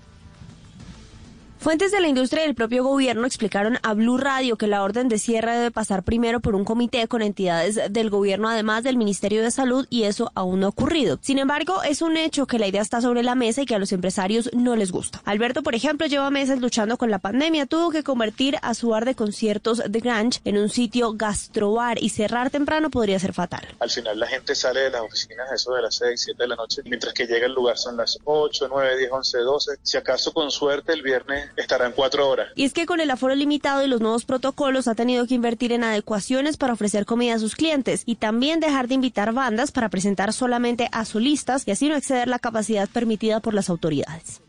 Fuentes 1.60 1.92
de 1.92 2.00
la 2.00 2.08
industria 2.08 2.42
y 2.42 2.46
del 2.46 2.54
propio 2.54 2.82
gobierno 2.82 3.26
explicaron 3.26 3.78
a 3.82 3.92
Blue 3.92 4.16
Radio 4.16 4.56
que 4.56 4.66
la 4.66 4.82
orden 4.82 5.10
de 5.10 5.18
cierre 5.18 5.52
debe 5.52 5.70
pasar 5.70 6.02
primero 6.02 6.40
por 6.40 6.54
un 6.54 6.64
comité 6.64 7.06
con 7.06 7.20
entidades 7.20 7.78
del 7.90 8.08
gobierno, 8.08 8.48
además 8.48 8.82
del 8.82 8.96
Ministerio 8.96 9.42
de 9.42 9.50
Salud, 9.50 9.86
y 9.90 10.04
eso 10.04 10.32
aún 10.34 10.60
no 10.60 10.66
ha 10.66 10.70
ocurrido. 10.70 11.18
Sin 11.20 11.38
embargo, 11.38 11.82
es 11.82 12.00
un 12.00 12.16
hecho 12.16 12.46
que 12.46 12.58
la 12.58 12.66
idea 12.66 12.80
está 12.80 13.02
sobre 13.02 13.22
la 13.22 13.34
mesa 13.34 13.60
y 13.60 13.66
que 13.66 13.74
a 13.74 13.78
los 13.78 13.92
empresarios 13.92 14.48
no 14.54 14.74
les 14.74 14.90
gusta. 14.90 15.20
Alberto, 15.26 15.62
por 15.62 15.74
ejemplo, 15.74 16.06
lleva 16.06 16.30
meses 16.30 16.62
luchando 16.62 16.96
con 16.96 17.10
la 17.10 17.18
pandemia, 17.18 17.66
tuvo 17.66 17.90
que 17.90 18.02
convertir 18.02 18.56
a 18.62 18.72
su 18.72 18.88
bar 18.88 19.04
de 19.04 19.14
conciertos 19.14 19.82
de 19.86 20.00
Grange 20.00 20.40
en 20.46 20.56
un 20.56 20.70
sitio 20.70 21.12
gastrobar 21.12 22.02
y 22.02 22.08
cerrar 22.08 22.48
temprano 22.48 22.88
podría 22.88 23.18
ser 23.18 23.34
fatal. 23.34 23.68
Al 23.80 23.90
final 23.90 24.18
la 24.18 24.28
gente 24.28 24.54
sale 24.54 24.80
de 24.80 24.90
las 24.92 25.02
oficinas 25.02 25.52
a 25.52 25.56
eso 25.56 25.74
de 25.74 25.82
las 25.82 25.94
6, 25.96 26.22
7 26.24 26.42
de 26.42 26.48
la 26.48 26.56
noche, 26.56 26.80
mientras 26.86 27.12
que 27.12 27.26
llega 27.26 27.44
el 27.44 27.52
lugar 27.52 27.76
son 27.76 27.98
las 27.98 28.18
8, 28.24 28.66
9, 28.70 28.96
10, 28.96 29.12
11, 29.12 29.38
12. 29.40 29.72
Si 29.82 29.98
acaso 29.98 30.32
con 30.32 30.50
suerte 30.50 30.94
el 30.94 31.02
viernes 31.02 31.49
estará 31.56 31.86
en 31.86 31.92
cuatro 31.92 32.28
horas. 32.28 32.48
Y 32.54 32.64
es 32.64 32.72
que 32.72 32.86
con 32.86 33.00
el 33.00 33.10
aforo 33.10 33.34
limitado 33.34 33.84
y 33.84 33.88
los 33.88 34.00
nuevos 34.00 34.24
protocolos 34.24 34.88
ha 34.88 34.94
tenido 34.94 35.26
que 35.26 35.34
invertir 35.34 35.72
en 35.72 35.84
adecuaciones 35.84 36.56
para 36.56 36.72
ofrecer 36.72 37.06
comida 37.06 37.34
a 37.34 37.38
sus 37.38 37.56
clientes 37.56 38.02
y 38.06 38.16
también 38.16 38.60
dejar 38.60 38.88
de 38.88 38.94
invitar 38.94 39.32
bandas 39.32 39.72
para 39.72 39.88
presentar 39.88 40.32
solamente 40.32 40.88
a 40.92 41.04
solistas 41.04 41.66
y 41.66 41.70
así 41.70 41.88
no 41.88 41.96
exceder 41.96 42.28
la 42.28 42.38
capacidad 42.38 42.88
permitida 42.88 43.40
por 43.40 43.54
las 43.54 43.70
autoridades. 43.70 44.40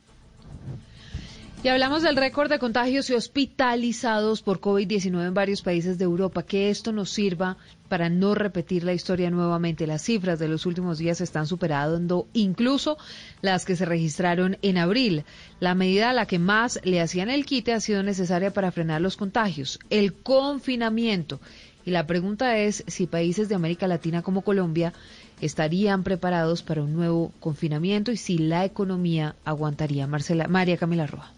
Y 1.63 1.67
hablamos 1.67 2.01
del 2.01 2.15
récord 2.15 2.49
de 2.49 2.57
contagios 2.57 3.11
y 3.11 3.13
hospitalizados 3.13 4.41
por 4.41 4.59
COVID-19 4.59 5.27
en 5.27 5.33
varios 5.35 5.61
países 5.61 5.99
de 5.99 6.05
Europa. 6.05 6.41
Que 6.41 6.71
esto 6.71 6.91
nos 6.91 7.11
sirva 7.11 7.55
para 7.87 8.09
no 8.09 8.33
repetir 8.33 8.83
la 8.83 8.93
historia 8.93 9.29
nuevamente. 9.29 9.85
Las 9.85 10.01
cifras 10.01 10.39
de 10.39 10.47
los 10.47 10.65
últimos 10.65 10.97
días 10.97 11.21
están 11.21 11.45
superando 11.45 12.25
incluso 12.33 12.97
las 13.43 13.63
que 13.65 13.75
se 13.75 13.85
registraron 13.85 14.57
en 14.63 14.79
abril. 14.79 15.23
La 15.59 15.75
medida 15.75 16.09
a 16.09 16.13
la 16.13 16.25
que 16.25 16.39
más 16.39 16.79
le 16.83 16.99
hacían 16.99 17.29
el 17.29 17.45
quite 17.45 17.73
ha 17.73 17.79
sido 17.79 18.01
necesaria 18.01 18.51
para 18.51 18.71
frenar 18.71 18.99
los 18.99 19.15
contagios, 19.15 19.77
el 19.91 20.13
confinamiento. 20.13 21.39
Y 21.85 21.91
la 21.91 22.07
pregunta 22.07 22.57
es 22.57 22.83
si 22.87 23.05
países 23.05 23.49
de 23.49 23.55
América 23.55 23.85
Latina 23.85 24.23
como 24.23 24.41
Colombia 24.41 24.93
estarían 25.41 26.01
preparados 26.01 26.63
para 26.63 26.81
un 26.81 26.95
nuevo 26.95 27.31
confinamiento 27.39 28.11
y 28.11 28.17
si 28.17 28.39
la 28.39 28.65
economía 28.65 29.35
aguantaría. 29.45 30.07
Marcela, 30.07 30.47
María 30.47 30.77
Camila 30.77 31.05
Roja. 31.05 31.33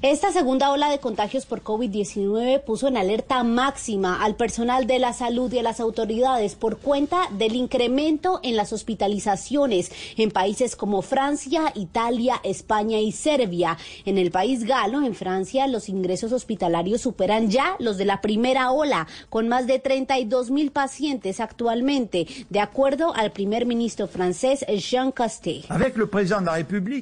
Esta 0.00 0.30
segunda 0.30 0.70
ola 0.70 0.90
de 0.90 1.00
contagios 1.00 1.44
por 1.44 1.64
COVID-19 1.64 2.62
puso 2.62 2.86
en 2.86 2.96
alerta 2.96 3.42
máxima 3.42 4.22
al 4.22 4.36
personal 4.36 4.86
de 4.86 5.00
la 5.00 5.12
salud 5.12 5.52
y 5.52 5.58
a 5.58 5.64
las 5.64 5.80
autoridades 5.80 6.54
por 6.54 6.78
cuenta 6.78 7.22
del 7.32 7.56
incremento 7.56 8.38
en 8.44 8.54
las 8.54 8.72
hospitalizaciones 8.72 9.90
en 10.16 10.30
países 10.30 10.76
como 10.76 11.02
Francia, 11.02 11.72
Italia, 11.74 12.36
España 12.44 13.00
y 13.00 13.10
Serbia. 13.10 13.76
En 14.04 14.18
el 14.18 14.30
país 14.30 14.62
galo, 14.62 15.02
en 15.02 15.16
Francia, 15.16 15.66
los 15.66 15.88
ingresos 15.88 16.30
hospitalarios 16.30 17.00
superan 17.00 17.50
ya 17.50 17.74
los 17.80 17.98
de 17.98 18.04
la 18.04 18.20
primera 18.20 18.70
ola, 18.70 19.08
con 19.30 19.48
más 19.48 19.66
de 19.66 19.80
32 19.80 20.52
mil 20.52 20.70
pacientes 20.70 21.40
actualmente, 21.40 22.28
de 22.50 22.60
acuerdo 22.60 23.16
al 23.16 23.32
primer 23.32 23.66
ministro 23.66 24.06
francés 24.06 24.64
Jean 24.68 25.10
Castex. 25.10 25.66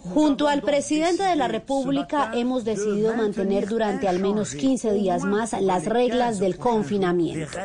Junto 0.01 0.49
al 0.49 0.63
presidente 0.63 1.25
de 1.25 1.37
la 1.37 1.49
República 1.49 2.31
hemos 2.33 2.65
decidido 2.65 2.86
decidido 2.87 3.17
mantener 3.17 3.67
durante 3.69 4.09
al 4.09 4.19
menos 4.21 4.55
15 4.55 4.93
días 4.93 5.25
más 5.25 5.53
las 5.61 5.85
reglas 5.87 6.39
del 6.39 6.57
confinamiento. 6.57 7.59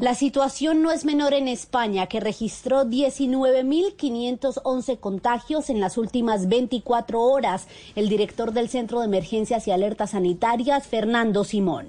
La 0.00 0.14
situación 0.14 0.82
no 0.82 0.92
es 0.92 1.04
menor 1.04 1.34
en 1.34 1.48
España, 1.48 2.06
que 2.06 2.20
registró 2.20 2.84
19.511 2.84 5.00
contagios 5.00 5.68
en 5.70 5.80
las 5.80 5.98
últimas 5.98 6.48
24 6.48 7.20
horas. 7.20 7.66
El 7.94 8.08
director 8.08 8.52
del 8.52 8.68
Centro 8.68 9.00
de 9.00 9.06
Emergencias 9.06 9.66
y 9.68 9.72
Alertas 9.72 10.12
Sanitarias, 10.12 10.86
Fernando 10.86 11.42
Simón. 11.44 11.88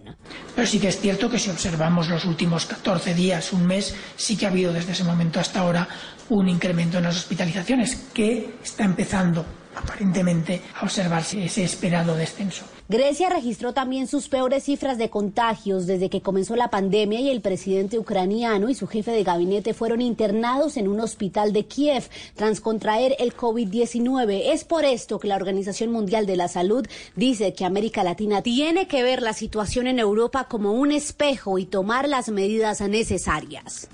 Pero 0.56 0.68
sí 0.68 0.80
que 0.80 0.90
es 0.90 1.00
cierto 1.00 1.30
que 1.30 1.40
si 1.40 1.50
observamos 1.50 2.10
los 2.10 2.26
últimos 2.26 2.66
14 2.66 3.14
días, 3.14 3.54
un 3.54 3.66
mes, 3.66 3.96
sí 4.16 4.36
que 4.38 4.46
ha 4.46 4.50
habido 4.50 4.74
desde 4.74 4.92
ese 4.92 5.04
momento 5.04 5.40
hasta 5.40 5.62
ahora 5.62 5.88
un 6.30 6.50
incremento 6.50 6.98
en 6.98 7.04
las 7.04 7.18
hospitalizaciones 7.18 8.08
que 8.14 8.56
está 8.64 8.84
empezando 8.84 9.46
aparentemente 9.76 10.62
a 10.80 10.84
observarse 10.84 11.46
ese 11.46 11.64
esperado 11.64 12.16
descenso. 12.16 12.66
Grecia 12.88 13.30
registró 13.30 13.74
también 13.74 14.06
sus 14.06 14.30
peores 14.30 14.64
cifras 14.66 15.00
de 15.00 15.10
contagios 15.10 15.88
desde 15.88 16.12
que 16.12 16.22
comenzó 16.22 16.56
la 16.56 16.70
pandemia 16.70 17.20
y 17.20 17.30
el 17.30 17.42
presidente 17.42 17.98
ucraniano 17.98 18.70
y 18.70 18.76
su 18.76 18.86
jefe 18.86 19.10
de 19.10 19.24
gabinete 19.24 19.74
fueron 19.74 20.02
internados 20.02 20.78
en 20.78 20.88
un 20.88 21.00
hospital 21.00 21.52
de 21.52 21.66
Kiev 21.66 22.08
tras 22.36 22.62
contraer 22.62 23.16
el 23.18 23.36
COVID-19. 23.36 24.52
Es 24.54 24.64
por 24.66 24.86
esto 24.86 25.18
que 25.18 25.28
la 25.28 25.36
Organización 25.36 25.92
Mundial 25.92 26.28
de 26.28 26.36
la 26.36 26.48
Salud 26.48 26.86
dice 27.16 27.54
que 27.54 27.66
América 27.66 28.04
Latina 28.04 28.44
tiene 28.44 28.88
que 28.88 29.02
ver 29.02 29.24
la 29.24 29.34
situación 29.34 29.88
en 29.88 29.98
Europa 29.98 30.44
como 30.44 30.74
un 30.74 30.92
espejo 30.92 31.58
y 31.58 31.66
tomar 31.66 32.08
las 32.08 32.30
medidas 32.30 32.82
necesarias. 32.82 33.90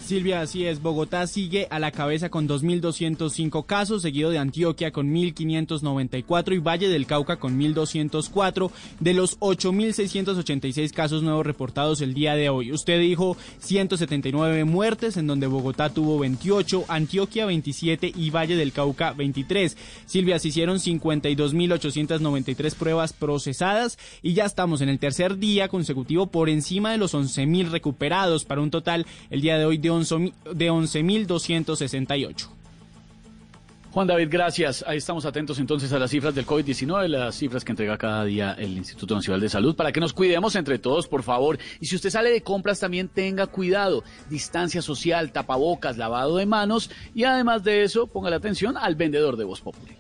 Silvia, 0.06 0.42
así 0.42 0.68
es. 0.68 0.84
Bogotá 0.84 1.26
sigue 1.26 1.68
a 1.72 1.80
la 1.80 1.90
cabeza 1.90 2.30
con 2.30 2.48
2.205 2.48 3.66
casos, 3.66 4.04
seguido 4.04 4.30
de 4.30 4.38
Antioquia 4.38 4.92
con 4.92 5.12
1.594 5.12 6.54
y 6.54 6.60
Valle 6.60 6.90
del 6.90 7.08
Cauca 7.08 7.38
con 7.38 7.60
1.204 7.60 8.70
de 9.00 9.14
los 9.16 9.40
8.686 9.40 10.92
casos 10.92 11.24
nuevos 11.24 11.44
reportados 11.44 12.02
el 12.02 12.14
día 12.14 12.36
de 12.36 12.50
hoy. 12.50 12.72
Usted 12.72 13.00
dijo 13.00 13.36
179 13.60 14.64
muertes, 14.66 15.18
en 15.18 15.26
donde 15.26 15.48
Bogotá 15.48 15.90
tuvo 15.90 16.20
28, 16.20 16.86
Antioquia 16.88 17.48
27 17.48 18.14
y 18.16 18.30
Valle 18.30 18.56
del 18.56 18.74
Cauca 18.74 19.14
23. 19.14 19.76
Silvia, 20.06 20.38
se 20.38 20.50
hicieron 20.50 20.78
52.893 20.78 22.76
pruebas 22.76 23.14
procesadas 23.14 23.98
y 24.22 24.34
ya 24.34 24.46
estamos 24.46 24.82
en 24.82 24.90
el 24.90 25.00
tercer 25.00 25.40
día 25.40 25.68
consecutivo 25.68 26.28
por 26.28 26.50
encima 26.50 26.92
de 26.92 27.00
los 27.00 27.16
11.000 27.16 27.72
recuperados 27.72 28.46
para 28.46 28.62
un 28.62 28.70
total 28.70 29.08
el 29.32 29.42
día 29.42 29.58
de 29.58 29.66
hoy 29.66 29.80
de 29.80 29.95
de 30.02 30.72
11.268. 30.72 32.50
Juan 33.96 34.08
David, 34.08 34.28
gracias. 34.30 34.84
Ahí 34.86 34.98
estamos 34.98 35.26
atentos 35.26 35.58
entonces 35.58 35.94
a 35.94 36.00
las 36.00 36.12
cifras 36.12 36.36
del 36.36 36.46
COVID-19, 36.46 37.08
las 37.08 37.34
cifras 37.34 37.64
que 37.64 37.72
entrega 37.72 37.98
cada 37.98 38.26
día 38.26 38.52
el 38.60 38.76
Instituto 38.76 39.16
Nacional 39.16 39.40
de 39.40 39.48
Salud, 39.48 39.74
para 39.74 39.94
que 39.94 40.02
nos 40.02 40.12
cuidemos 40.12 40.58
entre 40.58 40.80
todos, 40.80 41.08
por 41.08 41.24
favor. 41.24 41.58
Y 41.80 41.86
si 41.86 41.96
usted 41.96 42.10
sale 42.10 42.30
de 42.30 42.42
compras, 42.42 42.82
también 42.82 43.08
tenga 43.08 43.48
cuidado. 43.48 44.04
Distancia 44.30 44.82
social, 44.82 45.32
tapabocas, 45.32 45.96
lavado 45.96 46.36
de 46.36 46.46
manos 46.46 46.92
y 47.14 47.24
además 47.24 47.64
de 47.64 47.84
eso, 47.84 48.08
ponga 48.08 48.30
la 48.30 48.36
atención 48.36 48.76
al 48.76 48.96
vendedor 48.96 49.38
de 49.38 49.46
Voz 49.46 49.62
Populi. 49.62 49.96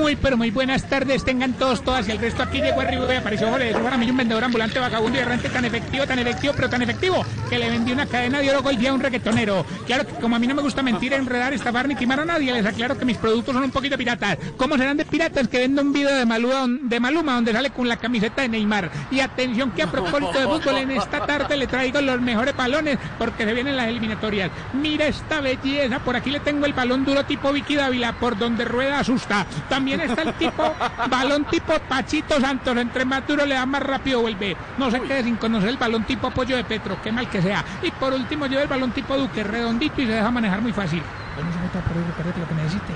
Muy, 0.00 0.16
pero 0.16 0.38
muy 0.38 0.50
buenas 0.50 0.88
tardes. 0.88 1.24
Tengan 1.24 1.52
todos, 1.52 1.84
todas. 1.84 2.08
Y 2.08 2.12
el 2.12 2.18
resto 2.18 2.42
aquí 2.42 2.58
llegó 2.58 2.80
arriba 2.80 3.12
y 3.12 3.16
apareció 3.18 3.50
Jorge 3.50 3.74
de 3.74 3.98
mí 3.98 4.10
un 4.10 4.16
vendedor 4.16 4.42
ambulante, 4.42 4.78
vagabundo 4.78 5.18
y 5.18 5.20
errante 5.20 5.50
tan 5.50 5.62
efectivo, 5.66 6.06
tan 6.06 6.18
efectivo, 6.18 6.54
pero 6.56 6.70
tan 6.70 6.80
efectivo, 6.80 7.22
que 7.50 7.58
le 7.58 7.68
vendí 7.68 7.92
una 7.92 8.06
cadena 8.06 8.38
de 8.38 8.50
oro 8.50 8.62
hoy 8.64 8.76
día 8.76 8.90
a 8.90 8.94
un 8.94 9.00
reggaetonero. 9.00 9.66
Claro 9.86 10.06
que 10.06 10.14
como 10.14 10.36
a 10.36 10.38
mí 10.38 10.46
no 10.46 10.54
me 10.54 10.62
gusta 10.62 10.82
mentir, 10.82 11.12
enredar, 11.12 11.52
estafar 11.52 11.86
ni 11.86 11.96
timar 11.96 12.20
a 12.20 12.24
nadie, 12.24 12.50
les 12.50 12.64
aclaro 12.64 12.96
que 12.96 13.04
mis 13.04 13.18
productos 13.18 13.54
son 13.54 13.62
un 13.62 13.70
poquito 13.70 13.98
piratas. 13.98 14.38
¿Cómo 14.56 14.78
serán 14.78 14.96
de 14.96 15.04
piratas 15.04 15.48
que 15.48 15.58
vendo 15.58 15.82
un 15.82 15.92
video 15.92 16.14
de 16.14 16.24
Maluma, 16.24 16.66
de 16.80 16.98
Maluma 16.98 17.34
donde 17.34 17.52
sale 17.52 17.68
con 17.68 17.86
la 17.86 17.98
camiseta 17.98 18.40
de 18.40 18.48
Neymar? 18.48 18.90
Y 19.10 19.20
atención 19.20 19.70
que 19.72 19.82
a 19.82 19.90
propósito 19.90 20.38
de 20.38 20.46
fútbol, 20.46 20.78
en 20.78 20.92
esta 20.92 21.26
tarde 21.26 21.58
le 21.58 21.66
traigo 21.66 22.00
los 22.00 22.22
mejores 22.22 22.56
balones 22.56 22.98
porque 23.18 23.44
se 23.44 23.52
vienen 23.52 23.76
las 23.76 23.88
eliminatorias. 23.88 24.50
Mira 24.72 25.06
esta 25.06 25.42
belleza, 25.42 25.98
por 25.98 26.16
aquí 26.16 26.30
le 26.30 26.40
tengo 26.40 26.64
el 26.64 26.72
balón 26.72 27.04
duro 27.04 27.24
tipo 27.24 27.52
Vicky 27.52 27.74
Dávila, 27.74 28.14
por 28.14 28.38
donde 28.38 28.64
rueda 28.64 29.00
asusta. 29.00 29.46
También 29.68 29.89
está 29.98 30.22
el 30.22 30.34
tipo, 30.34 30.74
balón 31.08 31.44
tipo 31.46 31.72
Pachito 31.88 32.40
Santos, 32.40 32.76
entre 32.76 33.04
más 33.04 33.26
duro 33.26 33.44
le 33.46 33.54
da 33.54 33.66
más 33.66 33.82
rápido 33.82 34.20
vuelve. 34.20 34.56
No 34.78 34.90
se 34.90 35.00
quede 35.00 35.24
sin 35.24 35.36
conocer 35.36 35.70
el 35.70 35.76
balón 35.76 36.04
tipo 36.04 36.28
apoyo 36.28 36.56
de 36.56 36.64
Petro, 36.64 36.98
qué 37.02 37.10
mal 37.10 37.28
que 37.28 37.42
sea. 37.42 37.64
Y 37.82 37.90
por 37.90 38.12
último 38.12 38.46
lleva 38.46 38.62
el 38.62 38.68
balón 38.68 38.92
tipo 38.92 39.16
Duque, 39.16 39.42
redondito 39.42 40.00
y 40.02 40.06
se 40.06 40.12
deja 40.12 40.30
manejar 40.30 40.60
muy 40.60 40.72
fácil. 40.72 41.02
Bueno, 41.34 41.50
se 41.52 41.58
meta 41.60 41.80
por 41.80 41.96
lo 41.96 42.48
que 42.48 42.54
necesite. 42.54 42.92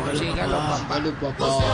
Consígalo, 0.00 0.58
papá. 1.20 1.68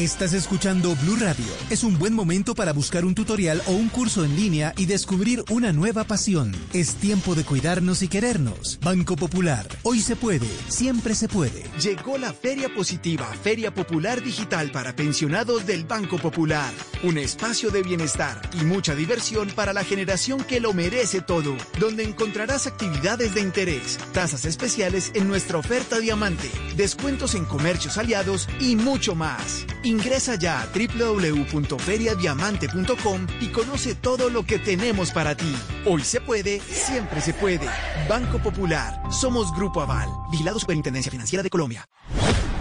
Estás 0.00 0.32
escuchando 0.32 0.96
Blue 1.02 1.16
Radio. 1.16 1.44
Es 1.68 1.84
un 1.84 1.98
buen 1.98 2.14
momento 2.14 2.54
para 2.54 2.72
buscar 2.72 3.04
un 3.04 3.14
tutorial 3.14 3.60
o 3.66 3.72
un 3.72 3.90
curso 3.90 4.24
en 4.24 4.34
línea 4.34 4.72
y 4.78 4.86
descubrir 4.86 5.44
una 5.50 5.74
nueva 5.74 6.04
pasión. 6.04 6.56
Es 6.72 6.94
tiempo 6.94 7.34
de 7.34 7.44
cuidarnos 7.44 8.00
y 8.00 8.08
querernos. 8.08 8.78
Banco 8.80 9.14
Popular. 9.14 9.68
Hoy 9.82 10.00
se 10.00 10.16
puede, 10.16 10.48
siempre 10.68 11.14
se 11.14 11.28
puede. 11.28 11.64
Llegó 11.82 12.16
la 12.16 12.32
Feria 12.32 12.74
Positiva, 12.74 13.26
Feria 13.42 13.74
Popular 13.74 14.22
Digital 14.22 14.70
para 14.70 14.96
pensionados 14.96 15.66
del 15.66 15.84
Banco 15.84 16.16
Popular. 16.16 16.72
Un 17.02 17.18
espacio 17.18 17.68
de 17.68 17.82
bienestar 17.82 18.40
y 18.58 18.64
mucha 18.64 18.94
diversión 18.94 19.50
para 19.50 19.74
la 19.74 19.84
generación 19.84 20.44
que 20.44 20.60
lo 20.60 20.72
merece 20.72 21.20
todo, 21.20 21.54
donde 21.78 22.04
encontrarás 22.04 22.66
actividades 22.66 23.34
de 23.34 23.42
interés, 23.42 23.98
tasas 24.14 24.46
especiales 24.46 25.10
en 25.12 25.28
nuestra 25.28 25.58
oferta 25.58 25.98
diamante, 25.98 26.50
descuentos 26.74 27.34
en 27.34 27.44
comercios 27.44 27.98
aliados 27.98 28.48
y 28.60 28.76
mucho 28.76 29.14
más. 29.14 29.66
Ingresa 29.90 30.36
ya 30.36 30.62
a 30.62 30.66
www.feriadiamante.com 30.66 33.26
y 33.40 33.48
conoce 33.48 33.96
todo 33.96 34.30
lo 34.30 34.44
que 34.44 34.60
tenemos 34.60 35.10
para 35.10 35.34
ti. 35.34 35.52
Hoy 35.84 36.04
se 36.04 36.20
puede, 36.20 36.60
siempre 36.60 37.20
se 37.20 37.34
puede. 37.34 37.68
Banco 38.08 38.38
Popular. 38.38 39.02
Somos 39.10 39.52
Grupo 39.52 39.80
Aval. 39.80 40.08
Vigilado 40.30 40.60
Superintendencia 40.60 41.10
Financiera 41.10 41.42
de 41.42 41.50
Colombia. 41.50 41.88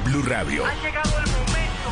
Blue 0.05 0.23
Radio. 0.23 0.63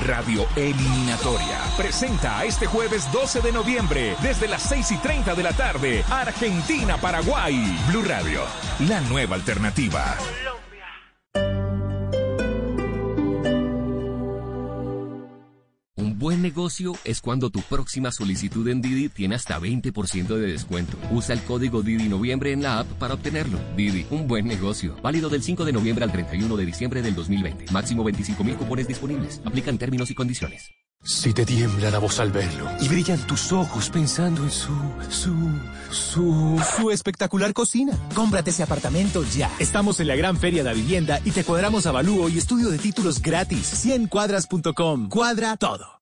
Radio 0.08 0.48
Eliminatoria 0.56 1.60
presenta 1.78 2.44
este 2.44 2.66
jueves 2.66 3.08
12 3.12 3.42
de 3.42 3.52
noviembre 3.52 4.16
desde 4.22 4.48
las 4.48 4.64
6 4.64 4.92
y 4.92 4.98
30 4.98 5.36
de 5.36 5.44
la 5.44 5.54
tarde 5.54 6.04
Argentina-Paraguay. 6.10 7.78
Blue 7.90 8.02
Radio, 8.04 8.42
la 8.88 9.02
nueva 9.02 9.36
alternativa. 9.36 10.18
Buen 16.28 16.42
negocio 16.42 16.94
es 17.06 17.22
cuando 17.22 17.50
tu 17.50 17.62
próxima 17.62 18.12
solicitud 18.12 18.68
en 18.68 18.82
Didi 18.82 19.08
tiene 19.08 19.36
hasta 19.36 19.58
20% 19.62 20.28
de 20.28 20.48
descuento. 20.52 20.98
Usa 21.10 21.34
el 21.34 21.42
código 21.42 21.82
Didi 21.82 22.10
Noviembre 22.10 22.52
en 22.52 22.64
la 22.64 22.80
app 22.80 22.88
para 23.00 23.14
obtenerlo. 23.14 23.58
Didi, 23.78 24.06
un 24.12 24.28
buen 24.28 24.46
negocio. 24.46 24.98
Válido 25.02 25.30
del 25.30 25.42
5 25.42 25.64
de 25.64 25.72
noviembre 25.72 26.04
al 26.04 26.12
31 26.12 26.58
de 26.58 26.66
diciembre 26.66 27.02
del 27.02 27.16
2020. 27.16 27.72
Máximo 27.72 28.04
25 28.04 28.44
mil 28.44 28.58
cupones 28.58 28.90
disponibles. 28.90 29.42
Aplican 29.46 29.78
términos 29.78 30.12
y 30.12 30.16
condiciones. 30.16 30.70
Si 31.02 31.32
te 31.32 31.46
tiembla 31.46 31.92
la 31.92 32.00
voz 32.00 32.20
al 32.20 32.34
verlo 32.34 32.70
y 32.82 32.90
brillan 32.90 33.26
tus 33.26 33.54
ojos 33.54 33.90
pensando 33.90 34.44
en 34.44 34.52
su, 34.52 34.74
su, 35.10 35.34
su, 35.92 36.62
su 36.76 36.92
espectacular 36.92 37.54
cocina. 37.54 37.98
Cómprate 38.14 38.50
ese 38.50 38.64
apartamento 38.64 39.24
ya. 39.34 39.50
Estamos 39.60 40.02
en 40.02 40.08
la 40.08 40.18
gran 40.18 40.36
feria 40.36 40.62
de 40.62 40.70
la 40.72 40.76
vivienda 40.76 41.22
y 41.24 41.32
te 41.32 41.46
cuadramos 41.46 41.86
avalúo 41.86 42.28
y 42.28 42.38
estudio 42.38 42.70
de 42.70 42.80
títulos 42.80 43.22
gratis. 43.22 43.86
100cuadras.com. 43.86 45.08
Cuadra 45.08 45.56
todo. 45.56 45.97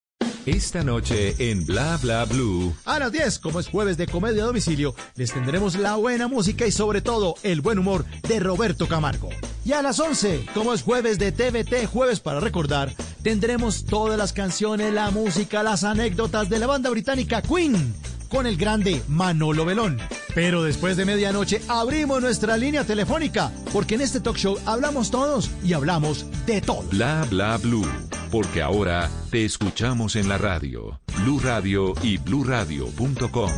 Esta 0.46 0.84
noche 0.84 1.34
en 1.40 1.66
Bla 1.66 1.98
Bla 1.98 2.24
Blue. 2.26 2.72
A 2.86 3.00
las 3.00 3.12
10, 3.12 3.40
como 3.40 3.60
es 3.60 3.68
jueves 3.68 3.98
de 3.98 4.06
comedia 4.06 4.44
a 4.44 4.46
domicilio, 4.46 4.94
les 5.16 5.34
tendremos 5.34 5.74
la 5.74 5.96
buena 5.96 6.28
música 6.28 6.68
y 6.68 6.72
sobre 6.72 7.02
todo 7.02 7.34
el 7.42 7.62
buen 7.62 7.80
humor 7.80 8.06
de 8.28 8.40
Roberto 8.40 8.88
Camargo. 8.88 9.30
Y 9.66 9.74
a 9.74 9.82
las 9.82 10.00
11, 10.00 10.46
como 10.54 10.76
es 10.76 10.84
jueves 10.84 11.18
de 11.18 11.32
TVT, 11.32 11.88
jueves 11.88 12.20
para 12.20 12.40
recordar, 12.40 12.94
tendremos 13.24 13.86
todas 13.86 14.20
las 14.20 14.34
canciones, 14.34 14.94
la 14.94 15.10
música, 15.10 15.64
las 15.64 15.84
anécdotas 15.84 16.48
de 16.48 16.60
la 16.60 16.68
banda 16.68 16.92
británica 16.92 17.42
Queen 17.42 17.96
con 18.30 18.46
el 18.46 18.58
grande 18.58 19.02
Manolo 19.08 19.66
Belón. 19.66 19.98
Pero 20.36 20.62
después 20.62 20.98
de 20.98 21.06
medianoche 21.06 21.62
abrimos 21.68 22.22
nuestra 22.22 22.58
línea 22.58 22.84
telefónica, 22.84 23.52
porque 23.72 23.96
en 23.96 24.02
este 24.02 24.20
talk 24.20 24.36
show 24.36 24.60
hablamos 24.66 25.10
todos 25.10 25.50
y 25.64 25.74
hablamos 25.74 26.26
de 26.46 26.62
todo. 26.62 26.84
Bla 26.92 27.26
bla 27.30 27.58
blue, 27.58 27.88
porque 28.36 28.62
ahora 28.62 29.10
te 29.32 29.46
escuchamos 29.46 30.18
en 30.18 30.28
la 30.28 30.38
radio, 30.38 31.00
Blue 31.22 31.40
Radio 31.40 31.94
y 32.04 32.18
bluradio.com. 32.18 33.52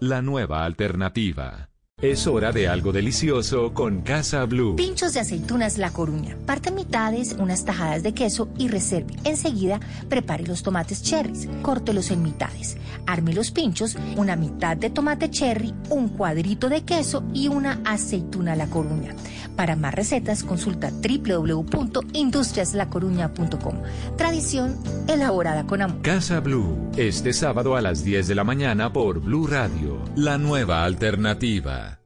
La 0.00 0.20
nueva 0.20 0.66
alternativa. 0.66 1.70
Es 2.02 2.26
hora 2.26 2.50
de 2.50 2.66
algo 2.66 2.92
delicioso 2.92 3.74
con 3.74 4.00
Casa 4.00 4.46
Blue. 4.46 4.74
Pinchos 4.76 5.12
de 5.12 5.20
aceitunas 5.20 5.76
La 5.76 5.90
Coruña. 5.90 6.34
Parte 6.46 6.70
mitades, 6.70 7.36
unas 7.38 7.66
tajadas 7.66 8.02
de 8.02 8.14
queso 8.14 8.48
y 8.56 8.68
reserve. 8.68 9.14
Enseguida, 9.24 9.80
prepare 10.08 10.46
los 10.46 10.62
tomates 10.62 11.02
cherries. 11.02 11.46
Córtelos 11.60 12.10
en 12.10 12.22
mitades. 12.22 12.78
Arme 13.06 13.34
los 13.34 13.50
pinchos, 13.50 13.98
una 14.16 14.34
mitad 14.34 14.78
de 14.78 14.88
tomate 14.88 15.28
cherry, 15.28 15.74
un 15.90 16.08
cuadrito 16.08 16.70
de 16.70 16.84
queso 16.84 17.22
y 17.34 17.48
una 17.48 17.82
aceituna 17.84 18.56
La 18.56 18.66
Coruña. 18.66 19.14
Para 19.56 19.76
más 19.76 19.94
recetas, 19.94 20.42
consulta 20.42 20.90
www.industriaslacoruña.com. 20.90 23.82
Tradición 24.16 24.76
elaborada 25.08 25.66
con 25.66 25.82
amor. 25.82 26.02
Casa 26.02 26.40
Blue, 26.40 26.90
este 26.96 27.32
sábado 27.32 27.76
a 27.76 27.80
las 27.80 28.04
10 28.04 28.28
de 28.28 28.34
la 28.34 28.44
mañana 28.44 28.92
por 28.92 29.20
Blue 29.20 29.46
Radio, 29.46 30.04
la 30.16 30.36
nueva 30.38 30.84
alternativa. 30.84 32.00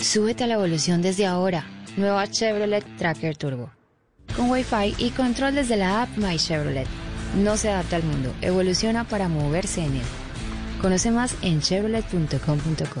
Súbete 0.00 0.44
a 0.44 0.46
la 0.46 0.54
evolución 0.54 1.02
desde 1.02 1.26
ahora. 1.26 1.64
Nueva 1.96 2.26
Chevrolet 2.28 2.84
Tracker 2.98 3.36
Turbo. 3.36 3.70
Con 4.36 4.50
Wi-Fi 4.50 4.94
y 4.98 5.10
control 5.10 5.54
desde 5.54 5.76
la 5.76 6.02
app 6.02 6.16
My 6.16 6.36
Chevrolet. 6.36 6.86
No 7.42 7.56
se 7.56 7.70
adapta 7.70 7.96
al 7.96 8.02
mundo, 8.02 8.32
evoluciona 8.42 9.04
para 9.04 9.28
moverse 9.28 9.82
en 9.82 9.96
él. 9.96 10.02
Conoce 10.80 11.10
más 11.10 11.34
en 11.42 11.60
chevrolet.com.co. 11.60 13.00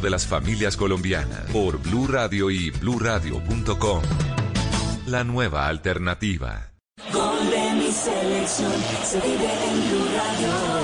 de 0.01 0.09
las 0.09 0.25
familias 0.25 0.75
colombianas 0.75 1.45
por 1.51 1.81
Blue 1.81 2.07
Radio 2.07 2.49
y 2.49 2.71
bluradio.com. 2.71 4.01
La 5.07 5.23
nueva 5.23 5.67
alternativa. 5.67 6.71
Se 7.91 9.19
vive 9.19 9.49
en 9.67 9.89
Blue 9.89 10.07
Radio. 10.15 10.80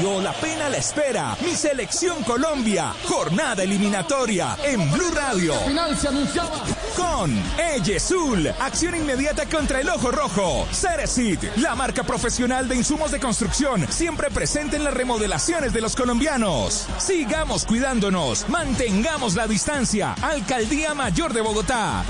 La 0.00 0.32
pena 0.32 0.70
la 0.70 0.78
espera. 0.78 1.36
Mi 1.44 1.54
selección 1.54 2.22
Colombia. 2.24 2.94
Jornada 3.06 3.62
eliminatoria 3.62 4.56
en 4.64 4.90
Blue 4.90 5.10
Radio. 5.14 5.52
Final 5.66 5.94
se 5.94 6.08
anunciaba. 6.08 6.62
Con 6.96 7.30
Eyesul. 7.58 8.48
Acción 8.60 8.94
inmediata 8.94 9.44
contra 9.44 9.78
el 9.78 9.90
ojo 9.90 10.10
rojo. 10.10 10.66
Ceresit. 10.72 11.54
La 11.58 11.74
marca 11.74 12.02
profesional 12.02 12.66
de 12.66 12.76
insumos 12.76 13.10
de 13.10 13.20
construcción. 13.20 13.86
Siempre 13.92 14.30
presente 14.30 14.76
en 14.76 14.84
las 14.84 14.94
remodelaciones 14.94 15.74
de 15.74 15.82
los 15.82 15.94
colombianos. 15.94 16.86
Sigamos 16.96 17.66
cuidándonos. 17.66 18.48
Mantengamos 18.48 19.34
la 19.34 19.46
distancia. 19.46 20.14
Alcaldía 20.22 20.94
Mayor 20.94 21.34
de 21.34 21.42
Bogotá. 21.42 22.04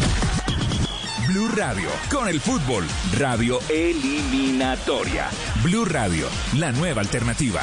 Blue 1.32 1.48
Radio, 1.54 1.88
con 2.10 2.26
el 2.26 2.40
fútbol, 2.40 2.84
radio 3.16 3.60
eliminatoria. 3.68 5.28
Blue 5.62 5.84
Radio, 5.84 6.26
la 6.56 6.72
nueva 6.72 7.02
alternativa. 7.02 7.60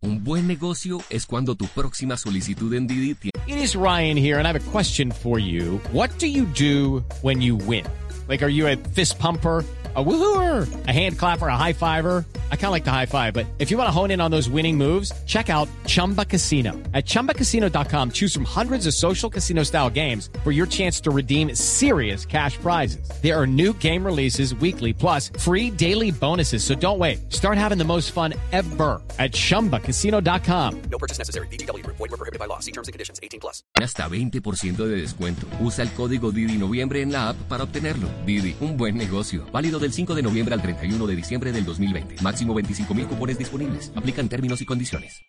Un 0.00 0.24
buen 0.24 0.46
negocio 0.46 1.02
es 1.10 1.26
cuando 1.26 1.54
tu 1.54 1.66
próxima 1.66 2.16
solicitud 2.16 2.72
en 2.72 2.86
Didi 2.86 3.14
tiene... 3.14 3.32
It 3.46 3.58
is 3.58 3.76
Ryan 3.76 4.16
here 4.16 4.38
and 4.38 4.46
I 4.46 4.52
have 4.52 4.56
a 4.56 4.70
question 4.70 5.10
for 5.12 5.38
you. 5.38 5.78
What 5.92 6.18
do 6.18 6.26
you 6.26 6.46
do 6.46 7.04
when 7.20 7.42
you 7.42 7.56
win? 7.56 7.84
Like, 8.26 8.42
are 8.42 8.50
you 8.50 8.66
a 8.66 8.76
fist 8.94 9.18
pumper? 9.18 9.64
A 9.94 10.02
woohooer, 10.02 10.66
a 10.88 10.92
hand 10.92 11.18
clapper, 11.18 11.48
a 11.48 11.56
high 11.58 11.74
fiver. 11.74 12.24
I 12.52 12.56
kind 12.56 12.66
of 12.66 12.72
like 12.72 12.84
the 12.84 12.90
high 12.90 13.06
five, 13.06 13.32
but 13.32 13.46
if 13.58 13.70
you 13.70 13.78
want 13.78 13.88
to 13.88 13.92
hone 13.92 14.10
in 14.10 14.20
on 14.20 14.30
those 14.30 14.48
winning 14.48 14.76
moves, 14.76 15.10
check 15.24 15.48
out 15.48 15.68
Chumba 15.86 16.26
Casino. 16.26 16.72
At 16.94 17.04
chumbacasino.com, 17.04 18.12
choose 18.12 18.32
from 18.32 18.44
hundreds 18.44 18.86
of 18.86 18.94
social 18.94 19.28
casino 19.28 19.64
style 19.64 19.90
games 19.90 20.30
for 20.44 20.52
your 20.52 20.66
chance 20.66 21.00
to 21.00 21.10
redeem 21.10 21.54
serious 21.54 22.24
cash 22.24 22.56
prizes. 22.58 23.08
There 23.22 23.38
are 23.38 23.46
new 23.46 23.74
game 23.74 24.04
releases 24.04 24.54
weekly, 24.54 24.92
plus 24.94 25.30
free 25.38 25.68
daily 25.70 26.10
bonuses. 26.10 26.64
So 26.64 26.74
don't 26.74 26.98
wait. 26.98 27.30
Start 27.30 27.58
having 27.58 27.76
the 27.76 27.84
most 27.84 28.12
fun 28.12 28.32
ever 28.52 29.02
at 29.18 29.32
chumbacasino.com. 29.32 30.82
No 30.90 30.98
purchase 30.98 31.18
necessary. 31.18 31.46
BGW. 31.48 31.84
Void 31.86 31.98
were 31.98 32.08
prohibited 32.08 32.38
by 32.38 32.46
law. 32.46 32.60
See 32.60 32.72
terms 32.72 32.88
and 32.88 32.92
conditions. 32.94 33.20
18 33.22 33.40
plus. 33.40 33.62
Hasta 33.80 34.08
20% 34.08 34.76
de 34.76 34.96
descuento. 34.96 35.46
Usa 35.60 35.82
el 35.82 35.92
código 35.92 36.32
Didi 36.32 36.58
Noviembre 36.58 37.02
en 37.02 37.12
la 37.12 37.30
app 37.30 37.36
para 37.48 37.64
obtenerlo. 37.64 38.08
Didi, 38.26 38.56
un 38.60 38.76
buen 38.76 38.96
negocio. 38.96 39.46
Válido 39.52 39.78
del 39.78 39.92
5 39.92 40.14
de 40.14 40.22
noviembre 40.22 40.54
al 40.54 40.62
31 40.62 41.06
de 41.06 41.16
diciembre 41.16 41.52
del 41.52 41.64
2020. 41.64 42.16
Máximo 42.22 42.41
25 42.46 42.94
mil 42.94 43.06
cupones 43.06 43.38
disponibles. 43.38 43.92
Aplican 43.94 44.28
términos 44.28 44.60
y 44.60 44.66
condiciones. 44.66 45.22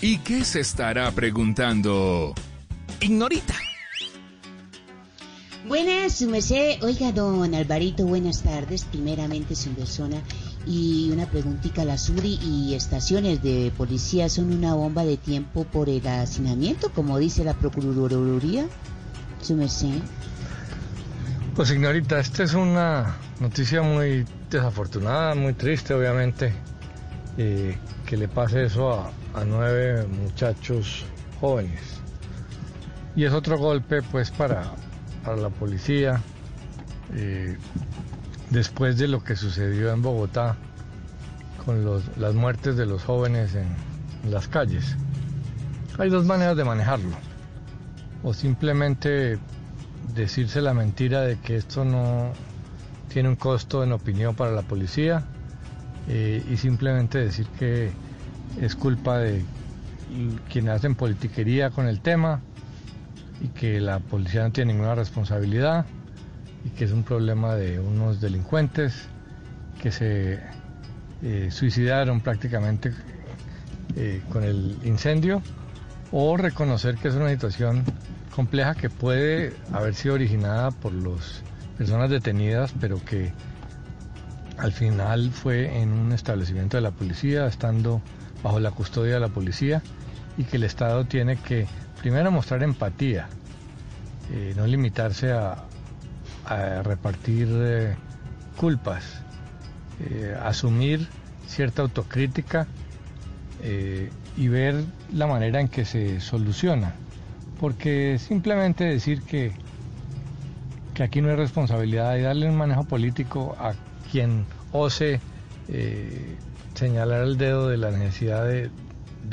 ¿Y 0.00 0.18
qué 0.18 0.44
se 0.44 0.60
estará 0.60 1.10
preguntando? 1.10 2.32
Ignorita. 3.00 3.54
Buenas, 5.66 6.18
su 6.18 6.28
merced. 6.28 6.80
Oiga, 6.84 7.10
don 7.10 7.52
Alvarito, 7.52 8.06
buenas 8.06 8.42
tardes. 8.42 8.84
Primeramente, 8.84 9.56
su 9.56 9.70
persona. 9.70 10.22
Y 10.66 11.10
una 11.12 11.26
preguntita, 11.26 11.84
la 11.84 11.96
SURI 11.96 12.40
y 12.42 12.74
estaciones 12.74 13.40
de 13.40 13.72
policía 13.76 14.28
son 14.28 14.52
una 14.52 14.74
bomba 14.74 15.04
de 15.04 15.16
tiempo 15.16 15.64
por 15.64 15.88
el 15.88 16.04
hacinamiento, 16.06 16.90
como 16.90 17.18
dice 17.18 17.44
la 17.44 17.54
Procuraduría. 17.54 18.66
Su 19.40 19.54
merced. 19.54 20.00
Pues, 21.54 21.68
señorita, 21.68 22.18
esta 22.18 22.42
es 22.42 22.54
una 22.54 23.16
noticia 23.40 23.80
muy 23.80 24.26
desafortunada, 24.50 25.34
muy 25.34 25.54
triste, 25.54 25.94
obviamente, 25.94 26.52
eh, 27.38 27.78
que 28.04 28.16
le 28.16 28.26
pase 28.28 28.64
eso 28.64 28.92
a, 28.92 29.10
nueve 29.44 30.06
muchachos 30.06 31.04
jóvenes. 31.40 31.80
Y 33.14 33.24
es 33.24 33.32
otro 33.32 33.56
golpe, 33.56 34.02
pues, 34.02 34.30
para, 34.30 34.64
para 35.24 35.36
la 35.36 35.48
policía, 35.48 36.20
eh, 37.14 37.56
después 38.50 38.98
de 38.98 39.08
lo 39.08 39.22
que 39.22 39.36
sucedió 39.36 39.92
en 39.92 40.02
Bogotá 40.02 40.56
con 41.64 41.84
las 42.16 42.34
muertes 42.34 42.76
de 42.76 42.86
los 42.86 43.02
jóvenes 43.02 43.54
en, 43.54 43.66
en 44.24 44.30
las 44.30 44.48
calles. 44.48 44.96
Hay 45.98 46.10
dos 46.10 46.24
maneras 46.24 46.56
de 46.56 46.64
manejarlo. 46.64 47.16
O 48.22 48.34
simplemente 48.34 49.38
decirse 50.14 50.60
la 50.60 50.74
mentira 50.74 51.22
de 51.22 51.38
que 51.38 51.56
esto 51.56 51.84
no 51.84 52.32
tiene 53.08 53.28
un 53.28 53.36
costo 53.36 53.82
en 53.82 53.92
opinión 53.92 54.34
para 54.34 54.52
la 54.52 54.62
policía 54.62 55.24
eh, 56.08 56.44
y 56.50 56.56
simplemente 56.56 57.18
decir 57.18 57.46
que 57.58 57.90
es 58.60 58.76
culpa 58.76 59.18
de 59.18 59.44
quienes 60.50 60.74
hacen 60.74 60.94
politiquería 60.94 61.70
con 61.70 61.88
el 61.88 62.00
tema 62.00 62.40
y 63.40 63.48
que 63.48 63.80
la 63.80 63.98
policía 63.98 64.44
no 64.44 64.52
tiene 64.52 64.72
ninguna 64.72 64.94
responsabilidad 64.94 65.84
y 66.66 66.70
que 66.70 66.84
es 66.84 66.90
un 66.90 67.04
problema 67.04 67.54
de 67.54 67.78
unos 67.78 68.20
delincuentes 68.20 69.06
que 69.80 69.92
se 69.92 70.40
eh, 71.22 71.48
suicidaron 71.50 72.20
prácticamente 72.20 72.92
eh, 73.94 74.20
con 74.32 74.42
el 74.42 74.76
incendio 74.84 75.42
o 76.10 76.36
reconocer 76.36 76.96
que 76.96 77.08
es 77.08 77.14
una 77.14 77.30
situación 77.30 77.84
compleja 78.34 78.74
que 78.74 78.90
puede 78.90 79.54
haber 79.72 79.94
sido 79.94 80.14
originada 80.14 80.72
por 80.72 80.92
las 80.92 81.42
personas 81.78 82.10
detenidas, 82.10 82.74
pero 82.80 83.02
que 83.04 83.32
al 84.58 84.72
final 84.72 85.30
fue 85.30 85.80
en 85.80 85.92
un 85.92 86.12
establecimiento 86.12 86.76
de 86.76 86.80
la 86.80 86.90
policía, 86.90 87.46
estando 87.46 88.02
bajo 88.42 88.58
la 88.58 88.72
custodia 88.72 89.14
de 89.14 89.20
la 89.20 89.28
policía, 89.28 89.82
y 90.36 90.44
que 90.44 90.56
el 90.56 90.64
Estado 90.64 91.04
tiene 91.04 91.36
que 91.36 91.66
primero 92.00 92.30
mostrar 92.30 92.62
empatía, 92.62 93.28
eh, 94.32 94.54
no 94.56 94.66
limitarse 94.66 95.32
a, 95.32 95.64
repartir 96.82 97.48
eh, 97.50 97.96
culpas, 98.56 99.04
eh, 100.00 100.36
asumir 100.42 101.08
cierta 101.46 101.82
autocrítica 101.82 102.66
y 104.36 104.48
ver 104.48 104.84
la 105.12 105.26
manera 105.26 105.60
en 105.60 105.68
que 105.68 105.84
se 105.84 106.20
soluciona. 106.20 106.94
Porque 107.58 108.18
simplemente 108.18 108.84
decir 108.84 109.22
que, 109.22 109.50
que 110.94 111.02
aquí 111.02 111.20
no 111.20 111.30
hay 111.30 111.36
responsabilidad 111.36 112.16
y 112.16 112.20
darle 112.20 112.48
un 112.48 112.56
manejo 112.56 112.84
político 112.84 113.56
a 113.58 113.72
quien 114.12 114.44
ose 114.72 115.20
señalar 116.74 117.22
el 117.22 117.38
dedo 117.38 117.68
de 117.68 117.78
la 117.78 117.90
necesidad 117.90 118.44
de 118.46 118.70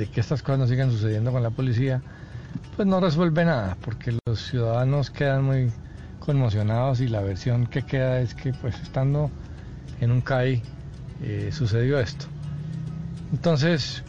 que 0.07 0.19
estas 0.19 0.41
cosas 0.41 0.59
no 0.59 0.67
sigan 0.67 0.89
sucediendo 0.89 1.31
con 1.31 1.43
la 1.43 1.51
policía, 1.51 2.01
pues 2.75 2.87
no 2.87 2.99
resuelve 2.99 3.45
nada, 3.45 3.77
porque 3.81 4.17
los 4.25 4.47
ciudadanos 4.47 5.11
quedan 5.11 5.43
muy 5.43 5.71
conmocionados 6.25 7.01
y 7.01 7.07
la 7.07 7.21
versión 7.21 7.67
que 7.67 7.83
queda 7.83 8.19
es 8.19 8.33
que 8.33 8.53
pues 8.53 8.79
estando 8.81 9.29
en 9.99 10.11
un 10.11 10.21
CAI 10.21 10.61
eh, 11.21 11.49
sucedió 11.51 11.99
esto. 11.99 12.25
Entonces 13.31 14.03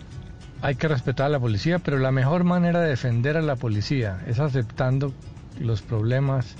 hay 0.62 0.76
que 0.76 0.88
respetar 0.88 1.26
a 1.26 1.28
la 1.30 1.40
policía, 1.40 1.78
pero 1.78 1.98
la 1.98 2.12
mejor 2.12 2.44
manera 2.44 2.80
de 2.80 2.88
defender 2.88 3.36
a 3.36 3.42
la 3.42 3.56
policía 3.56 4.22
es 4.26 4.40
aceptando 4.40 5.12
los 5.60 5.82
problemas, 5.82 6.54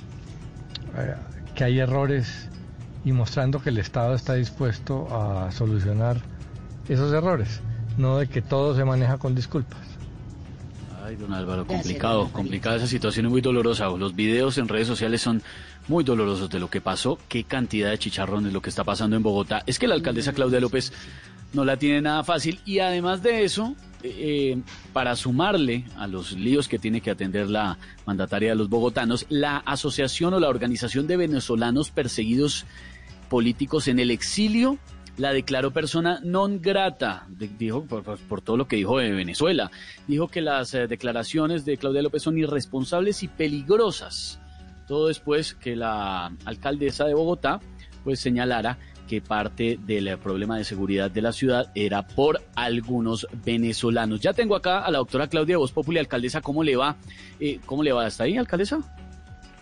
eh, 0.97 1.15
que 1.55 1.65
hay 1.65 1.79
errores 1.79 2.49
y 3.05 3.13
mostrando 3.13 3.61
que 3.61 3.71
el 3.71 3.79
Estado 3.79 4.15
está 4.15 4.35
dispuesto 4.35 5.09
a 5.11 5.51
solucionar 5.53 6.19
esos 6.89 7.13
errores 7.13 7.61
no 7.97 8.19
de 8.19 8.27
que 8.27 8.43
todo 8.43 8.75
se 8.75 8.85
maneja 8.85 9.19
con 9.19 9.35
disculpas. 9.35 9.81
Ay, 11.05 11.17
don 11.17 11.35
Álvaro, 11.35 11.67
complicado, 11.67 12.31
complicada 12.33 12.77
esa 12.77 12.87
situación 12.87 13.27
y 13.27 13.29
muy 13.29 13.43
dolorosa. 13.43 13.89
Los 13.89 14.15
videos 14.15 14.57
en 14.57 14.69
redes 14.69 14.87
sociales 14.87 15.21
son 15.21 15.43
muy 15.87 16.03
dolorosos 16.03 16.49
de 16.49 16.59
lo 16.59 16.71
que 16.71 16.81
pasó. 16.81 17.19
Qué 17.29 17.45
cantidad 17.45 17.91
de 17.91 17.99
chicharrones 17.99 18.55
lo 18.55 18.63
que 18.63 18.71
está 18.71 18.85
pasando 18.85 19.15
en 19.15 19.23
Bogotá. 19.23 19.63
Es 19.67 19.79
que 19.79 19.87
la 19.87 19.97
alcaldesa 19.97 20.33
Claudia 20.33 20.61
López 20.61 20.95
no 21.53 21.67
la 21.67 21.77
tiene 21.77 22.01
nada 22.01 22.25
fácil 22.25 22.59
y 22.65 22.79
además 22.79 23.23
de 23.23 23.45
eso, 23.45 23.77
eh, 24.03 24.63
para 24.95 25.15
sumarle 25.15 25.85
a 25.99 26.07
los 26.07 26.33
líos 26.33 26.69
que 26.69 26.79
tiene 26.79 27.03
que 27.03 27.11
atender 27.11 27.51
la 27.51 27.77
mandataria 28.07 28.51
de 28.51 28.57
los 28.57 28.71
bogotanos, 28.71 29.27
la 29.29 29.59
asociación 29.59 30.33
o 30.33 30.41
la 30.41 30.49
organización 30.49 31.07
de 31.07 31.19
venezolanos 31.19 31.91
perseguidos 31.91 32.65
políticos 33.29 33.89
en 33.89 33.99
el 33.99 34.11
exilio 34.11 34.79
la 35.17 35.33
declaró 35.33 35.71
persona 35.71 36.21
non 36.25 36.61
grata, 36.61 37.27
dijo 37.29 37.85
por, 37.85 38.41
todo 38.43 38.57
lo 38.57 38.67
que 38.67 38.77
dijo 38.77 38.99
de 38.99 39.13
Venezuela. 39.13 39.71
Dijo 40.09 40.29
que 40.29 40.41
las 40.41 40.75
eh, 40.75 40.87
declaraciones 40.87 41.65
de 41.65 41.77
Claudia 41.77 42.03
López 42.03 42.23
son 42.23 42.39
irresponsables 42.39 43.23
y 43.23 43.29
peligrosas. 43.29 44.41
Todo 44.87 45.09
después 45.09 45.55
que 45.55 45.77
la 45.77 46.33
alcaldesa 46.45 47.05
de 47.07 47.15
Bogotá 47.15 47.61
pues 48.03 48.21
señalara 48.21 48.77
que 49.09 49.21
parte 49.21 49.79
del 49.81 50.19
problema 50.19 50.59
de 50.59 50.65
seguridad 50.65 51.11
de 51.11 51.23
la 51.23 51.33
ciudad 51.33 51.71
era 51.75 52.07
por 52.07 52.43
algunos 52.55 53.27
venezolanos. 53.45 54.21
Ya 54.21 54.33
tengo 54.33 54.57
acá 54.57 54.85
a 54.85 54.91
la 54.91 54.99
doctora 54.99 55.29
Claudia 55.29 55.59
Voz 55.59 55.73
Populi, 55.73 55.99
alcaldesa, 55.99 56.41
¿cómo 56.41 56.63
le 56.63 56.77
va? 56.77 56.97
Eh, 57.41 57.61
¿Cómo 57.67 57.83
le 57.83 57.93
va? 57.93 58.07
¿Está 58.07 58.25
ahí, 58.25 58.37
alcaldesa? 58.37 58.79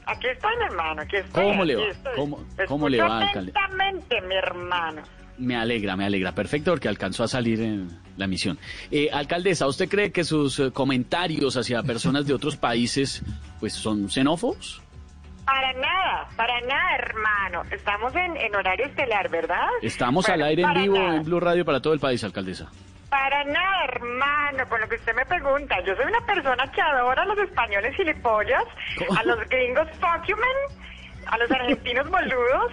Aquí 0.07 0.27
estoy, 0.27 0.57
mi 0.59 0.65
hermano, 0.65 1.03
aquí 1.03 1.17
estoy. 1.17 1.45
¿Cómo 1.45 1.65
le 1.65 1.77
va? 1.77 1.83
¿Cómo, 2.17 2.45
cómo 2.67 2.89
le 2.89 3.01
va, 3.01 3.21
alcaldesa? 3.21 3.61
mi 4.29 4.35
hermano. 4.35 5.03
Me 5.39 5.57
alegra, 5.57 5.97
me 5.97 6.05
alegra. 6.05 6.33
Perfecto, 6.33 6.73
porque 6.73 6.89
alcanzó 6.89 7.25
a 7.25 7.29
salir 7.29 7.61
en 7.61 7.89
la 8.17 8.27
misión. 8.27 8.59
Eh, 8.91 9.09
alcaldesa, 9.13 9.67
¿usted 9.67 9.89
cree 9.89 10.13
que 10.13 10.25
sus 10.25 10.59
eh, 10.59 10.71
comentarios 10.73 11.57
hacia 11.57 11.83
personas 11.83 12.27
de 12.27 12.35
otros 12.35 12.57
países 12.57 13.23
pues 13.61 13.73
son 13.73 14.09
xenófobos? 14.11 14.83
Para 15.45 15.73
nada, 15.73 16.29
para 16.37 16.61
nada, 16.61 16.97
hermano. 16.99 17.63
Estamos 17.71 18.15
en, 18.15 18.55
horario 18.55 18.87
estelar, 18.87 19.29
¿verdad? 19.29 19.67
Estamos 19.83 20.29
al 20.29 20.43
aire 20.43 20.63
en 20.63 20.75
vivo 20.75 20.97
en 20.97 21.25
Blue 21.25 21.41
Radio 21.41 21.65
para 21.65 21.81
todo 21.81 21.93
el 21.95 22.01
país, 22.01 22.23
alcaldesa. 22.23 22.71
Para 23.11 23.45
nada, 23.45 23.85
hermano, 23.85 24.67
por 24.69 24.81
lo 24.81 24.89
que 24.89 24.97
usted 24.97 25.15
me 25.15 25.27
pregunta. 25.27 25.77
Yo 25.85 25.95
soy 25.97 26.07
una 26.07 26.25
persona 26.25 26.71
que 26.73 26.81
adora 26.81 27.23
a 27.23 27.27
los 27.27 27.39
españoles 27.39 27.95
gilipollas, 27.97 28.65
a 29.19 29.25
los 29.25 29.39
gringos 29.49 29.89
fuck 30.01 30.39
a 31.27 31.39
los 31.39 31.51
argentinos 31.51 32.09
boludos, 32.09 32.73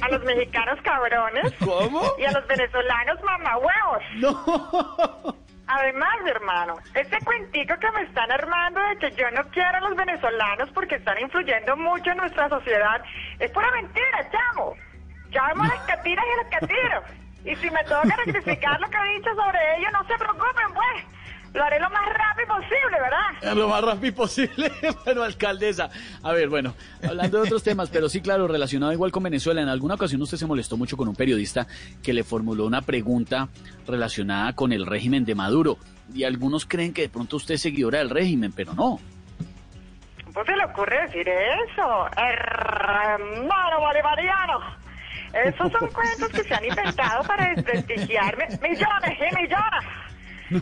a 0.00 0.08
los 0.08 0.24
mexicanos 0.24 0.78
cabrones. 0.82 1.52
¿Cómo? 1.64 2.02
Y 2.18 2.24
a 2.24 2.32
los 2.32 2.46
venezolanos 2.46 3.22
mamahuevos. 3.22 4.02
No. 4.16 5.36
Además, 5.68 6.16
hermano, 6.26 6.76
este 6.94 7.18
cuentico 7.24 7.74
que 7.78 7.90
me 7.90 8.02
están 8.02 8.32
armando 8.32 8.80
de 8.80 8.96
que 8.96 9.10
yo 9.16 9.30
no 9.32 9.42
quiero 9.50 9.76
a 9.76 9.80
los 9.80 9.96
venezolanos 9.96 10.70
porque 10.70 10.94
están 10.94 11.18
influyendo 11.20 11.76
mucho 11.76 12.10
en 12.10 12.16
nuestra 12.16 12.48
sociedad 12.48 13.02
es 13.38 13.50
pura 13.50 13.70
mentira, 13.72 14.30
chamo. 14.30 14.74
Llamo 15.30 15.64
a 15.64 15.68
las 15.68 15.80
catiras 15.80 16.24
y 16.24 16.30
a 16.30 16.42
los 16.42 16.60
catiros. 16.60 17.04
Y 17.44 17.56
si 17.56 17.70
me 17.70 17.84
toca 17.84 18.16
rectificar 18.24 18.80
lo 18.80 18.88
que 18.88 18.96
he 18.96 19.18
dicho 19.18 19.30
sobre 19.34 19.76
ellos, 19.76 19.92
no 19.92 20.04
se 20.06 20.16
preocupen, 20.16 20.74
pues. 20.74 21.17
Lo 21.54 21.64
haré 21.64 21.80
lo 21.80 21.88
más 21.90 22.06
rápido 22.12 22.48
posible, 22.48 23.00
¿verdad? 23.00 23.54
Lo 23.56 23.68
más 23.68 23.82
rápido 23.82 24.14
posible. 24.14 24.70
bueno, 25.04 25.22
alcaldesa. 25.22 25.88
A 26.22 26.32
ver, 26.32 26.48
bueno, 26.48 26.74
hablando 27.02 27.38
de 27.38 27.44
otros 27.44 27.62
temas, 27.62 27.88
pero 27.90 28.08
sí, 28.08 28.20
claro, 28.20 28.46
relacionado 28.46 28.92
igual 28.92 29.10
con 29.10 29.22
Venezuela. 29.22 29.62
En 29.62 29.68
alguna 29.68 29.94
ocasión 29.94 30.20
usted 30.20 30.36
se 30.36 30.46
molestó 30.46 30.76
mucho 30.76 30.96
con 30.96 31.08
un 31.08 31.16
periodista 31.16 31.66
que 32.02 32.12
le 32.12 32.22
formuló 32.22 32.66
una 32.66 32.82
pregunta 32.82 33.48
relacionada 33.86 34.52
con 34.54 34.72
el 34.72 34.86
régimen 34.86 35.24
de 35.24 35.34
Maduro. 35.34 35.78
Y 36.14 36.24
algunos 36.24 36.66
creen 36.66 36.92
que 36.92 37.02
de 37.02 37.08
pronto 37.08 37.36
usted 37.36 37.54
es 37.54 37.62
seguidora 37.62 37.98
del 37.98 38.10
régimen, 38.10 38.52
pero 38.52 38.74
no. 38.74 39.00
¿Cómo 40.24 40.44
se 40.44 40.56
le 40.56 40.64
ocurre 40.64 41.02
decir 41.06 41.28
eso? 41.28 42.06
Hermano 42.16 43.80
bolivariano. 43.80 44.60
Esos 45.32 45.72
son 45.72 45.88
cuentos 45.90 46.28
que 46.28 46.42
se 46.44 46.54
han 46.54 46.64
inventado 46.64 47.22
para 47.24 47.54
desprestigiarme 47.54 48.46
millones 48.62 49.18
y 49.18 49.36
millones 49.36 50.07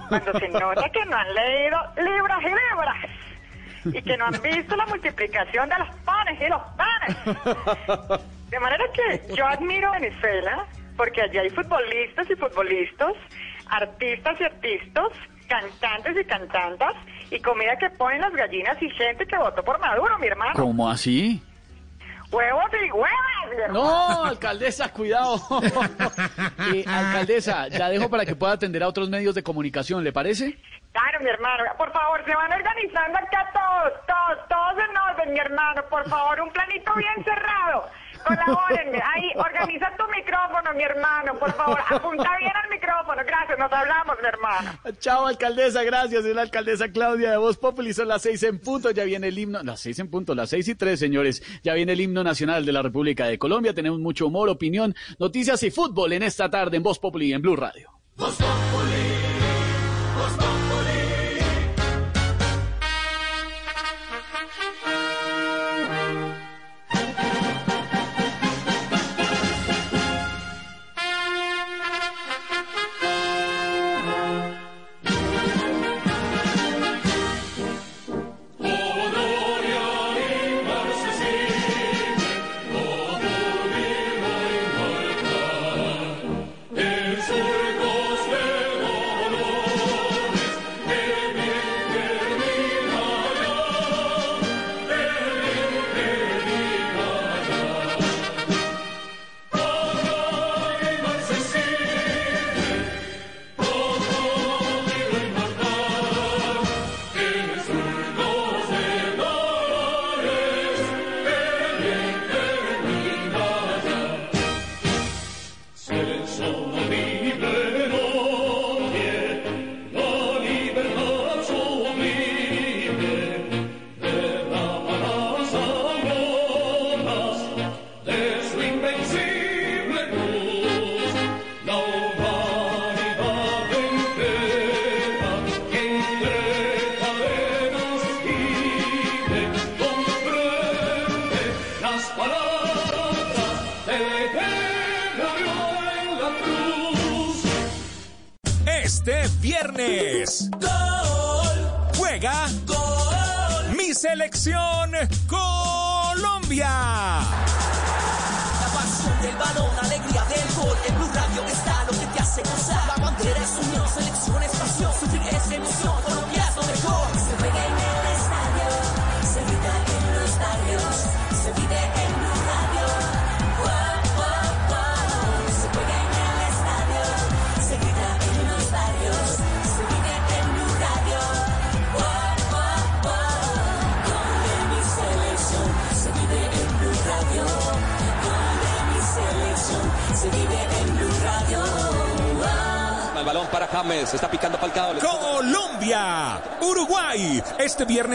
cuando 0.09 0.39
se 0.39 0.49
nota 0.49 0.89
que 0.91 1.05
no 1.07 1.16
han 1.16 1.34
leído 1.34 1.78
libros 1.97 2.43
y 2.43 2.47
libros 2.47 3.97
y 3.99 4.03
que 4.03 4.16
no 4.16 4.26
han 4.26 4.43
visto 4.43 4.76
la 4.76 4.87
multiplicación 4.87 5.68
de 5.68 5.78
los 5.78 5.95
panes 6.05 6.41
y 6.41 6.49
los 6.49 6.62
panes. 6.76 8.16
De 8.51 8.61
manera 8.61 8.84
que 8.93 9.34
yo 9.34 9.47
admiro 9.47 9.91
Venezuela 9.93 10.66
porque 10.97 11.22
allí 11.22 11.39
hay 11.39 11.51
futbolistas 11.51 12.28
y 12.30 12.37
futbolistas, 12.37 13.12
artistas 13.68 14.41
y 14.41 14.45
artistas, 14.45 15.09
cantantes 15.47 16.16
y 16.20 16.24
cantantas 16.24 16.95
y 17.30 17.41
comida 17.41 17.76
que 17.76 17.91
ponen 17.91 18.20
las 18.20 18.32
gallinas 18.32 18.80
y 18.82 18.91
gente 18.91 19.26
que 19.26 19.37
votó 19.37 19.62
por 19.62 19.78
Maduro, 19.78 20.18
mi 20.18 20.26
hermano. 20.26 20.55
¿Cómo 20.55 20.89
así? 20.89 21.43
Huevos 22.31 22.70
y 22.72 22.91
huevas, 22.91 23.72
No, 23.72 24.24
alcaldesa, 24.24 24.93
cuidado. 24.93 25.41
Eh, 26.74 26.85
alcaldesa, 26.87 27.68
ya 27.68 27.89
dejo 27.89 28.11
para 28.11 28.24
que 28.24 28.35
pueda 28.35 28.55
atender 28.55 28.83
a 28.83 28.89
otros 28.89 29.09
medios 29.09 29.35
de 29.35 29.43
comunicación, 29.43 30.03
¿le 30.03 30.12
parece? 30.12 30.59
Claro, 30.93 31.20
mi 31.20 31.29
hermano. 31.29 31.64
Por 31.79 31.93
favor, 31.93 32.24
se 32.24 32.35
van 32.35 32.53
organizando 32.53 33.18
acá 33.18 33.51
todos, 33.53 33.93
todos, 34.07 34.49
todos 34.49 34.85
en 34.89 34.97
orden, 34.97 35.33
mi 35.33 35.39
hermano. 35.39 35.83
Por 35.89 36.09
favor, 36.09 36.41
un 36.41 36.51
planito 36.51 36.93
bien 36.95 37.22
cerrado. 37.24 37.89
Colabórenme. 38.27 38.99
Ahí, 38.99 39.31
organiza 39.37 39.87
tu 39.97 40.05
micrófono, 40.11 40.74
mi 40.74 40.83
hermano, 40.83 41.39
por 41.39 41.53
favor. 41.53 41.79
Apunta 41.89 42.37
bien 42.39 42.53
al 42.62 42.70
micrófono. 42.70 43.22
Gracias, 43.24 43.59
nos 43.59 43.72
hablamos, 43.72 44.16
mi 44.20 44.29
hermano. 44.29 44.70
Chao, 44.99 45.27
alcaldesa, 45.27 45.83
gracias. 45.85 46.24
Es 46.24 46.35
la 46.35 46.43
alcaldesa 46.43 46.89
Claudia 46.91 47.31
de 47.31 47.37
Voz 47.37 47.57
Populi. 47.57 47.93
Son 47.95 48.09
las 48.09 48.22
seis 48.22 48.43
en 48.43 48.59
punto. 48.59 48.91
Ya 48.91 49.05
viene 49.05 49.29
el 49.29 49.39
himno. 49.39 49.62
Las 49.62 49.81
seis 49.81 49.99
en 49.99 50.11
punto, 50.11 50.35
las 50.35 50.51
seis 50.51 50.66
y 50.68 50.74
tres, 50.74 50.99
señores. 50.99 51.43
Ya 51.62 51.74
viene 51.74 51.93
el 51.93 52.01
himno 52.01 52.24
nacional 52.24 52.66
de 52.66 52.72
la 52.72 52.83
República 52.83 53.27
de 53.27 53.39
Colombia. 53.39 53.74
Tenemos 53.74 54.01
mucho 54.01 54.27
humor, 54.27 54.49
opinión, 54.49 54.95
noticias 55.18 55.62
y 55.62 55.70
fútbol 55.70 56.12
en 56.12 56.22
esta 56.22 56.51
tarde 56.51 56.77
en 56.77 56.83
Voz 56.83 56.99
Populi 56.99 57.27
y 57.27 57.33
en 57.33 57.43
Blue 57.43 57.57
Radio. 57.57 57.91
Voz 58.16 58.37
Populi. 58.37 59.16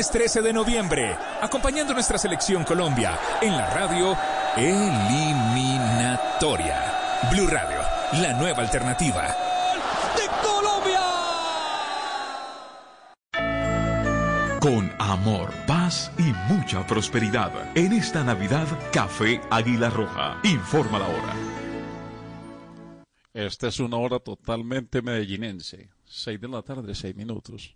Viernes 0.02 0.10
13 0.10 0.42
de 0.42 0.54
noviembre, 0.54 1.16
acompañando 1.42 1.94
nuestra 1.94 2.18
selección 2.18 2.64
Colombia 2.64 3.20
en 3.40 3.56
la 3.56 3.70
radio 3.70 4.18
Eliminatoria. 4.58 5.30
Blue 7.32 7.46
Radio, 7.46 7.78
la 8.14 8.34
nueva 8.34 8.64
alternativa. 8.64 9.28
¡De 10.18 10.24
Colombia! 10.42 11.02
Con 14.60 14.92
amor, 14.98 15.54
paz 15.68 16.12
y 16.18 16.34
mucha 16.52 16.84
prosperidad. 16.88 17.52
En 17.76 17.94
esta 17.94 18.24
Navidad, 18.24 18.66
Café 18.92 19.40
Águila 19.52 19.92
Roja. 19.92 20.40
Informa 20.44 20.98
la 20.98 21.08
hora. 21.10 21.36
Esta 23.34 23.68
es 23.68 23.80
una 23.80 23.98
hora 23.98 24.18
totalmente 24.18 25.04
medellinense. 25.04 25.92
6 26.06 26.42
de 26.42 26.48
la 26.48 26.64
tarde, 26.64 26.96
6 26.96 27.16
minutos. 27.16 27.76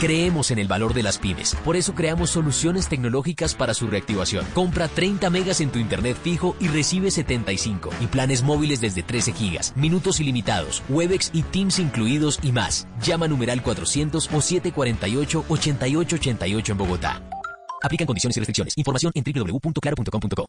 Creemos 0.00 0.50
en 0.50 0.58
el 0.58 0.66
valor 0.68 0.92
de 0.92 1.02
las 1.02 1.16
pymes, 1.16 1.56
por 1.64 1.74
eso 1.74 1.94
creamos 1.94 2.28
soluciones 2.28 2.86
tecnológicas 2.86 3.54
para 3.54 3.72
su 3.72 3.86
reactivación. 3.86 4.44
Compra 4.52 4.88
30 4.88 5.30
megas 5.30 5.62
en 5.62 5.70
tu 5.70 5.78
internet 5.78 6.18
fijo 6.22 6.54
y 6.60 6.68
recibe 6.68 7.10
75 7.10 7.88
y 8.00 8.06
planes 8.06 8.42
móviles 8.42 8.82
desde 8.82 9.02
13 9.02 9.32
gigas, 9.32 9.72
minutos 9.74 10.20
ilimitados, 10.20 10.82
Webex 10.90 11.30
y 11.32 11.44
Teams 11.44 11.78
incluidos 11.78 12.40
y 12.42 12.52
más. 12.52 12.86
Llama 13.00 13.26
numeral 13.26 13.62
400 13.62 14.26
o 14.26 14.36
748-8888 14.36 16.70
en 16.70 16.76
Bogotá. 16.76 17.22
Aplican 17.82 18.06
condiciones 18.06 18.36
y 18.36 18.40
restricciones. 18.40 18.74
Información 18.76 19.12
en 19.14 19.24
www.claro.com.co. 19.24 20.46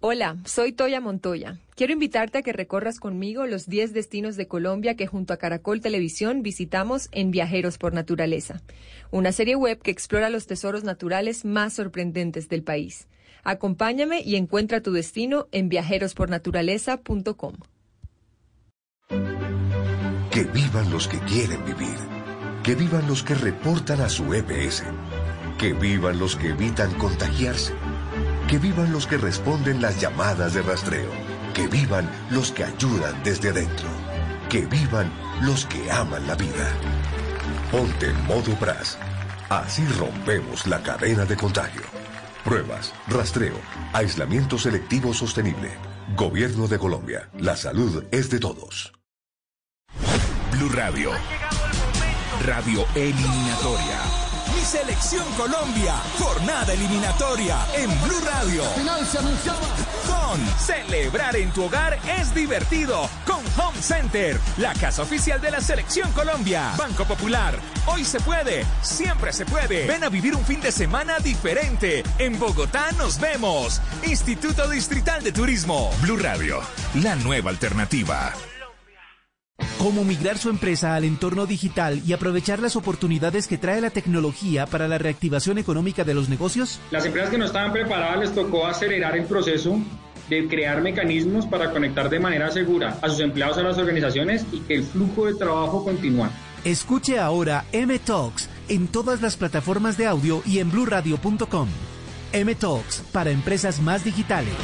Hola, 0.00 0.36
soy 0.44 0.72
Toya 0.72 1.00
Montoya. 1.00 1.58
Quiero 1.74 1.94
invitarte 1.94 2.38
a 2.38 2.42
que 2.42 2.52
recorras 2.52 3.00
conmigo 3.00 3.46
los 3.46 3.66
10 3.66 3.94
destinos 3.94 4.36
de 4.36 4.46
Colombia 4.46 4.94
que 4.94 5.06
junto 5.06 5.32
a 5.32 5.38
Caracol 5.38 5.80
Televisión 5.80 6.42
visitamos 6.42 7.08
en 7.12 7.30
Viajeros 7.30 7.78
por 7.78 7.94
Naturaleza, 7.94 8.60
una 9.10 9.32
serie 9.32 9.56
web 9.56 9.80
que 9.80 9.90
explora 9.90 10.28
los 10.28 10.46
tesoros 10.46 10.84
naturales 10.84 11.46
más 11.46 11.72
sorprendentes 11.72 12.50
del 12.50 12.62
país. 12.62 13.08
Acompáñame 13.42 14.20
y 14.20 14.36
encuentra 14.36 14.82
tu 14.82 14.92
destino 14.92 15.48
en 15.50 15.70
viajerospornaturaleza.com. 15.70 17.54
Que 20.30 20.44
vivan 20.44 20.90
los 20.90 21.08
que 21.08 21.18
quieren 21.20 21.64
vivir. 21.64 21.96
Que 22.62 22.74
vivan 22.74 23.08
los 23.08 23.22
que 23.22 23.34
reportan 23.34 24.02
a 24.02 24.10
su 24.10 24.34
EPS. 24.34 24.84
Que 25.58 25.72
vivan 25.72 26.18
los 26.18 26.36
que 26.36 26.48
evitan 26.48 26.92
contagiarse. 26.98 27.72
Que 28.48 28.58
vivan 28.58 28.92
los 28.92 29.08
que 29.08 29.16
responden 29.16 29.82
las 29.82 30.00
llamadas 30.00 30.54
de 30.54 30.62
rastreo. 30.62 31.10
Que 31.52 31.66
vivan 31.66 32.08
los 32.30 32.52
que 32.52 32.62
ayudan 32.62 33.20
desde 33.24 33.48
adentro. 33.48 33.88
Que 34.48 34.64
vivan 34.66 35.10
los 35.42 35.66
que 35.66 35.90
aman 35.90 36.26
la 36.28 36.36
vida. 36.36 36.68
Ponte 37.72 38.06
en 38.06 38.26
modo 38.26 38.54
BRAS. 38.60 38.98
Así 39.48 39.84
rompemos 39.98 40.66
la 40.68 40.80
cadena 40.80 41.24
de 41.24 41.36
contagio. 41.36 41.82
Pruebas, 42.44 42.94
rastreo, 43.08 43.56
aislamiento 43.92 44.58
selectivo 44.58 45.12
sostenible. 45.12 45.70
Gobierno 46.16 46.68
de 46.68 46.78
Colombia. 46.78 47.28
La 47.38 47.56
salud 47.56 48.04
es 48.12 48.30
de 48.30 48.38
todos. 48.38 48.92
Blue 50.52 50.68
Radio. 50.68 51.10
Radio 52.44 52.86
Eliminatoria. 52.94 54.25
Selección 54.66 55.24
Colombia, 55.36 55.94
jornada 56.18 56.72
eliminatoria 56.72 57.56
en 57.76 57.88
Blue 58.02 58.20
Radio. 58.24 58.64
Con 60.04 60.40
celebrar 60.58 61.36
en 61.36 61.52
tu 61.52 61.66
hogar 61.66 61.96
es 62.18 62.34
divertido 62.34 63.08
con 63.24 63.38
Home 63.56 63.80
Center, 63.80 64.36
la 64.58 64.74
casa 64.74 65.02
oficial 65.02 65.40
de 65.40 65.52
la 65.52 65.60
selección 65.60 66.10
Colombia. 66.10 66.72
Banco 66.76 67.04
Popular, 67.04 67.56
hoy 67.86 68.04
se 68.04 68.18
puede, 68.18 68.66
siempre 68.82 69.32
se 69.32 69.46
puede. 69.46 69.86
Ven 69.86 70.02
a 70.02 70.08
vivir 70.08 70.34
un 70.34 70.44
fin 70.44 70.60
de 70.60 70.72
semana 70.72 71.20
diferente. 71.20 72.02
En 72.18 72.36
Bogotá 72.36 72.90
nos 72.98 73.20
vemos. 73.20 73.80
Instituto 74.04 74.68
Distrital 74.68 75.22
de 75.22 75.30
Turismo. 75.30 75.92
Blue 76.02 76.16
Radio, 76.16 76.60
la 76.94 77.14
nueva 77.14 77.50
alternativa. 77.50 78.34
Cómo 79.78 80.04
migrar 80.04 80.38
su 80.38 80.48
empresa 80.48 80.94
al 80.94 81.04
entorno 81.04 81.46
digital 81.46 82.00
y 82.06 82.14
aprovechar 82.14 82.60
las 82.60 82.76
oportunidades 82.76 83.46
que 83.46 83.58
trae 83.58 83.80
la 83.80 83.90
tecnología 83.90 84.66
para 84.66 84.88
la 84.88 84.96
reactivación 84.96 85.58
económica 85.58 86.02
de 86.02 86.14
los 86.14 86.30
negocios. 86.30 86.80
Las 86.90 87.04
empresas 87.04 87.30
que 87.30 87.38
no 87.38 87.44
estaban 87.44 87.72
preparadas 87.72 88.18
les 88.18 88.34
tocó 88.34 88.66
acelerar 88.66 89.16
el 89.16 89.24
proceso 89.24 89.78
de 90.30 90.48
crear 90.48 90.80
mecanismos 90.80 91.46
para 91.46 91.70
conectar 91.70 92.08
de 92.08 92.18
manera 92.18 92.50
segura 92.50 92.98
a 93.02 93.08
sus 93.10 93.20
empleados 93.20 93.58
a 93.58 93.62
las 93.62 93.78
organizaciones 93.78 94.46
y 94.50 94.60
que 94.60 94.76
el 94.76 94.82
flujo 94.82 95.26
de 95.26 95.34
trabajo 95.34 95.84
continúe. 95.84 96.28
Escuche 96.64 97.18
ahora 97.18 97.64
M 97.70 97.96
Talks 97.98 98.48
en 98.68 98.88
todas 98.88 99.20
las 99.20 99.36
plataformas 99.36 99.96
de 99.96 100.06
audio 100.06 100.42
y 100.46 100.58
en 100.58 100.70
bluradio.com. 100.70 101.68
M 102.32 102.54
Talks 102.54 103.02
para 103.12 103.30
empresas 103.30 103.80
más 103.80 104.04
digitales. 104.04 104.54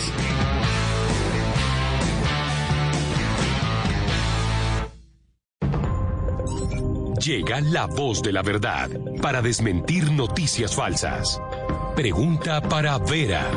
Llega 7.24 7.60
la 7.60 7.86
voz 7.86 8.20
de 8.20 8.32
la 8.32 8.42
verdad 8.42 8.90
para 9.22 9.40
desmentir 9.40 10.10
noticias 10.10 10.74
falsas. 10.74 11.40
Pregunta 11.94 12.60
para 12.60 12.98
Vera. 12.98 13.48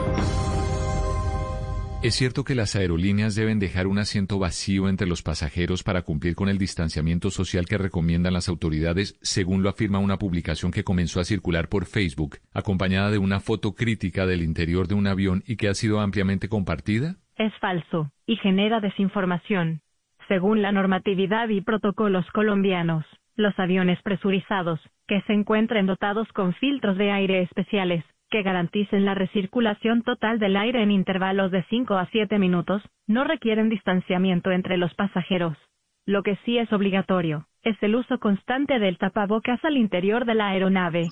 ¿Es 2.03 2.13
cierto 2.13 2.43
que 2.43 2.53
las 2.53 2.75
aerolíneas 2.75 3.33
deben 3.33 3.57
dejar 3.57 3.87
un 3.87 3.97
asiento 3.97 4.37
vacío 4.37 4.87
entre 4.87 5.07
los 5.07 5.23
pasajeros 5.23 5.81
para 5.81 6.03
cumplir 6.03 6.35
con 6.35 6.47
el 6.47 6.59
distanciamiento 6.59 7.31
social 7.31 7.65
que 7.65 7.79
recomiendan 7.79 8.33
las 8.33 8.49
autoridades, 8.49 9.17
según 9.23 9.63
lo 9.63 9.69
afirma 9.69 9.97
una 9.97 10.17
publicación 10.17 10.71
que 10.71 10.83
comenzó 10.83 11.19
a 11.19 11.23
circular 11.23 11.67
por 11.67 11.85
Facebook, 11.85 12.37
acompañada 12.53 13.09
de 13.09 13.17
una 13.17 13.39
foto 13.39 13.73
crítica 13.73 14.27
del 14.27 14.43
interior 14.43 14.87
de 14.87 14.93
un 14.93 15.07
avión 15.07 15.41
y 15.47 15.55
que 15.55 15.69
ha 15.69 15.73
sido 15.73 16.01
ampliamente 16.01 16.49
compartida? 16.49 17.15
Es 17.35 17.51
falso 17.59 18.11
y 18.27 18.35
genera 18.35 18.79
desinformación. 18.79 19.81
Según 20.27 20.61
la 20.61 20.71
normatividad 20.71 21.49
y 21.49 21.61
protocolos 21.61 22.25
colombianos, 22.31 23.05
los 23.35 23.57
aviones 23.59 24.01
presurizados, 24.01 24.79
que 25.07 25.21
se 25.21 25.33
encuentren 25.33 25.85
dotados 25.85 26.27
con 26.33 26.53
filtros 26.53 26.97
de 26.97 27.11
aire 27.11 27.41
especiales, 27.41 28.03
que 28.29 28.43
garanticen 28.43 29.05
la 29.05 29.13
recirculación 29.13 30.01
total 30.01 30.39
del 30.39 30.57
aire 30.57 30.81
en 30.81 30.91
intervalos 30.91 31.51
de 31.51 31.63
5 31.69 31.95
a 31.95 32.07
7 32.11 32.39
minutos 32.39 32.81
no 33.07 33.23
requieren 33.23 33.69
distanciamiento 33.69 34.51
entre 34.51 34.77
los 34.77 34.93
pasajeros. 34.95 35.57
Lo 36.05 36.23
que 36.23 36.37
sí 36.45 36.57
es 36.57 36.71
obligatorio 36.71 37.47
es 37.63 37.75
el 37.81 37.95
uso 37.95 38.19
constante 38.19 38.77
del 38.77 38.97
tapabocas 38.97 39.63
al 39.63 39.75
interior 39.77 40.25
de 40.25 40.35
la 40.35 40.49
aeronave. 40.49 41.07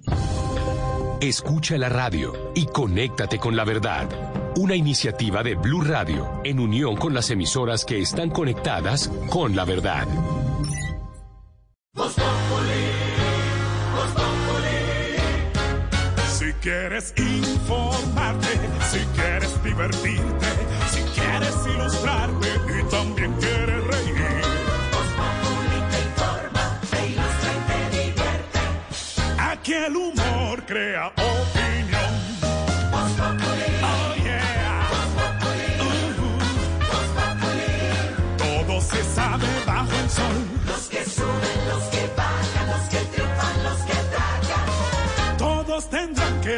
Escucha 1.19 1.77
la 1.77 1.89
radio 1.89 2.33
y 2.53 2.65
conéctate 2.65 3.39
con 3.39 3.55
la 3.55 3.65
verdad. 3.65 4.07
Una 4.57 4.75
iniciativa 4.75 5.41
de 5.41 5.55
Blue 5.55 5.81
Radio 5.81 6.27
en 6.43 6.59
unión 6.59 6.95
con 6.95 7.13
las 7.13 7.31
emisoras 7.31 7.85
que 7.85 7.99
están 7.99 8.29
conectadas 8.29 9.07
con 9.31 9.55
la 9.55 9.65
verdad. 9.65 10.05
Si 11.95 12.01
quieres 16.53 17.13
informarte, 17.17 18.59
si 18.89 18.97
quieres 19.15 19.63
divertirte, 19.63 20.47
si 20.91 21.01
quieres 21.13 21.55
ilustrarte 21.67 22.47
y 22.79 22.83
también 22.89 23.31
quieres 23.33 23.83
reír. 23.85 24.15
Voz 24.91 25.09
Populi 25.19 25.79
te 25.91 25.99
informa, 26.01 26.63
te 26.89 26.99
ilustra 27.09 27.51
y 27.53 27.55
te 27.69 27.77
divierte. 27.97 28.59
Aquí 29.37 29.73
el 29.73 29.95
humor 29.95 30.65
crea 30.65 31.09
opinión. 31.09 31.82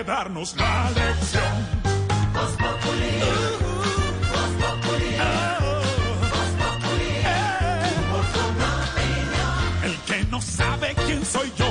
Darnos 0.06 0.56
la 0.56 0.90
lección. 0.92 1.54
Voz 2.34 2.52
Populi. 2.52 3.14
Voz 4.32 4.52
Populi. 4.62 5.12
Voz 6.32 6.52
Populi. 6.62 7.12
Humor 7.98 8.26
con 8.36 8.54
opinión. 8.78 9.56
El 9.84 9.96
que 10.06 10.24
no 10.30 10.42
sabe 10.42 10.96
quién 11.06 11.26
soy 11.26 11.52
yo 11.58 11.65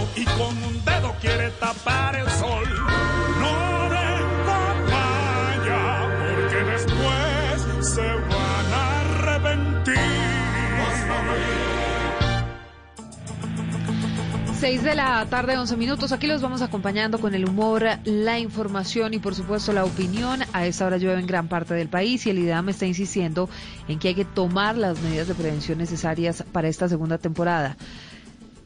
6 14.65 14.83
de 14.83 14.95
la 14.95 15.27
tarde, 15.27 15.59
11 15.59 15.77
minutos. 15.77 16.13
Aquí 16.13 16.27
los 16.27 16.41
vamos 16.41 16.63
acompañando 16.63 17.21
con 17.21 17.35
el 17.35 17.47
humor, 17.47 17.85
la 18.05 18.39
información 18.39 19.13
y 19.13 19.19
por 19.19 19.35
supuesto 19.35 19.75
la 19.75 19.85
opinión. 19.85 20.41
A 20.55 20.65
esta 20.65 20.87
hora 20.87 20.97
llueve 20.97 21.21
en 21.21 21.27
gran 21.27 21.49
parte 21.49 21.75
del 21.75 21.91
país 21.91 22.25
y 22.25 22.31
el 22.31 22.39
IDAM 22.39 22.71
está 22.71 22.87
insistiendo 22.87 23.51
en 23.89 23.99
que 23.99 24.09
hay 24.09 24.15
que 24.15 24.25
tomar 24.25 24.79
las 24.79 24.99
medidas 25.03 25.29
de 25.29 25.35
prevención 25.35 25.77
necesarias 25.77 26.45
para 26.51 26.69
esta 26.69 26.89
segunda 26.89 27.19
temporada. 27.19 27.77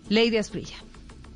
Lady 0.09 0.37
Asprilla. 0.37 0.77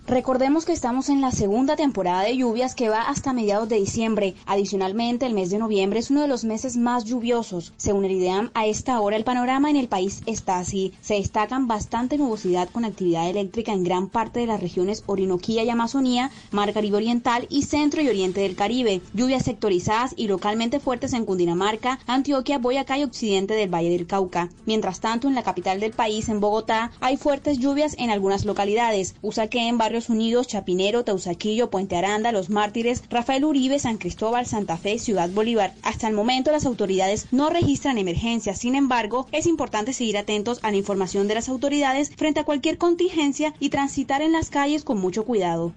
Recordemos 0.09 0.65
que 0.65 0.73
estamos 0.73 1.09
en 1.09 1.21
la 1.21 1.31
segunda 1.31 1.77
temporada 1.77 2.23
de 2.23 2.37
lluvias 2.37 2.75
que 2.75 2.89
va 2.89 3.03
hasta 3.03 3.33
mediados 3.33 3.69
de 3.69 3.77
diciembre. 3.77 4.35
Adicionalmente, 4.47 5.27
el 5.27 5.33
mes 5.33 5.49
de 5.51 5.59
noviembre 5.59 6.01
es 6.01 6.11
uno 6.11 6.23
de 6.23 6.29
los 6.29 6.43
meses 6.43 6.77
más 6.77 7.05
lluviosos. 7.05 7.73
Según 7.77 8.05
el 8.05 8.11
IDEAM, 8.11 8.51
a 8.55 8.67
esta 8.67 9.01
hora 9.01 9.17
el 9.17 9.23
panorama 9.23 9.71
en 9.71 9.77
el 9.77 9.87
país 9.87 10.23
está 10.27 10.59
así. 10.59 10.93
Se 11.01 11.15
destacan 11.15 11.69
bastante 11.69 12.19
nubosidad 12.19 12.69
con 12.69 12.85
actividad 12.85 13.31
eléctrica 13.31 13.73
en 13.73 13.85
gran 13.85 14.09
parte 14.09 14.41
de 14.41 14.47
las 14.47 14.61
regiones 14.61 15.05
Orinoquía 15.07 15.63
y 15.63 15.71
Amazonía, 15.71 16.33
Mar 16.51 16.73
Caribe 16.73 16.97
Oriental 16.97 17.47
y 17.49 17.63
Centro 17.63 18.03
y 18.03 18.09
Oriente 18.09 18.41
del 18.41 18.57
Caribe. 18.57 19.03
Lluvias 19.15 19.45
sectorizadas 19.45 20.15
y 20.17 20.27
localmente 20.27 20.81
fuertes 20.81 21.13
en 21.13 21.25
Cundinamarca, 21.25 22.01
Antioquia, 22.09 22.59
Boyacá 22.59 22.99
y 22.99 23.05
Occidente 23.05 23.55
del 23.55 23.73
Valle 23.73 23.91
del 23.91 24.09
Cauca. 24.09 24.51
Mientras 24.67 24.99
tanto, 24.99 25.29
en 25.29 25.37
la 25.37 25.45
capital 25.45 25.79
del 25.79 25.93
país, 25.93 26.29
en 26.29 26.41
Bogotá, 26.41 26.91
hay 26.99 27.17
fuertes 27.17 27.59
lluvias 27.59 27.95
en 27.99 28.11
algunas 28.11 28.45
localidades. 28.45 29.15
Usaquén, 29.23 29.79
Unidos, 30.09 30.49
Chapinero, 30.49 31.05
Teusaquillo, 31.05 31.71
Puente 31.71 31.97
Aranda, 31.97 32.33
Los 32.33 32.51
Mártires, 32.51 33.03
Rafael 33.11 33.45
Uribe, 33.45 33.79
San 33.79 33.99
Cristóbal, 33.99 34.47
Santa 34.47 34.77
Fe, 34.77 34.99
Ciudad 34.99 35.29
Bolívar. 35.31 35.75
Hasta 35.83 36.09
el 36.09 36.15
momento 36.15 36.51
las 36.51 36.67
autoridades 36.67 37.27
no 37.31 37.51
registran 37.51 37.99
emergencias. 37.99 38.59
Sin 38.59 38.75
embargo, 38.75 39.27
es 39.33 39.47
importante 39.47 39.93
seguir 39.93 40.19
atentos 40.19 40.59
a 40.63 40.71
la 40.71 40.77
información 40.77 41.29
de 41.29 41.35
las 41.35 41.49
autoridades 41.49 42.11
frente 42.17 42.41
a 42.41 42.45
cualquier 42.45 42.79
contingencia 42.79 43.55
y 43.59 43.69
transitar 43.69 44.23
en 44.23 44.33
las 44.33 44.51
calles 44.51 44.85
con 44.85 44.99
mucho 44.99 45.25
cuidado. 45.25 45.73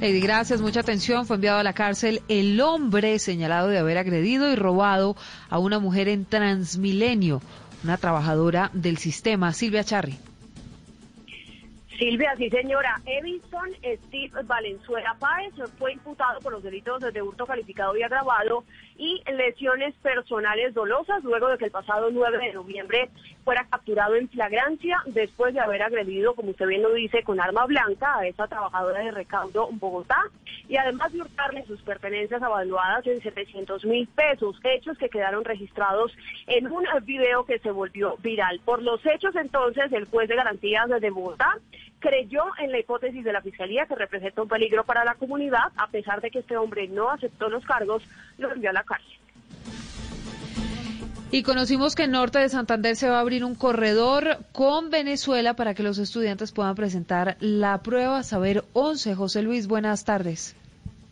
Lady, 0.00 0.20
gracias, 0.20 0.60
mucha 0.60 0.80
atención. 0.80 1.26
Fue 1.26 1.36
enviado 1.36 1.58
a 1.58 1.64
la 1.64 1.72
cárcel 1.72 2.22
el 2.28 2.60
hombre 2.60 3.18
señalado 3.18 3.68
de 3.68 3.78
haber 3.78 3.98
agredido 3.98 4.50
y 4.52 4.54
robado 4.54 5.16
a 5.50 5.58
una 5.58 5.80
mujer 5.80 6.08
en 6.08 6.24
Transmilenio, 6.24 7.42
una 7.82 7.96
trabajadora 7.96 8.70
del 8.74 8.98
sistema. 8.98 9.52
Silvia 9.52 9.82
Charri. 9.82 10.16
Silvia, 11.98 12.32
sí 12.36 12.48
señora. 12.48 13.00
Edison 13.06 13.70
Steve 13.82 14.30
Valenzuela 14.44 15.16
Páez 15.18 15.52
fue 15.78 15.94
imputado 15.94 16.38
por 16.38 16.52
los 16.52 16.62
delitos 16.62 17.00
de 17.00 17.20
hurto 17.20 17.44
calificado 17.44 17.96
y 17.96 18.02
agravado 18.02 18.62
y 18.96 19.20
lesiones 19.32 19.94
personales 19.96 20.74
dolosas 20.74 21.24
luego 21.24 21.48
de 21.48 21.58
que 21.58 21.64
el 21.64 21.70
pasado 21.72 22.10
9 22.12 22.38
de 22.38 22.52
noviembre 22.52 23.10
fuera 23.44 23.66
capturado 23.68 24.14
en 24.14 24.28
flagrancia 24.28 25.02
después 25.06 25.54
de 25.54 25.60
haber 25.60 25.82
agredido, 25.82 26.34
como 26.34 26.50
usted 26.50 26.68
bien 26.68 26.82
lo 26.82 26.92
dice, 26.92 27.24
con 27.24 27.40
arma 27.40 27.66
blanca 27.66 28.18
a 28.18 28.26
esa 28.26 28.46
trabajadora 28.46 29.00
de 29.00 29.10
recaudo 29.10 29.68
en 29.68 29.80
Bogotá 29.80 30.22
y 30.68 30.76
además 30.76 31.12
de 31.12 31.22
hurtarle 31.22 31.64
sus 31.64 31.80
pertenencias 31.82 32.42
avaluadas 32.42 33.06
en 33.08 33.20
700 33.20 33.84
mil 33.86 34.06
pesos, 34.08 34.56
hechos 34.62 34.98
que 34.98 35.08
quedaron 35.08 35.44
registrados 35.44 36.12
en 36.46 36.70
un 36.70 36.84
video 37.04 37.44
que 37.44 37.58
se 37.58 37.72
volvió 37.72 38.16
viral. 38.18 38.60
Por 38.64 38.82
los 38.82 39.04
hechos 39.04 39.34
entonces, 39.34 39.90
el 39.92 40.04
juez 40.04 40.28
de 40.28 40.36
garantías 40.36 40.88
de 40.88 41.10
Bogotá 41.10 41.58
creyó 41.98 42.44
en 42.58 42.72
la 42.72 42.78
hipótesis 42.78 43.24
de 43.24 43.32
la 43.32 43.42
Fiscalía 43.42 43.86
que 43.86 43.94
representa 43.94 44.42
un 44.42 44.48
peligro 44.48 44.84
para 44.84 45.04
la 45.04 45.14
comunidad, 45.14 45.72
a 45.76 45.88
pesar 45.88 46.20
de 46.20 46.30
que 46.30 46.40
este 46.40 46.56
hombre 46.56 46.88
no 46.88 47.10
aceptó 47.10 47.48
los 47.48 47.64
cargos, 47.64 48.02
lo 48.38 48.52
envió 48.52 48.70
a 48.70 48.74
la 48.74 48.84
cárcel. 48.84 49.18
Y 51.30 51.42
conocimos 51.42 51.94
que 51.94 52.04
en 52.04 52.12
Norte 52.12 52.38
de 52.38 52.48
Santander 52.48 52.96
se 52.96 53.10
va 53.10 53.18
a 53.18 53.20
abrir 53.20 53.44
un 53.44 53.54
corredor 53.54 54.38
con 54.52 54.88
Venezuela 54.88 55.54
para 55.54 55.74
que 55.74 55.82
los 55.82 55.98
estudiantes 55.98 56.52
puedan 56.52 56.74
presentar 56.74 57.36
la 57.40 57.82
prueba 57.82 58.22
Saber 58.22 58.64
11. 58.72 59.14
José 59.14 59.42
Luis, 59.42 59.66
buenas 59.66 60.06
tardes. 60.06 60.56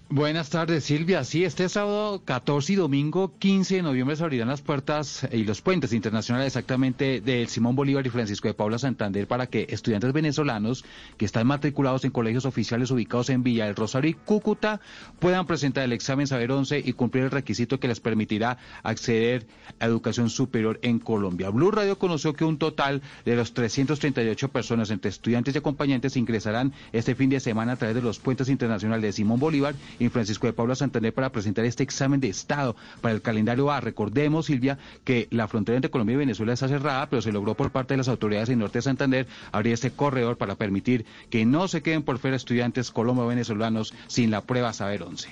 Buenas 0.08 0.50
tardes, 0.50 0.84
Silvia. 0.84 1.24
Sí, 1.24 1.44
este 1.44 1.68
sábado 1.68 2.22
14 2.24 2.74
y 2.74 2.76
domingo 2.76 3.36
15 3.40 3.74
de 3.74 3.82
noviembre 3.82 4.14
se 4.14 4.22
abrirán 4.22 4.46
las 4.46 4.62
puertas 4.62 5.26
y 5.32 5.42
los 5.42 5.62
puentes 5.62 5.92
internacionales 5.92 6.46
exactamente 6.46 7.20
del 7.20 7.48
Simón 7.48 7.74
Bolívar 7.74 8.06
y 8.06 8.10
Francisco 8.10 8.46
de 8.46 8.54
Paula 8.54 8.78
Santander 8.78 9.26
para 9.26 9.48
que 9.48 9.66
estudiantes 9.68 10.12
venezolanos 10.12 10.84
que 11.16 11.24
están 11.24 11.48
matriculados 11.48 12.04
en 12.04 12.12
colegios 12.12 12.46
oficiales 12.46 12.92
ubicados 12.92 13.30
en 13.30 13.42
Villa 13.42 13.64
del 13.64 13.74
Rosario 13.74 14.12
y 14.12 14.14
Cúcuta 14.14 14.80
puedan 15.18 15.44
presentar 15.44 15.82
el 15.82 15.92
examen 15.92 16.28
Saber 16.28 16.52
11 16.52 16.84
y 16.86 16.92
cumplir 16.92 17.24
el 17.24 17.32
requisito 17.32 17.80
que 17.80 17.88
les 17.88 17.98
permitirá 17.98 18.58
acceder 18.84 19.48
a 19.80 19.86
educación 19.86 20.30
superior 20.30 20.78
en 20.82 21.00
Colombia. 21.00 21.50
Blue 21.50 21.72
Radio 21.72 21.98
conoció 21.98 22.32
que 22.32 22.44
un 22.44 22.58
total 22.58 23.02
de 23.24 23.34
los 23.34 23.54
338 23.54 24.50
personas 24.50 24.90
entre 24.90 25.08
estudiantes 25.08 25.56
y 25.56 25.58
acompañantes 25.58 26.16
ingresarán 26.16 26.72
este 26.92 27.16
fin 27.16 27.28
de 27.28 27.40
semana 27.40 27.72
a 27.72 27.76
través 27.76 27.96
de 27.96 28.02
los 28.02 28.20
puentes 28.20 28.48
internacionales 28.48 29.02
de 29.02 29.12
Simón 29.12 29.40
Bolívar 29.40 29.74
y 29.98 30.08
Francisco 30.08 30.46
de 30.46 30.52
Paula 30.52 30.74
Santander 30.74 31.12
para 31.12 31.30
presentar 31.30 31.64
este 31.64 31.82
examen 31.82 32.20
de 32.20 32.28
Estado 32.28 32.76
para 33.00 33.14
el 33.14 33.22
calendario 33.22 33.70
A. 33.70 33.80
Recordemos, 33.80 34.46
Silvia, 34.46 34.78
que 35.04 35.28
la 35.30 35.48
frontera 35.48 35.76
entre 35.76 35.90
Colombia 35.90 36.14
y 36.14 36.18
Venezuela 36.18 36.52
está 36.52 36.68
cerrada, 36.68 37.08
pero 37.08 37.22
se 37.22 37.32
logró 37.32 37.54
por 37.54 37.70
parte 37.70 37.94
de 37.94 37.98
las 37.98 38.08
autoridades 38.08 38.48
en 38.48 38.58
Norte 38.58 38.78
de 38.78 38.82
Santander 38.82 39.26
abrir 39.52 39.74
este 39.74 39.90
corredor 39.90 40.36
para 40.36 40.54
permitir 40.54 41.06
que 41.30 41.44
no 41.46 41.68
se 41.68 41.82
queden 41.82 42.02
por 42.02 42.18
fuera 42.18 42.36
estudiantes 42.36 42.90
colombo-venezolanos 42.90 43.94
sin 44.06 44.30
la 44.30 44.42
prueba 44.42 44.72
Saber 44.72 45.02
11. 45.02 45.28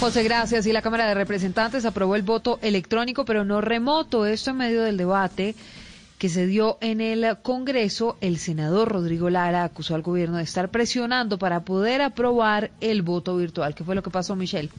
José, 0.00 0.24
gracias. 0.24 0.66
Y 0.66 0.72
la 0.72 0.82
Cámara 0.82 1.06
de 1.06 1.14
Representantes 1.14 1.86
aprobó 1.86 2.16
el 2.16 2.22
voto 2.22 2.58
electrónico, 2.60 3.24
pero 3.24 3.44
no 3.44 3.62
remoto. 3.62 4.26
Esto 4.26 4.50
en 4.50 4.58
medio 4.58 4.82
del 4.82 4.98
debate 4.98 5.54
que 6.18 6.28
se 6.28 6.46
dio 6.46 6.78
en 6.80 7.00
el 7.00 7.38
Congreso, 7.42 8.16
el 8.20 8.38
senador 8.38 8.88
Rodrigo 8.88 9.28
Lara 9.30 9.64
acusó 9.64 9.94
al 9.94 10.02
gobierno 10.02 10.38
de 10.38 10.44
estar 10.44 10.70
presionando 10.70 11.38
para 11.38 11.60
poder 11.60 12.00
aprobar 12.00 12.70
el 12.80 13.02
voto 13.02 13.36
virtual. 13.36 13.74
¿Qué 13.74 13.84
fue 13.84 13.94
lo 13.94 14.02
que 14.02 14.10
pasó, 14.10 14.34
Michelle? 14.34 14.70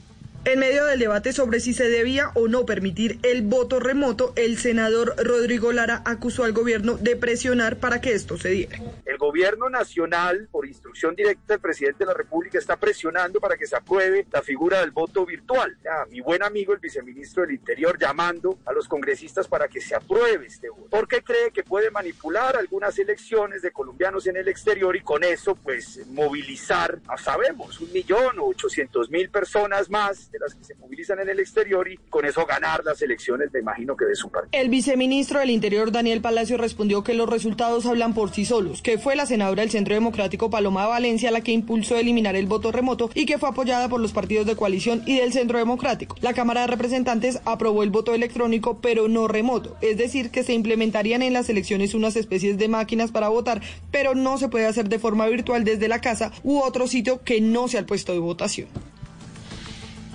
En 0.44 0.60
medio 0.60 0.86
del 0.86 0.98
debate 0.98 1.32
sobre 1.32 1.60
si 1.60 1.74
se 1.74 1.90
debía 1.90 2.30
o 2.34 2.48
no 2.48 2.64
permitir 2.64 3.18
el 3.22 3.42
voto 3.42 3.80
remoto, 3.80 4.32
el 4.34 4.56
senador 4.56 5.14
Rodrigo 5.18 5.72
Lara 5.72 6.00
acusó 6.06 6.44
al 6.44 6.52
gobierno 6.52 6.96
de 6.96 7.16
presionar 7.16 7.76
para 7.76 8.00
que 8.00 8.12
esto 8.12 8.38
se 8.38 8.48
diera. 8.50 8.78
El 9.04 9.18
gobierno 9.18 9.68
nacional, 9.68 10.48
por 10.50 10.66
instrucción 10.66 11.14
directa 11.14 11.54
del 11.54 11.60
presidente 11.60 11.98
de 11.98 12.06
la 12.06 12.14
República, 12.14 12.58
está 12.58 12.76
presionando 12.76 13.40
para 13.40 13.56
que 13.56 13.66
se 13.66 13.76
apruebe 13.76 14.26
la 14.32 14.40
figura 14.40 14.80
del 14.80 14.90
voto 14.90 15.26
virtual. 15.26 15.76
Ya, 15.84 16.06
mi 16.10 16.20
buen 16.20 16.42
amigo, 16.42 16.72
el 16.72 16.78
viceministro 16.78 17.42
del 17.42 17.56
Interior, 17.56 17.98
llamando 17.98 18.58
a 18.64 18.72
los 18.72 18.88
congresistas 18.88 19.48
para 19.48 19.68
que 19.68 19.82
se 19.82 19.94
apruebe 19.96 20.46
este 20.46 20.70
voto. 20.70 20.86
Porque 20.88 21.22
cree 21.22 21.50
que 21.52 21.62
puede 21.62 21.90
manipular 21.90 22.56
algunas 22.56 22.98
elecciones 22.98 23.60
de 23.60 23.70
colombianos 23.70 24.26
en 24.26 24.36
el 24.36 24.48
exterior 24.48 24.96
y 24.96 25.02
con 25.02 25.24
eso, 25.24 25.56
pues, 25.56 26.06
movilizar, 26.06 26.98
no 27.06 27.18
sabemos, 27.18 27.80
un 27.80 27.92
millón 27.92 28.38
o 28.38 28.46
ochocientos 28.46 29.10
mil 29.10 29.28
personas 29.28 29.90
más 29.90 30.27
de 30.30 30.38
las 30.38 30.54
que 30.54 30.64
se 30.64 30.74
movilizan 30.74 31.20
en 31.20 31.28
el 31.28 31.40
exterior 31.40 31.88
y 31.88 31.96
con 32.08 32.24
eso 32.24 32.44
ganar 32.46 32.84
las 32.84 33.00
elecciones, 33.02 33.52
me 33.52 33.60
imagino 33.60 33.96
que 33.96 34.04
de 34.04 34.14
su 34.14 34.30
partido. 34.30 34.60
El 34.60 34.68
viceministro 34.68 35.40
del 35.40 35.50
Interior, 35.50 35.90
Daniel 35.92 36.20
Palacio, 36.20 36.56
respondió 36.56 37.02
que 37.02 37.14
los 37.14 37.28
resultados 37.28 37.86
hablan 37.86 38.14
por 38.14 38.30
sí 38.30 38.44
solos, 38.44 38.82
que 38.82 38.98
fue 38.98 39.16
la 39.16 39.26
senadora 39.26 39.62
del 39.62 39.70
Centro 39.70 39.94
Democrático 39.94 40.50
Paloma 40.50 40.86
Valencia 40.86 41.30
la 41.30 41.40
que 41.40 41.52
impulsó 41.52 41.96
eliminar 41.96 42.36
el 42.36 42.46
voto 42.46 42.72
remoto 42.72 43.10
y 43.14 43.26
que 43.26 43.38
fue 43.38 43.48
apoyada 43.48 43.88
por 43.88 44.00
los 44.00 44.12
partidos 44.12 44.46
de 44.46 44.56
coalición 44.56 45.02
y 45.06 45.18
del 45.18 45.32
Centro 45.32 45.58
Democrático. 45.58 46.16
La 46.20 46.34
Cámara 46.34 46.62
de 46.62 46.66
Representantes 46.68 47.40
aprobó 47.44 47.82
el 47.82 47.90
voto 47.90 48.14
electrónico, 48.14 48.80
pero 48.80 49.08
no 49.08 49.28
remoto, 49.28 49.76
es 49.80 49.96
decir, 49.96 50.30
que 50.30 50.44
se 50.44 50.52
implementarían 50.52 51.22
en 51.22 51.32
las 51.32 51.48
elecciones 51.48 51.94
unas 51.94 52.16
especies 52.16 52.58
de 52.58 52.68
máquinas 52.68 53.10
para 53.10 53.28
votar, 53.28 53.62
pero 53.90 54.14
no 54.14 54.38
se 54.38 54.48
puede 54.48 54.66
hacer 54.66 54.88
de 54.88 54.98
forma 54.98 55.26
virtual 55.26 55.64
desde 55.64 55.88
la 55.88 56.00
casa 56.00 56.32
u 56.42 56.58
otro 56.58 56.86
sitio 56.86 57.22
que 57.22 57.40
no 57.40 57.68
sea 57.68 57.80
el 57.80 57.86
puesto 57.86 58.12
de 58.12 58.18
votación. 58.18 58.68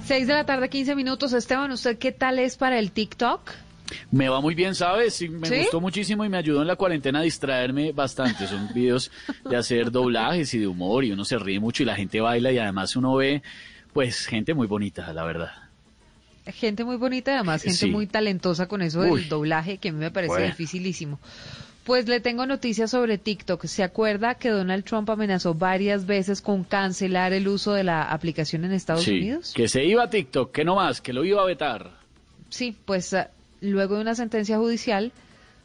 6 0.06 0.28
de 0.28 0.34
la 0.34 0.45
tarde, 0.45 0.70
15 0.70 0.95
minutos. 0.95 1.34
Esteban, 1.34 1.72
¿usted 1.72 1.97
qué 1.97 2.12
tal 2.12 2.39
es 2.39 2.58
para 2.58 2.78
el 2.80 2.91
TikTok? 2.91 3.51
Me 4.12 4.28
va 4.30 4.41
muy 4.41 4.56
bien, 4.56 4.76
¿sabes? 4.76 5.14
Sí, 5.16 5.30
me 5.30 5.47
¿Sí? 5.47 5.56
gustó 5.60 5.80
muchísimo 5.80 6.26
y 6.26 6.30
me 6.30 6.38
ayudó 6.38 6.62
en 6.62 6.68
la 6.68 6.76
cuarentena 6.76 7.20
a 7.20 7.24
distraerme 7.24 7.91
bastante. 7.91 8.47
Son 8.47 8.68
videos 8.74 9.12
de 9.47 9.56
hacer 9.56 9.91
doblajes 9.91 10.54
y 10.54 10.60
de 10.60 10.68
humor 10.68 11.04
y 11.06 11.12
uno 11.12 11.24
se 11.26 11.38
ríe 11.38 11.60
mucho 11.60 11.84
y 11.84 11.86
la 11.86 11.95
gente 11.95 12.20
baila 12.22 12.51
y 12.51 12.58
además 12.58 12.95
uno 12.95 13.16
ve, 13.16 13.43
pues, 13.93 14.26
gente 14.26 14.54
muy 14.54 14.68
bonita, 14.68 15.14
la 15.14 15.24
verdad. 15.24 15.51
Gente 16.45 16.84
muy 16.84 16.97
bonita, 16.97 17.36
además, 17.36 17.62
gente 17.64 17.86
Sí. 17.86 17.91
muy 17.91 18.06
talentosa 18.08 18.68
con 18.68 18.82
eso 18.82 19.01
del 19.01 19.14
Uy. 19.14 19.24
doblaje, 19.30 19.78
que 19.78 19.89
a 19.89 19.91
mí 19.93 19.99
me 19.99 20.12
parece 20.12 20.34
Bueno. 20.34 20.47
dificilísimo. 20.47 21.20
Pues 21.86 22.07
le 22.07 22.21
tengo 22.21 22.45
noticias 22.45 22.91
sobre 22.91 23.17
TikTok. 23.17 23.65
¿Se 23.65 23.84
acuerda 23.84 24.36
que 24.36 24.49
Donald 24.49 24.86
Trump 24.86 25.09
amenazó 25.09 25.53
varias 25.53 26.05
veces 26.05 26.41
con 26.41 26.63
cancelar 26.63 27.34
el 27.34 27.47
uso 27.47 27.73
de 27.73 27.84
la 27.84 28.03
aplicación 28.03 28.63
en 28.63 28.71
Estados 28.71 29.03
sí, 29.03 29.17
Unidos? 29.17 29.53
que 29.53 29.67
se 29.67 29.84
iba 29.84 30.03
a 30.03 30.09
TikTok, 30.09 30.51
que 30.51 30.63
no 30.63 30.75
más, 30.75 31.01
que 31.01 31.11
lo 31.11 31.25
iba 31.25 31.41
a 31.41 31.45
vetar. 31.45 31.91
Sí, 32.49 32.75
pues 32.86 33.13
ah, 33.13 33.29
luego 33.59 33.95
de 33.95 34.01
una 34.01 34.15
sentencia 34.15 34.57
judicial 34.57 35.11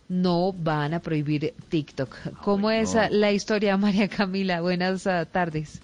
no 0.08 0.52
van 0.52 0.94
a 0.94 1.00
prohibir 1.00 1.54
TikTok. 1.68 2.16
¿Cómo 2.42 2.70
es 2.70 2.94
no. 2.94 3.02
ah, 3.02 3.08
la 3.10 3.30
historia, 3.30 3.76
María 3.78 4.08
Camila? 4.08 4.60
Buenas 4.60 5.06
ah, 5.06 5.24
tardes. 5.24 5.80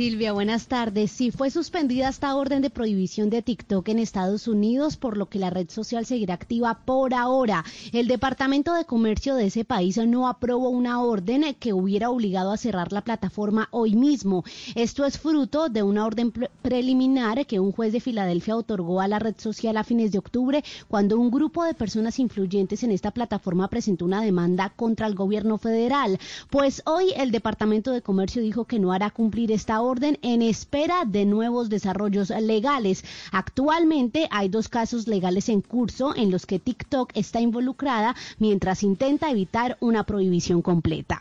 Silvia, 0.00 0.32
buenas 0.32 0.66
tardes. 0.66 1.10
Sí, 1.10 1.30
fue 1.30 1.50
suspendida 1.50 2.08
esta 2.08 2.34
orden 2.34 2.62
de 2.62 2.70
prohibición 2.70 3.28
de 3.28 3.42
TikTok 3.42 3.86
en 3.90 3.98
Estados 3.98 4.48
Unidos, 4.48 4.96
por 4.96 5.18
lo 5.18 5.26
que 5.26 5.38
la 5.38 5.50
red 5.50 5.68
social 5.68 6.06
seguirá 6.06 6.32
activa 6.32 6.80
por 6.86 7.12
ahora. 7.12 7.66
El 7.92 8.08
Departamento 8.08 8.72
de 8.72 8.86
Comercio 8.86 9.34
de 9.34 9.48
ese 9.48 9.66
país 9.66 9.98
no 9.98 10.26
aprobó 10.26 10.70
una 10.70 11.02
orden 11.02 11.54
que 11.60 11.74
hubiera 11.74 12.08
obligado 12.08 12.50
a 12.50 12.56
cerrar 12.56 12.94
la 12.94 13.02
plataforma 13.02 13.68
hoy 13.72 13.94
mismo. 13.94 14.42
Esto 14.74 15.04
es 15.04 15.18
fruto 15.18 15.68
de 15.68 15.82
una 15.82 16.06
orden 16.06 16.30
pre- 16.32 16.50
preliminar 16.62 17.44
que 17.44 17.60
un 17.60 17.70
juez 17.70 17.92
de 17.92 18.00
Filadelfia 18.00 18.56
otorgó 18.56 19.02
a 19.02 19.08
la 19.08 19.18
red 19.18 19.34
social 19.36 19.76
a 19.76 19.84
fines 19.84 20.12
de 20.12 20.18
octubre, 20.18 20.64
cuando 20.88 21.20
un 21.20 21.30
grupo 21.30 21.62
de 21.62 21.74
personas 21.74 22.18
influyentes 22.18 22.82
en 22.84 22.90
esta 22.90 23.10
plataforma 23.10 23.68
presentó 23.68 24.06
una 24.06 24.22
demanda 24.22 24.72
contra 24.74 25.06
el 25.06 25.14
gobierno 25.14 25.58
federal. 25.58 26.18
Pues 26.48 26.82
hoy 26.86 27.12
el 27.18 27.32
Departamento 27.32 27.92
de 27.92 28.00
Comercio 28.00 28.40
dijo 28.40 28.64
que 28.64 28.78
no 28.78 28.92
hará 28.92 29.10
cumplir 29.10 29.52
esta 29.52 29.82
orden 29.82 29.89
en 30.22 30.42
espera 30.42 31.04
de 31.04 31.24
nuevos 31.24 31.68
desarrollos 31.68 32.30
legales. 32.30 33.04
Actualmente 33.32 34.28
hay 34.30 34.48
dos 34.48 34.68
casos 34.68 35.08
legales 35.08 35.48
en 35.48 35.62
curso 35.62 36.14
en 36.14 36.30
los 36.30 36.46
que 36.46 36.58
TikTok 36.58 37.10
está 37.14 37.40
involucrada 37.40 38.14
mientras 38.38 38.82
intenta 38.82 39.30
evitar 39.30 39.76
una 39.80 40.04
prohibición 40.04 40.62
completa. 40.62 41.18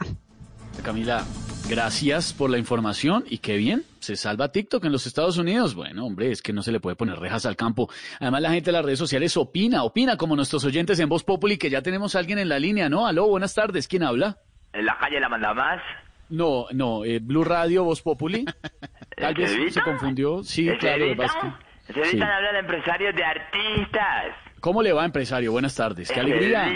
Camila, 0.83 1.25
gracias 1.67 2.31
por 2.31 2.49
la 2.49 2.57
información 2.57 3.25
y 3.27 3.39
qué 3.39 3.57
bien, 3.57 3.83
se 3.99 4.15
salva 4.15 4.51
TikTok 4.51 4.85
en 4.85 4.91
los 4.91 5.07
Estados 5.07 5.37
Unidos. 5.37 5.73
Bueno, 5.73 6.05
hombre, 6.05 6.31
es 6.31 6.41
que 6.41 6.53
no 6.53 6.61
se 6.61 6.71
le 6.71 6.79
puede 6.79 6.95
poner 6.95 7.19
rejas 7.19 7.45
al 7.45 7.55
campo. 7.55 7.89
Además, 8.19 8.41
la 8.41 8.51
gente 8.51 8.67
de 8.67 8.73
las 8.73 8.85
redes 8.85 8.99
sociales 8.99 9.35
opina, 9.35 9.83
opina 9.83 10.15
como 10.15 10.35
nuestros 10.35 10.63
oyentes 10.63 10.99
en 10.99 11.09
Voz 11.09 11.23
Populi, 11.23 11.57
que 11.57 11.69
ya 11.69 11.81
tenemos 11.81 12.15
a 12.15 12.19
alguien 12.19 12.37
en 12.37 12.49
la 12.49 12.59
línea, 12.59 12.87
¿no? 12.87 13.07
Aló, 13.07 13.27
buenas 13.27 13.53
tardes, 13.53 13.87
¿quién 13.87 14.03
habla? 14.03 14.37
¿En 14.71 14.85
la 14.85 14.97
calle 14.99 15.19
la 15.19 15.27
manda 15.27 15.53
más? 15.53 15.81
No, 16.29 16.65
no, 16.71 17.03
eh, 17.05 17.19
Blue 17.21 17.43
Radio, 17.43 17.83
Voz 17.83 18.01
Populi. 18.01 18.45
Tal 19.17 19.33
vez 19.33 19.73
se 19.73 19.81
confundió. 19.81 20.43
Sí, 20.43 20.69
claro, 20.79 21.05
es 21.05 21.17
que- 21.17 21.93
Se 21.93 22.05
Sí. 22.05 22.21
hablar 22.21 22.53
de 22.53 22.59
empresarios 22.59 23.15
de 23.15 23.23
artistas. 23.23 24.25
¿Cómo 24.61 24.83
le 24.83 24.91
va, 24.93 25.05
empresario? 25.05 25.51
Buenas 25.53 25.73
tardes, 25.73 26.11
qué 26.11 26.19
alegría. 26.19 26.67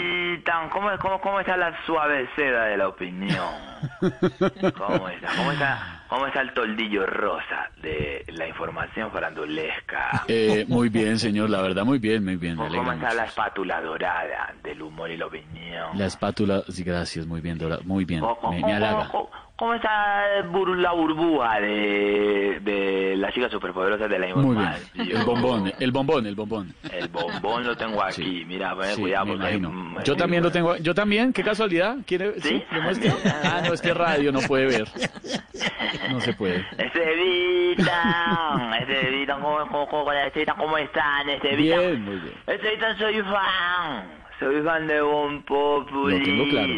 ¿Cómo, 0.72 0.88
cómo, 0.98 1.20
¿Cómo 1.20 1.40
está 1.40 1.56
la 1.56 1.74
suave 1.84 2.26
seda 2.34 2.64
de 2.64 2.76
la 2.78 2.88
opinión? 2.88 3.46
¿Cómo 4.00 5.08
está? 5.08 5.28
¿Cómo 5.36 5.52
está, 5.52 6.02
cómo 6.08 6.26
está 6.26 6.40
el 6.40 6.52
toldillo 6.54 7.06
rosa 7.06 7.70
de 7.82 8.24
la 8.28 8.48
información 8.48 9.10
farandulesca? 9.12 10.24
Eh, 10.28 10.64
muy 10.66 10.88
bien, 10.88 11.18
señor, 11.18 11.50
la 11.50 11.60
verdad, 11.62 11.84
muy 11.84 11.98
bien, 11.98 12.24
muy 12.24 12.36
bien. 12.36 12.56
me 12.56 12.68
¿Cómo 12.68 12.92
está 12.92 13.06
mucho. 13.06 13.16
la 13.16 13.24
espátula 13.26 13.80
dorada 13.82 14.54
del 14.62 14.80
humor 14.82 15.10
y 15.10 15.16
la 15.18 15.26
opinión? 15.26 15.96
La 15.98 16.06
espátula, 16.06 16.62
sí, 16.68 16.82
gracias, 16.84 17.26
muy 17.26 17.40
bien, 17.42 17.58
Dora, 17.58 17.78
muy 17.84 18.04
bien, 18.04 18.20
¿Cómo, 18.20 18.50
me, 18.50 18.60
me 18.60 18.72
halaga. 18.72 19.10
Cómo- 19.56 19.74
está 19.74 20.24
bur- 20.50 20.76
la 20.76 20.92
burbuja 20.92 21.60
de, 21.60 22.60
de 22.62 23.16
las 23.16 23.32
chicas 23.34 23.50
superpoderosas 23.50 24.08
de 24.10 24.18
la 24.18 24.34
Muy 24.34 24.56
bien, 24.56 25.16
el 25.16 25.24
bombón, 25.24 25.72
el 25.78 25.92
bombón, 25.92 26.26
el 26.26 26.34
bombón. 26.34 26.74
El 26.92 27.08
bombón 27.08 27.64
lo 27.64 27.76
tengo 27.76 28.02
aquí, 28.02 28.44
mira, 28.46 28.74
poner 28.74 28.94
Sí, 28.94 29.00
cuidado 29.02 29.26
me 29.26 30.04
Yo 30.04 30.16
también 30.16 30.42
lo 30.42 30.50
tengo, 30.50 30.76
yo 30.76 30.94
también, 30.94 31.32
qué 31.32 31.42
casualidad, 31.42 31.96
¿quiere? 32.06 32.40
¿Sí? 32.40 32.62
¿Le 32.72 32.80
muestro? 32.80 33.12
Ah, 33.44 33.62
no, 33.66 33.72
es 33.74 33.80
que 33.80 33.94
radio 33.94 34.32
no 34.32 34.40
puede 34.40 34.66
ver. 34.66 34.88
No 36.10 36.20
se 36.20 36.32
puede. 36.34 36.64
Estevitan, 36.78 38.74
Estevitan, 38.74 39.40
¿cómo, 39.40 39.58
cómo, 39.68 39.86
cómo, 39.88 40.04
¿cómo 40.56 40.78
están? 40.78 41.28
Estevitan, 41.28 41.78
Bien, 41.80 42.04
muy 42.04 42.16
bien. 42.16 42.34
Estevitan, 42.46 42.98
soy 42.98 43.20
fan, 43.22 44.04
soy 44.40 44.62
fan 44.62 44.86
de 44.86 45.00
Bon 45.00 45.42
Populi. 45.42 46.18
Lo 46.18 46.24
tengo 46.24 46.44
claro. 46.50 46.72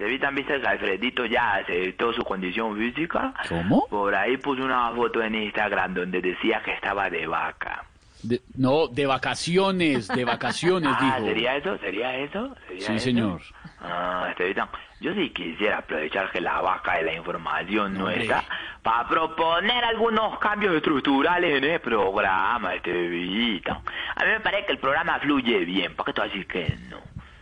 Estevitan, 0.00 0.34
¿viste 0.34 0.58
que 0.58 0.66
Alfredito 0.66 1.26
ya 1.26 1.56
aceptó 1.56 2.10
su 2.14 2.22
condición 2.22 2.74
física? 2.74 3.34
¿Cómo? 3.50 3.86
Por 3.90 4.14
ahí 4.14 4.38
puso 4.38 4.64
una 4.64 4.90
foto 4.92 5.22
en 5.22 5.34
Instagram 5.34 5.92
donde 5.92 6.22
decía 6.22 6.62
que 6.64 6.72
estaba 6.72 7.10
de 7.10 7.26
vaca. 7.26 7.84
De- 8.22 8.40
no, 8.56 8.86
de 8.88 9.04
vacaciones, 9.04 10.08
de 10.08 10.24
vacaciones, 10.24 10.90
ah, 10.98 11.16
dijo. 11.18 11.26
¿sería 11.28 11.56
eso? 11.56 11.76
¿Sería 11.78 12.16
eso? 12.16 12.56
¿Sería 12.66 12.86
Sí, 12.86 12.92
eso? 12.94 13.04
señor. 13.04 13.40
Ah, 13.82 14.28
Estevitan, 14.30 14.68
yo 15.02 15.12
sí 15.12 15.28
quisiera 15.34 15.78
aprovechar 15.78 16.30
que 16.30 16.40
la 16.40 16.62
vaca 16.62 16.96
de 16.96 17.02
la 17.02 17.14
información 17.14 17.92
no 17.98 18.08
está 18.08 18.42
para 18.82 19.06
proponer 19.06 19.84
algunos 19.84 20.38
cambios 20.38 20.76
estructurales 20.76 21.58
en 21.58 21.64
el 21.64 21.80
programa, 21.80 22.74
Estevitan. 22.74 23.76
A 24.16 24.24
mí 24.24 24.30
me 24.30 24.40
parece 24.40 24.64
que 24.64 24.72
el 24.72 24.78
programa 24.78 25.18
fluye 25.20 25.58
bien, 25.66 25.94
¿para 25.94 26.06
qué 26.06 26.12
tú 26.14 26.22
decir 26.22 26.46
que 26.46 26.74
no? 26.88 27.00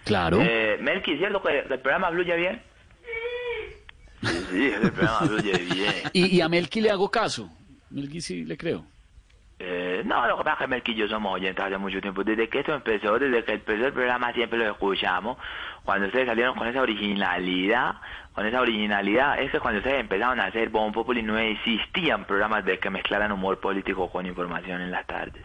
Claro. 0.08 0.38
Eh, 0.40 0.78
Melqui, 0.80 1.18
¿cierto 1.18 1.42
que 1.42 1.60
el 1.60 1.80
programa 1.80 2.10
fluye 2.10 2.34
bien? 2.36 2.62
Sí, 4.22 4.72
el 4.82 4.90
programa 4.90 5.18
fluye 5.20 5.52
bien. 5.52 5.94
Y, 6.12 6.36
y 6.36 6.40
a 6.40 6.48
Melqui 6.48 6.80
le 6.80 6.90
hago 6.90 7.10
caso. 7.10 7.50
Melqui 7.90 8.20
sí 8.20 8.44
le 8.44 8.56
creo. 8.56 8.84
Eh, 9.60 10.02
no, 10.04 10.26
lo 10.26 10.38
que 10.38 10.44
pasa 10.44 10.54
es 10.54 10.58
que 10.60 10.66
Melqui 10.68 10.92
y 10.92 10.94
yo 10.96 11.08
somos 11.08 11.34
oyentes 11.34 11.64
hace 11.64 11.76
mucho 11.78 12.00
tiempo. 12.00 12.24
Desde 12.24 12.48
que 12.48 12.60
esto 12.60 12.74
empezó, 12.74 13.18
desde 13.18 13.44
que 13.44 13.52
empezó 13.52 13.86
el 13.86 13.92
programa 13.92 14.32
siempre 14.32 14.58
lo 14.58 14.70
escuchamos. 14.70 15.36
Cuando 15.84 16.06
ustedes 16.06 16.26
salieron 16.26 16.54
con 16.56 16.66
esa 16.68 16.80
originalidad, 16.80 17.96
con 18.32 18.46
esa 18.46 18.60
originalidad, 18.60 19.40
es 19.40 19.50
que 19.50 19.60
cuando 19.60 19.78
ustedes 19.78 20.00
empezaron 20.00 20.40
a 20.40 20.46
hacer 20.46 20.70
Bon 20.70 20.92
Populi 20.92 21.22
no 21.22 21.36
existían 21.38 22.24
programas 22.24 22.64
de 22.64 22.78
que 22.78 22.88
mezclaran 22.88 23.32
humor 23.32 23.58
político 23.60 24.10
con 24.10 24.26
información 24.26 24.80
en 24.80 24.90
las 24.90 25.06
tardes. 25.06 25.44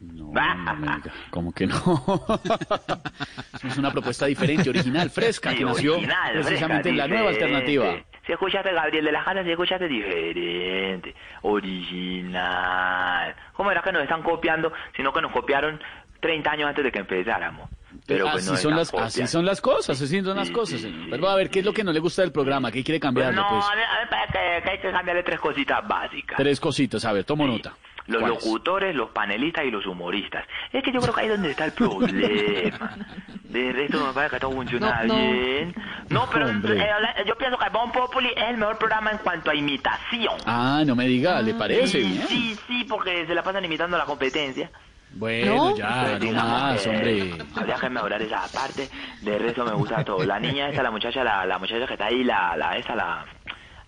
No, 0.00 0.32
no 0.32 0.74
me 0.76 0.86
diga, 0.96 1.12
¿Cómo 1.30 1.52
que 1.52 1.66
no? 1.66 1.76
es 3.62 3.76
una 3.76 3.90
propuesta 3.90 4.24
diferente, 4.26 4.70
original, 4.70 5.10
fresca, 5.10 5.50
Sí, 5.50 5.58
que 5.58 5.64
nació 5.64 5.92
original, 5.94 6.32
precisamente 6.32 6.82
fresca, 6.84 6.88
en 6.90 6.96
la 6.96 7.06
nueva 7.06 7.28
alternativa. 7.30 7.96
Si 8.26 8.32
escuchaste 8.32 8.72
Gabriel 8.72 9.04
de 9.04 9.12
la 9.12 9.22
Jara, 9.22 9.44
si 9.44 9.50
escuchaste 9.50 9.88
diferente, 9.88 11.14
original. 11.42 13.34
¿Cómo 13.52 13.70
era 13.70 13.82
que 13.82 13.92
nos 13.92 14.02
están 14.02 14.22
copiando? 14.22 14.72
Sino 14.96 15.12
que 15.12 15.20
nos 15.20 15.32
copiaron 15.32 15.78
30 16.20 16.50
años 16.50 16.68
antes 16.68 16.84
de 16.84 16.92
que 16.92 17.00
empezáramos. 17.00 17.68
Pero 18.06 18.30
pues 18.30 18.44
así, 18.44 18.50
no 18.50 18.56
son 18.56 18.76
las, 18.76 18.94
así 18.94 19.26
son 19.26 19.44
las 19.44 19.60
cosas, 19.60 20.00
así 20.00 20.22
son 20.22 20.36
las 20.36 20.50
cosas, 20.50 20.80
señor. 20.80 21.04
sí, 21.04 21.08
Pero 21.10 21.28
a 21.28 21.34
ver, 21.34 21.50
¿qué 21.50 21.58
es 21.58 21.64
lo 21.64 21.72
que 21.72 21.84
no 21.84 21.92
le 21.92 21.98
gusta 22.00 22.22
del 22.22 22.32
programa? 22.32 22.70
¿Qué 22.70 22.84
quiere 22.84 23.00
Pues 23.00 23.08
cambiarle? 23.08 23.36
no, 23.36 23.48
Pues 23.48 23.64
a 23.64 23.72
a 23.72 24.62
que 24.62 24.70
hay 24.70 24.78
que 24.78 24.90
cambiarle 24.90 25.22
tres 25.24 25.40
cositas 25.40 25.86
básicas. 25.86 26.36
tres 26.36 26.60
cositas, 26.60 27.04
a 27.04 27.12
ver, 27.12 27.24
tomo 27.24 27.46
nota. 27.46 27.74
Los 28.10 28.20
¿Cuáles? 28.20 28.44
locutores, 28.44 28.94
los 28.94 29.10
panelistas 29.10 29.64
y 29.64 29.70
los 29.70 29.86
humoristas. 29.86 30.44
Es 30.72 30.82
que 30.82 30.92
yo 30.92 31.00
creo 31.00 31.14
que 31.14 31.20
ahí 31.20 31.26
es 31.26 31.32
donde 31.32 31.50
está 31.52 31.64
el 31.66 31.72
problema. 31.72 32.96
De 33.44 33.72
resto 33.72 34.06
me 34.06 34.12
parece 34.12 34.34
que 34.36 34.40
todo 34.40 34.52
funciona 34.52 35.02
No, 35.04 35.14
no. 35.14 35.32
bien. 35.32 35.74
No, 36.08 36.28
pero 36.32 36.48
eh, 36.48 36.92
yo 37.26 37.36
pienso 37.36 37.58
que 37.58 37.68
Bon 37.70 37.90
Populi 37.92 38.28
es 38.36 38.48
el 38.48 38.56
mejor 38.56 38.78
programa 38.78 39.10
en 39.10 39.18
cuanto 39.18 39.50
a 39.50 39.54
imitación. 39.54 40.34
Ah, 40.46 40.82
no 40.86 40.94
me 40.94 41.06
diga, 41.06 41.40
¿le 41.42 41.54
parece? 41.54 41.86
Sí, 41.86 42.02
Bien. 42.02 42.26
sí, 42.28 42.56
sí, 42.66 42.84
porque 42.88 43.26
se 43.26 43.34
la 43.34 43.42
pasan 43.42 43.64
imitando 43.64 43.96
a 43.96 44.00
la 44.00 44.04
competencia. 44.06 44.70
Bueno, 45.12 45.76
ya, 45.76 46.16
Pues 46.20 46.32
no 46.32 46.42
más, 46.44 46.82
que 46.82 46.88
hombre. 46.90 47.34
Habría 47.56 47.74
que 47.74 47.90
mejorar 47.90 48.22
esa 48.22 48.42
parte. 48.54 48.88
De 49.22 49.38
resto 49.40 49.64
me 49.64 49.72
gusta 49.72 50.04
todo. 50.04 50.24
La 50.24 50.38
niña 50.38 50.68
esta, 50.68 50.84
la 50.84 50.92
muchacha, 50.92 51.24
la, 51.24 51.44
la 51.46 51.58
muchacha 51.58 51.84
que 51.86 51.94
está 51.94 52.06
ahí, 52.06 52.22
la, 52.22 52.56
la 52.56 52.76
esa, 52.76 52.94
la... 52.94 53.24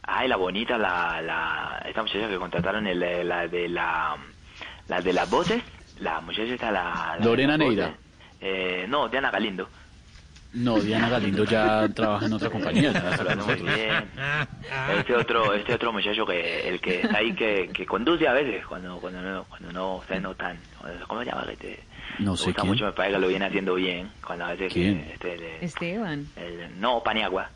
Ay, 0.02 0.28
la 0.28 0.36
bonita, 0.36 0.76
la, 0.78 1.20
la... 1.22 1.82
Esta 1.86 2.02
muchacha 2.02 2.28
que 2.28 2.36
contrataron, 2.36 2.86
el, 2.86 3.02
eh, 3.02 3.24
la 3.24 3.46
de 3.48 3.68
la... 3.68 4.16
La 4.88 5.00
de 5.00 5.12
las 5.12 5.30
voces. 5.30 5.62
La 6.00 6.20
muchacha 6.20 6.52
esta, 6.54 6.70
la... 6.70 7.16
Lorena 7.22 7.56
Neira. 7.56 7.94
Eh, 8.40 8.86
no, 8.88 9.08
Diana 9.08 9.30
Galindo. 9.30 9.68
No, 10.54 10.78
Diana 10.80 11.08
Galindo 11.08 11.44
ya 11.44 11.88
trabaja 11.94 12.26
en 12.26 12.32
otra 12.32 12.50
compañía. 12.50 12.90
está 12.90 13.36
Muy 13.36 13.54
bien. 13.54 14.10
Este 14.98 15.14
otro, 15.14 15.54
este 15.54 15.74
otro 15.74 15.92
muchacho 15.92 16.26
que 16.26 16.68
el 16.68 16.80
que 16.80 17.00
está 17.02 17.18
ahí 17.18 17.32
que, 17.34 17.70
que 17.72 17.86
conduce 17.86 18.26
a 18.28 18.32
veces 18.32 18.66
cuando 18.66 18.98
cuando 18.98 19.22
no 19.22 19.44
cuando 19.44 19.72
no 19.72 19.96
ustedes 19.96 20.20
no 20.20 20.34
tan 20.34 20.58
¿cómo 21.06 21.20
se 21.22 21.26
llama? 21.30 21.46
Este, 21.50 21.78
No 22.18 22.32
me 22.32 22.36
sé 22.36 22.44
gusta 22.46 22.62
quién. 22.62 22.72
mucho, 22.72 22.84
me 22.84 22.92
parece 22.92 23.14
que 23.14 23.20
lo 23.20 23.28
viene 23.28 23.44
haciendo 23.46 23.74
bien 23.74 24.10
cuando 24.26 24.44
a 24.44 24.50
veces 24.50 24.72
que, 24.72 24.80
¿Quién? 24.80 24.98
este, 25.12 25.34
el- 25.34 25.64
Esteban. 25.64 26.26
el- 26.36 26.80
no 26.80 27.02
Paniagua. 27.02 27.48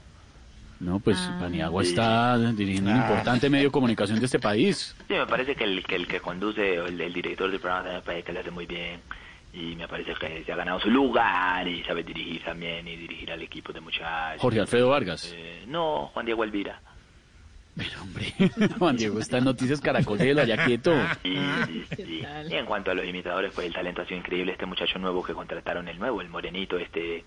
No, 0.80 0.98
pues 1.00 1.16
Ah. 1.18 1.38
Paniagua 1.40 1.82
Sí. 1.82 1.90
está 1.90 2.36
dirigiendo 2.52 2.90
un 2.90 2.96
Ah. 2.98 3.00
importante 3.02 3.48
medio 3.48 3.64
de 3.66 3.70
comunicación 3.70 4.18
de 4.18 4.26
este 4.26 4.38
país. 4.38 4.94
Sí, 5.08 5.14
me 5.14 5.26
parece 5.26 5.54
que 5.54 5.64
el 5.64 5.82
que 5.84 5.96
el 5.96 6.06
que 6.06 6.20
conduce 6.20 6.80
o 6.80 6.86
el, 6.86 7.00
el 7.00 7.12
director 7.12 7.50
del 7.50 7.60
programa 7.60 7.84
también 7.84 8.00
me 8.00 8.02
parece 8.06 8.24
que 8.24 8.32
lo 8.32 8.40
hace 8.40 8.50
muy 8.50 8.66
bien 8.66 9.00
y 9.54 9.74
me 9.74 9.88
parece 9.88 10.12
que 10.20 10.44
se 10.44 10.52
ha 10.52 10.56
ganado 10.56 10.78
su 10.80 10.90
lugar 10.90 11.66
y 11.66 11.82
sabe 11.84 12.02
dirigir 12.02 12.42
también 12.44 12.86
y 12.86 12.94
dirigir 12.96 13.32
al 13.32 13.40
equipo 13.40 13.72
de 13.72 13.80
muchachos. 13.80 14.40
Jorge 14.42 14.60
Alfredo 14.60 14.90
Vargas. 14.90 15.32
Eh, 15.34 15.64
no, 15.66 16.10
Juan 16.12 16.26
Diego 16.26 16.44
Elvira. 16.44 16.78
Juan 18.78 18.96
Diego 18.96 19.18
está 19.20 19.38
en 19.38 19.44
Noticias 19.44 19.80
Caracol, 19.80 20.18
déjelo 20.18 20.42
allá 20.42 20.64
quieto. 20.64 20.94
Y, 21.24 21.36
en 22.54 22.64
cuanto 22.66 22.90
a 22.90 22.94
los 22.94 23.04
imitadores, 23.06 23.52
pues 23.54 23.66
el 23.66 23.72
talento 23.74 24.02
ha 24.02 24.06
sido 24.06 24.18
increíble. 24.18 24.52
Este 24.52 24.66
muchacho 24.66 24.98
nuevo 24.98 25.22
que 25.22 25.34
contrataron, 25.34 25.86
el 25.88 25.98
nuevo, 25.98 26.20
el 26.20 26.28
morenito, 26.28 26.78
este... 26.78 27.24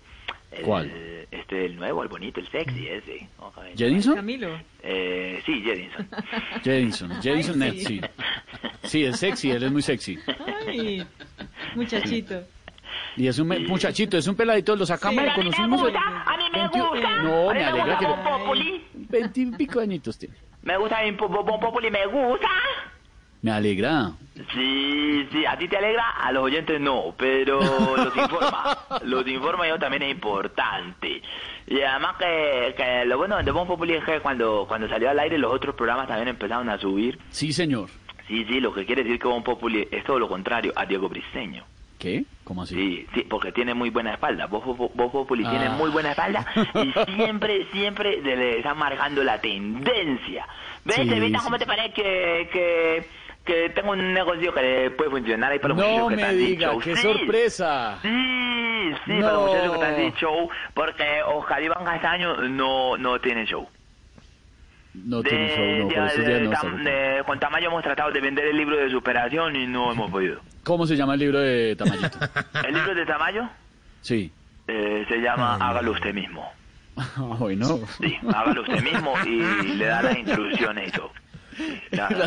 El, 0.50 0.62
¿Cuál? 0.64 0.90
Este, 1.30 1.66
el 1.66 1.76
nuevo, 1.76 2.02
el 2.02 2.08
bonito, 2.08 2.40
el 2.40 2.48
sexy 2.50 2.88
ese. 2.88 3.28
¿Jedinson? 3.76 4.16
Camilo. 4.16 4.48
Eh, 4.82 5.40
sí, 5.46 5.62
Jedinson. 5.62 6.08
Jedinson, 6.64 7.22
Jedinson 7.22 7.62
Ay, 7.62 7.70
Net, 7.70 7.78
sí. 7.78 7.84
sí. 7.86 8.00
Sí, 8.82 9.04
es 9.04 9.16
sexy, 9.20 9.52
él 9.52 9.62
es 9.62 9.70
muy 9.70 9.82
sexy. 9.82 10.18
Ay, 10.66 11.06
muchachito. 11.76 12.42
Y 13.16 13.28
es 13.28 13.38
un 13.38 13.46
me- 13.46 13.60
muchachito, 13.60 14.18
es 14.18 14.26
un 14.26 14.34
peladito, 14.34 14.74
lo 14.74 14.84
sacamos, 14.84 15.22
lo 15.24 15.32
conocimos. 15.34 15.88
el- 15.88 15.96
A 15.96 16.36
mí 16.36 16.44
me 16.52 16.58
21 16.58 16.90
gusta. 16.90 17.22
No, 17.22 17.50
A 17.50 17.54
mí 17.54 17.58
me 17.60 17.64
alegra 17.66 17.98
que... 17.98 18.06
Populi. 18.06 18.84
Veintipico 19.10 19.80
añitos 19.80 20.18
tiene. 20.18 20.34
Me 20.62 20.76
gusta 20.76 21.02
mi 21.02 21.12
Bon 21.12 21.60
Populi, 21.60 21.90
me 21.90 22.06
gusta. 22.06 22.48
Me 23.42 23.50
alegra. 23.50 24.12
Sí, 24.52 25.26
sí, 25.32 25.46
a 25.46 25.56
ti 25.56 25.66
te 25.66 25.78
alegra, 25.78 26.10
a 26.10 26.30
los 26.32 26.44
oyentes 26.44 26.78
no, 26.80 27.14
pero 27.16 27.58
los 27.96 28.14
informa. 28.16 28.78
los 29.04 29.26
informa 29.26 29.66
yo 29.66 29.78
también 29.78 30.02
es 30.02 30.10
importante. 30.10 31.22
Y 31.66 31.80
además 31.80 32.16
que, 32.18 32.74
que 32.76 33.04
lo 33.06 33.16
bueno 33.16 33.42
de 33.42 33.50
Bon 33.50 33.66
Populi 33.66 33.94
es 33.94 34.04
que 34.04 34.20
cuando, 34.20 34.66
cuando 34.68 34.88
salió 34.88 35.08
al 35.08 35.18
aire 35.18 35.38
los 35.38 35.52
otros 35.52 35.74
programas 35.74 36.08
también 36.08 36.28
empezaron 36.28 36.68
a 36.68 36.78
subir. 36.78 37.18
Sí, 37.30 37.52
señor. 37.52 37.88
Sí, 38.28 38.44
sí, 38.44 38.60
lo 38.60 38.72
que 38.74 38.84
quiere 38.84 39.02
decir 39.02 39.18
que 39.18 39.28
Bon 39.28 39.42
Populi 39.42 39.88
es 39.90 40.04
todo 40.04 40.18
lo 40.18 40.28
contrario 40.28 40.72
a 40.76 40.84
Diego 40.84 41.08
Briseño. 41.08 41.64
¿Qué? 42.00 42.24
¿Cómo 42.44 42.62
así? 42.62 42.74
Sí, 42.74 43.06
sí, 43.14 43.26
porque 43.28 43.52
tiene 43.52 43.74
muy 43.74 43.90
buena 43.90 44.14
espalda. 44.14 44.46
Vos, 44.46 44.64
vos, 44.64 44.90
vos 44.94 45.12
Populi 45.12 45.44
Ah. 45.46 45.50
tiene 45.50 45.68
muy 45.68 45.90
buena 45.90 46.10
espalda 46.12 46.44
y 46.82 46.92
siempre, 47.14 47.66
siempre 47.72 48.20
le, 48.22 48.58
está 48.58 48.74
marcando 48.74 49.22
la 49.22 49.38
tendencia. 49.40 50.48
¿Ves, 50.84 50.96
Sí, 50.96 51.02
Evita, 51.12 51.38
sí. 51.38 51.44
cómo 51.44 51.58
te 51.58 51.66
parece 51.66 51.92
que, 51.92 52.48
que, 52.52 53.06
que 53.44 53.70
tengo 53.70 53.92
un 53.92 54.12
negocio 54.14 54.52
que 54.54 54.62
le 54.62 54.90
puede 54.92 55.10
funcionar 55.10 55.52
ahí 55.52 55.58
para 55.58 55.74
los 55.74 55.82
No 55.84 55.88
muchachos 56.08 56.08
que 56.08 56.16
me 56.16 56.34
diga, 56.34 56.72
qué 56.82 56.96
Sí, 56.96 57.02
sorpresa. 57.02 57.98
Sí, 58.02 58.08
sí, 59.04 59.12
para 59.20 59.32
No. 59.32 59.32
los 59.32 59.46
muchachos 59.50 59.70
que 59.70 59.76
están 59.84 59.96
sin 59.96 60.12
show, 60.14 60.48
porque 60.74 61.22
Oscar 61.26 61.62
Iván 61.62 61.84
Castaño 61.84 62.34
no, 62.48 62.96
no 62.96 63.20
tiene 63.20 63.44
show. 63.44 63.68
No 64.94 65.22
tiene 65.22 65.48
show, 65.54 65.64
no, 65.64 65.72
de- 65.72 65.82
por 65.82 65.92
días 65.92 66.16
de- 66.16 66.40
no 66.40 66.50
tam- 66.50 66.82
de- 66.82 67.22
con 67.24 67.38
Tamayo 67.38 67.68
hemos 67.68 67.82
tratado 67.82 68.10
de 68.10 68.20
vender 68.20 68.46
el 68.46 68.56
libro 68.56 68.76
de 68.76 68.90
superación 68.90 69.54
y 69.56 69.66
no 69.66 69.92
hemos 69.92 70.10
podido. 70.10 70.40
¿Cómo 70.64 70.86
se 70.86 70.96
llama 70.96 71.14
el 71.14 71.20
libro 71.20 71.38
de 71.40 71.76
Tamayito? 71.76 72.18
El 72.66 72.74
libro 72.74 72.94
de 72.94 73.06
Tamayo 73.06 73.48
Sí. 74.02 74.32
eh, 74.68 75.04
se 75.08 75.18
llama 75.18 75.56
Hágalo 75.56 75.92
usted 75.92 76.12
mismo. 76.14 76.50
Ah, 76.96 77.36
bueno. 77.38 77.78
Sí, 78.00 78.18
hágalo 78.34 78.60
usted 78.62 78.82
mismo 78.82 79.14
y 79.24 79.38
le 79.76 79.86
da 79.86 80.02
las 80.02 80.18
instrucciones 80.18 80.88
y 80.88 80.92
todo. 80.92 81.12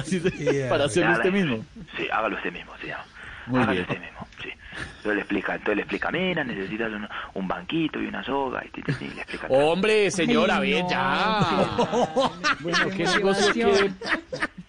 Sí, 0.03 0.19
le 0.19 0.67
Para 0.69 0.85
hacerlo 0.85 1.11
usted 1.13 1.31
mismo. 1.31 1.65
Sí, 1.95 2.07
hágalo 2.11 2.35
usted 2.37 2.51
mismo, 2.51 2.71
se 2.81 2.87
llama. 2.87 3.03
Muy 3.47 3.59
hágalo 3.61 3.71
bien. 3.73 3.83
usted 3.83 4.01
mismo, 4.01 4.27
sí. 4.41 4.49
Entonces 4.77 5.13
le 5.15 5.19
explica, 5.21 5.53
entonces 5.53 5.75
le 5.75 5.81
explica, 5.83 6.11
mira, 6.11 6.43
necesitas 6.43 6.91
un, 6.91 7.07
un 7.33 7.47
banquito 7.47 7.99
y 8.01 8.07
una 8.07 8.23
soga 8.23 8.63
y, 8.65 8.69
ti, 8.69 8.81
ti, 8.81 8.93
ti, 8.93 9.07
le 9.09 9.21
explica 9.21 9.47
todo. 9.47 9.57
Hombre, 9.57 10.11
señora, 10.11 10.57
Ay, 10.57 10.73
ve 10.73 10.83
no. 10.83 10.89
ya. 10.89 11.39
Bueno, 12.59 12.77
¿qué 12.95 13.03
negocio 13.05 13.53
quiere? 13.53 13.91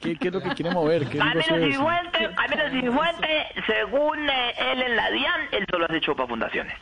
¿Qué, 0.01 0.17
qué 0.17 0.29
es 0.29 0.35
lo 0.35 0.41
que 0.41 0.51
quiere 0.51 0.71
mover? 0.71 1.07
¿Qué 1.09 1.19
Camilo 1.19 1.41
es? 1.41 1.47
Cifuentes, 1.75 2.29
Camilo 2.37 2.71
Cifuentes, 2.71 3.47
según 3.67 4.19
él 4.29 4.83
en 4.83 4.97
la 4.97 5.11
DIAN, 5.11 5.41
él 5.53 5.67
solo 5.71 5.87
hace 5.87 6.01
show 6.01 6.15
para 6.15 6.29
fundaciones. 6.29 6.75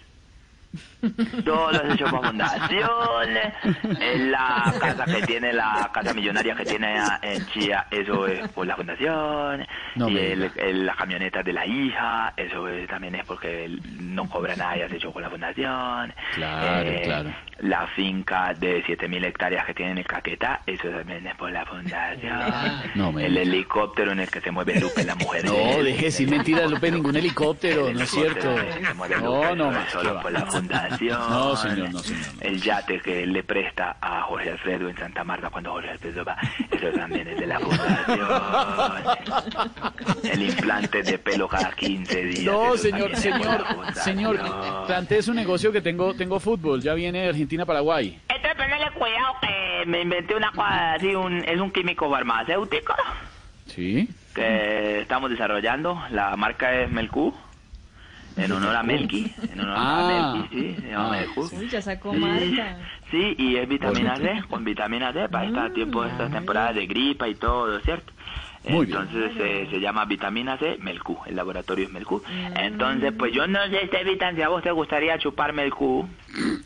Hace 1.02 1.96
show 1.96 2.10
para 2.10 2.28
fundaciones. 2.28 3.54
En 4.00 4.30
la 4.30 4.72
casa 4.80 5.04
que 5.04 5.22
tiene, 5.26 5.52
la 5.52 5.90
casa 5.92 6.14
millonaria 6.14 6.54
que 6.54 6.64
tiene 6.64 6.94
en 7.22 7.46
Chía, 7.48 7.86
eso 7.90 8.26
es 8.26 8.48
por 8.50 8.66
la 8.66 8.76
fundación. 8.76 9.66
No 9.96 10.08
y 10.08 10.18
el, 10.18 10.50
el- 10.56 10.86
la 10.86 10.94
camioneta 10.94 11.42
de 11.42 11.52
la 11.52 11.66
hija, 11.66 12.32
eso 12.36 12.68
es- 12.68 12.88
también 12.88 13.14
es 13.16 13.24
porque 13.26 13.68
no 13.98 14.28
cobra 14.28 14.54
nada 14.56 14.76
y 14.78 14.82
hace 14.82 14.98
show 14.98 15.12
con 15.12 15.22
la 15.22 15.30
fundación. 15.30 16.12
Claro, 16.34 16.88
Eh, 16.90 17.02
claro. 17.04 17.34
La 17.58 17.86
finca 17.88 18.54
de 18.54 18.82
7.000 18.84 19.24
hectáreas 19.24 19.64
que 19.66 19.74
tiene 19.74 19.92
en 19.92 19.98
el 19.98 20.06
Caquetá, 20.06 20.62
eso 20.66 20.88
también 20.88 21.24
es 21.26 21.34
por 21.36 21.50
la 21.52 21.64
fundación. 21.64 22.32
No 22.94 23.18
el 23.18 23.36
helicóptero 23.36 24.12
en 24.12 24.20
el 24.20 24.30
que 24.30 24.40
se 24.40 24.50
mueve 24.50 24.80
Lupe, 24.80 25.04
la 25.04 25.14
mujer. 25.14 25.44
No, 25.44 25.52
deje 25.52 25.96
de 25.98 26.02
decir 26.06 26.28
mentiras, 26.28 26.70
Lupe, 26.70 26.90
ningún 26.90 27.16
helicóptero, 27.16 27.92
no 27.92 28.00
es 28.00 28.10
cierto. 28.10 28.54
No, 29.22 29.54
no 29.54 29.70
más. 29.70 29.90
Solo 29.90 30.20
por 30.20 30.32
la 30.32 30.40
fundación. 30.46 30.91
No, 31.00 31.56
señor, 31.56 31.92
no, 31.92 31.98
señor. 31.98 32.22
El 32.40 32.60
yate 32.60 33.00
que 33.00 33.22
él 33.22 33.32
le 33.32 33.42
presta 33.42 33.96
a 34.00 34.22
Jorge 34.22 34.50
Alfredo 34.50 34.88
en 34.88 34.96
Santa 34.96 35.24
Marta 35.24 35.50
cuando 35.50 35.72
Jorge 35.72 35.90
Alfredo 35.90 36.24
va, 36.24 36.36
eso 36.70 36.88
también 36.94 37.28
es 37.28 37.38
de 37.38 37.46
la 37.46 37.58
fundación. 37.60 38.28
El 40.24 40.42
implante 40.42 41.02
de 41.02 41.18
pelo 41.18 41.48
cada 41.48 41.72
15 41.72 42.22
días. 42.24 42.44
No, 42.44 42.76
señor, 42.76 43.14
señor, 43.16 43.64
señor, 43.94 44.40
plantee 44.86 45.22
su 45.22 45.34
negocio 45.34 45.72
que 45.72 45.80
tengo, 45.80 46.14
tengo 46.14 46.38
fútbol, 46.40 46.80
ya 46.80 46.94
viene 46.94 47.28
Argentina-Paraguay. 47.28 48.20
Entonces, 48.28 48.54
ponele 48.56 48.90
cuidado 48.92 49.34
que 49.40 49.86
me 49.86 50.02
inventé 50.02 50.34
una 50.34 50.50
cosa 50.52 50.94
así, 50.94 51.14
un, 51.14 51.44
es 51.44 51.60
un 51.60 51.70
químico 51.70 52.10
farmacéutico 52.10 52.94
¿Sí? 53.66 54.08
que 54.34 55.00
estamos 55.00 55.30
desarrollando. 55.30 56.00
La 56.10 56.36
marca 56.36 56.74
es 56.80 56.90
Melcu, 56.90 57.34
en 58.36 58.52
honor 58.52 58.74
a 58.76 58.82
Melqui, 58.82 59.32
en 59.52 59.60
honor 59.60 59.76
Ah. 59.78 59.98
a 60.00 60.32
Melqui, 60.34 60.48
sí, 60.56 60.76
se 60.80 60.88
llama 60.90 61.10
Melcu. 61.10 61.48
Uy, 61.56 61.68
ya 61.68 61.82
sacó 61.82 62.12
Sí. 62.12 62.18
marca. 62.18 62.76
Sí, 63.10 63.34
y 63.38 63.56
es 63.56 63.68
vitamina 63.68 64.16
C, 64.16 64.42
con 64.48 64.64
vitamina 64.64 65.12
C 65.12 65.28
para 65.28 65.46
esta 65.46 65.72
tiempo, 65.72 66.04
esta 66.04 66.28
temporada 66.30 66.72
de 66.72 66.86
gripa 66.86 67.28
y 67.28 67.34
todo, 67.34 67.78
¿cierto? 67.80 68.12
Muy 68.64 68.86
bien. 68.86 68.98
Entonces 68.98 69.32
eh, 69.40 69.68
se 69.70 69.80
llama 69.80 70.04
vitamina 70.04 70.56
C, 70.58 70.76
Melcu, 70.80 71.18
el 71.26 71.36
laboratorio 71.36 71.86
es 71.86 71.92
Melcu. 71.92 72.22
Entonces, 72.54 73.12
pues 73.18 73.32
yo 73.32 73.46
no 73.46 73.58
sé, 73.68 73.84
Estevitan, 73.84 74.36
si 74.36 74.42
a 74.42 74.48
vos 74.48 74.62
te 74.62 74.70
gustaría 74.70 75.18
chupar 75.18 75.52
Melcu. 75.52 76.08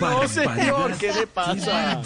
No, 0.00 0.26
señor, 0.28 0.96
¿qué 0.98 1.12
le 1.12 1.26
pasa? 1.26 2.00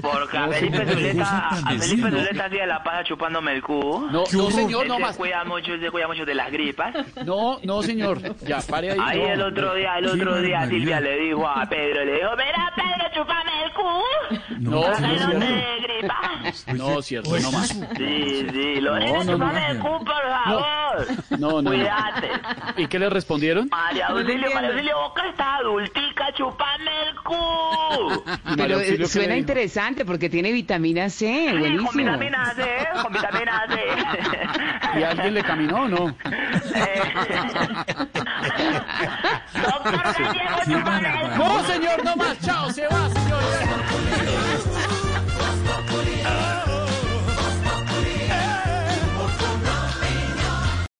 Porque 0.00 0.38
a 0.38 0.48
Felipe 0.48 0.86
Zuleta, 0.86 1.48
a 1.48 1.56
Felipe. 1.78 2.10
Zuleta 2.10 2.50
sí 2.50 2.56
la 2.66 2.82
pasa 2.82 3.04
chupando 3.04 3.40
Melcu. 3.40 4.08
No, 4.10 4.24
no, 4.32 4.50
señor, 4.50 4.86
no 4.86 4.96
se 4.96 5.02
más. 5.02 5.16
cuida 5.16 5.44
mucho, 5.44 5.72
él 5.74 5.80
se 5.80 5.90
cuida 5.90 6.06
mucho 6.06 6.24
de 6.24 6.34
las 6.34 6.50
gripas. 6.50 6.94
No, 7.24 7.58
no, 7.62 7.82
señor, 7.82 8.20
ya, 8.46 8.60
pare 8.60 8.92
ahí. 8.92 8.98
Ahí 9.00 9.18
no. 9.18 9.32
el 9.32 9.42
otro 9.42 9.74
día, 9.74 9.98
el 9.98 10.06
otro 10.06 10.40
día 10.40 10.66
Silvia 10.66 11.00
le 11.00 11.18
dijo 11.18 11.46
a 11.48 11.66
Pedro, 11.66 12.04
le 12.04 12.14
dijo, 12.14 12.30
mira 12.36 12.72
Pedro, 12.76 13.10
chupame 13.14 13.64
el? 13.64 13.74
No, 14.60 14.82
que 14.82 15.00
no 15.00 15.38
no 15.38 16.03
No, 16.74 17.02
cierto, 17.02 17.38
no 17.38 17.52
más. 17.52 17.68
Sí, 17.68 18.46
sí, 18.52 18.80
lo 18.80 18.98
No, 18.98 19.06
no, 19.06 19.24
no, 19.24 19.24
no. 19.24 19.32
chupame 19.32 19.70
el 19.70 19.78
por 19.78 20.04
favor. 20.06 21.06
No, 21.30 21.38
no, 21.38 21.62
no. 21.62 21.70
Cuídate. 21.70 22.30
¿Y 22.76 22.86
qué 22.86 22.98
le 22.98 23.10
respondieron? 23.10 23.68
María 23.70 24.06
Auxilio, 24.08 24.50
María 24.54 24.70
Auxilio, 24.70 24.96
vos 24.96 25.12
que 25.14 25.28
estás 25.28 25.46
adultica, 25.60 26.32
chupame 26.34 26.90
el 27.08 27.14
Q. 27.16 28.24
Pero 28.56 28.80
eh, 28.80 29.06
suena 29.06 29.36
interesante 29.36 30.04
porque 30.04 30.28
tiene 30.28 30.52
vitamina 30.52 31.08
C, 31.10 31.46
Con 31.50 31.58
buenísimo. 31.60 31.92
vitamina 31.92 32.52
C, 32.54 32.88
con 33.02 33.12
vitamina 33.12 33.66
C. 33.68 34.98
¿Y 34.98 35.02
alguien 35.02 35.34
le 35.34 35.42
caminó 35.42 35.82
o 35.82 35.88
no? 35.88 36.16
No, 41.36 41.64
señor, 41.66 42.04
no 42.04 42.16
más. 42.16 42.38
Chao, 42.40 42.70
se 42.70 42.86
va, 42.86 43.08
señor. 43.10 43.93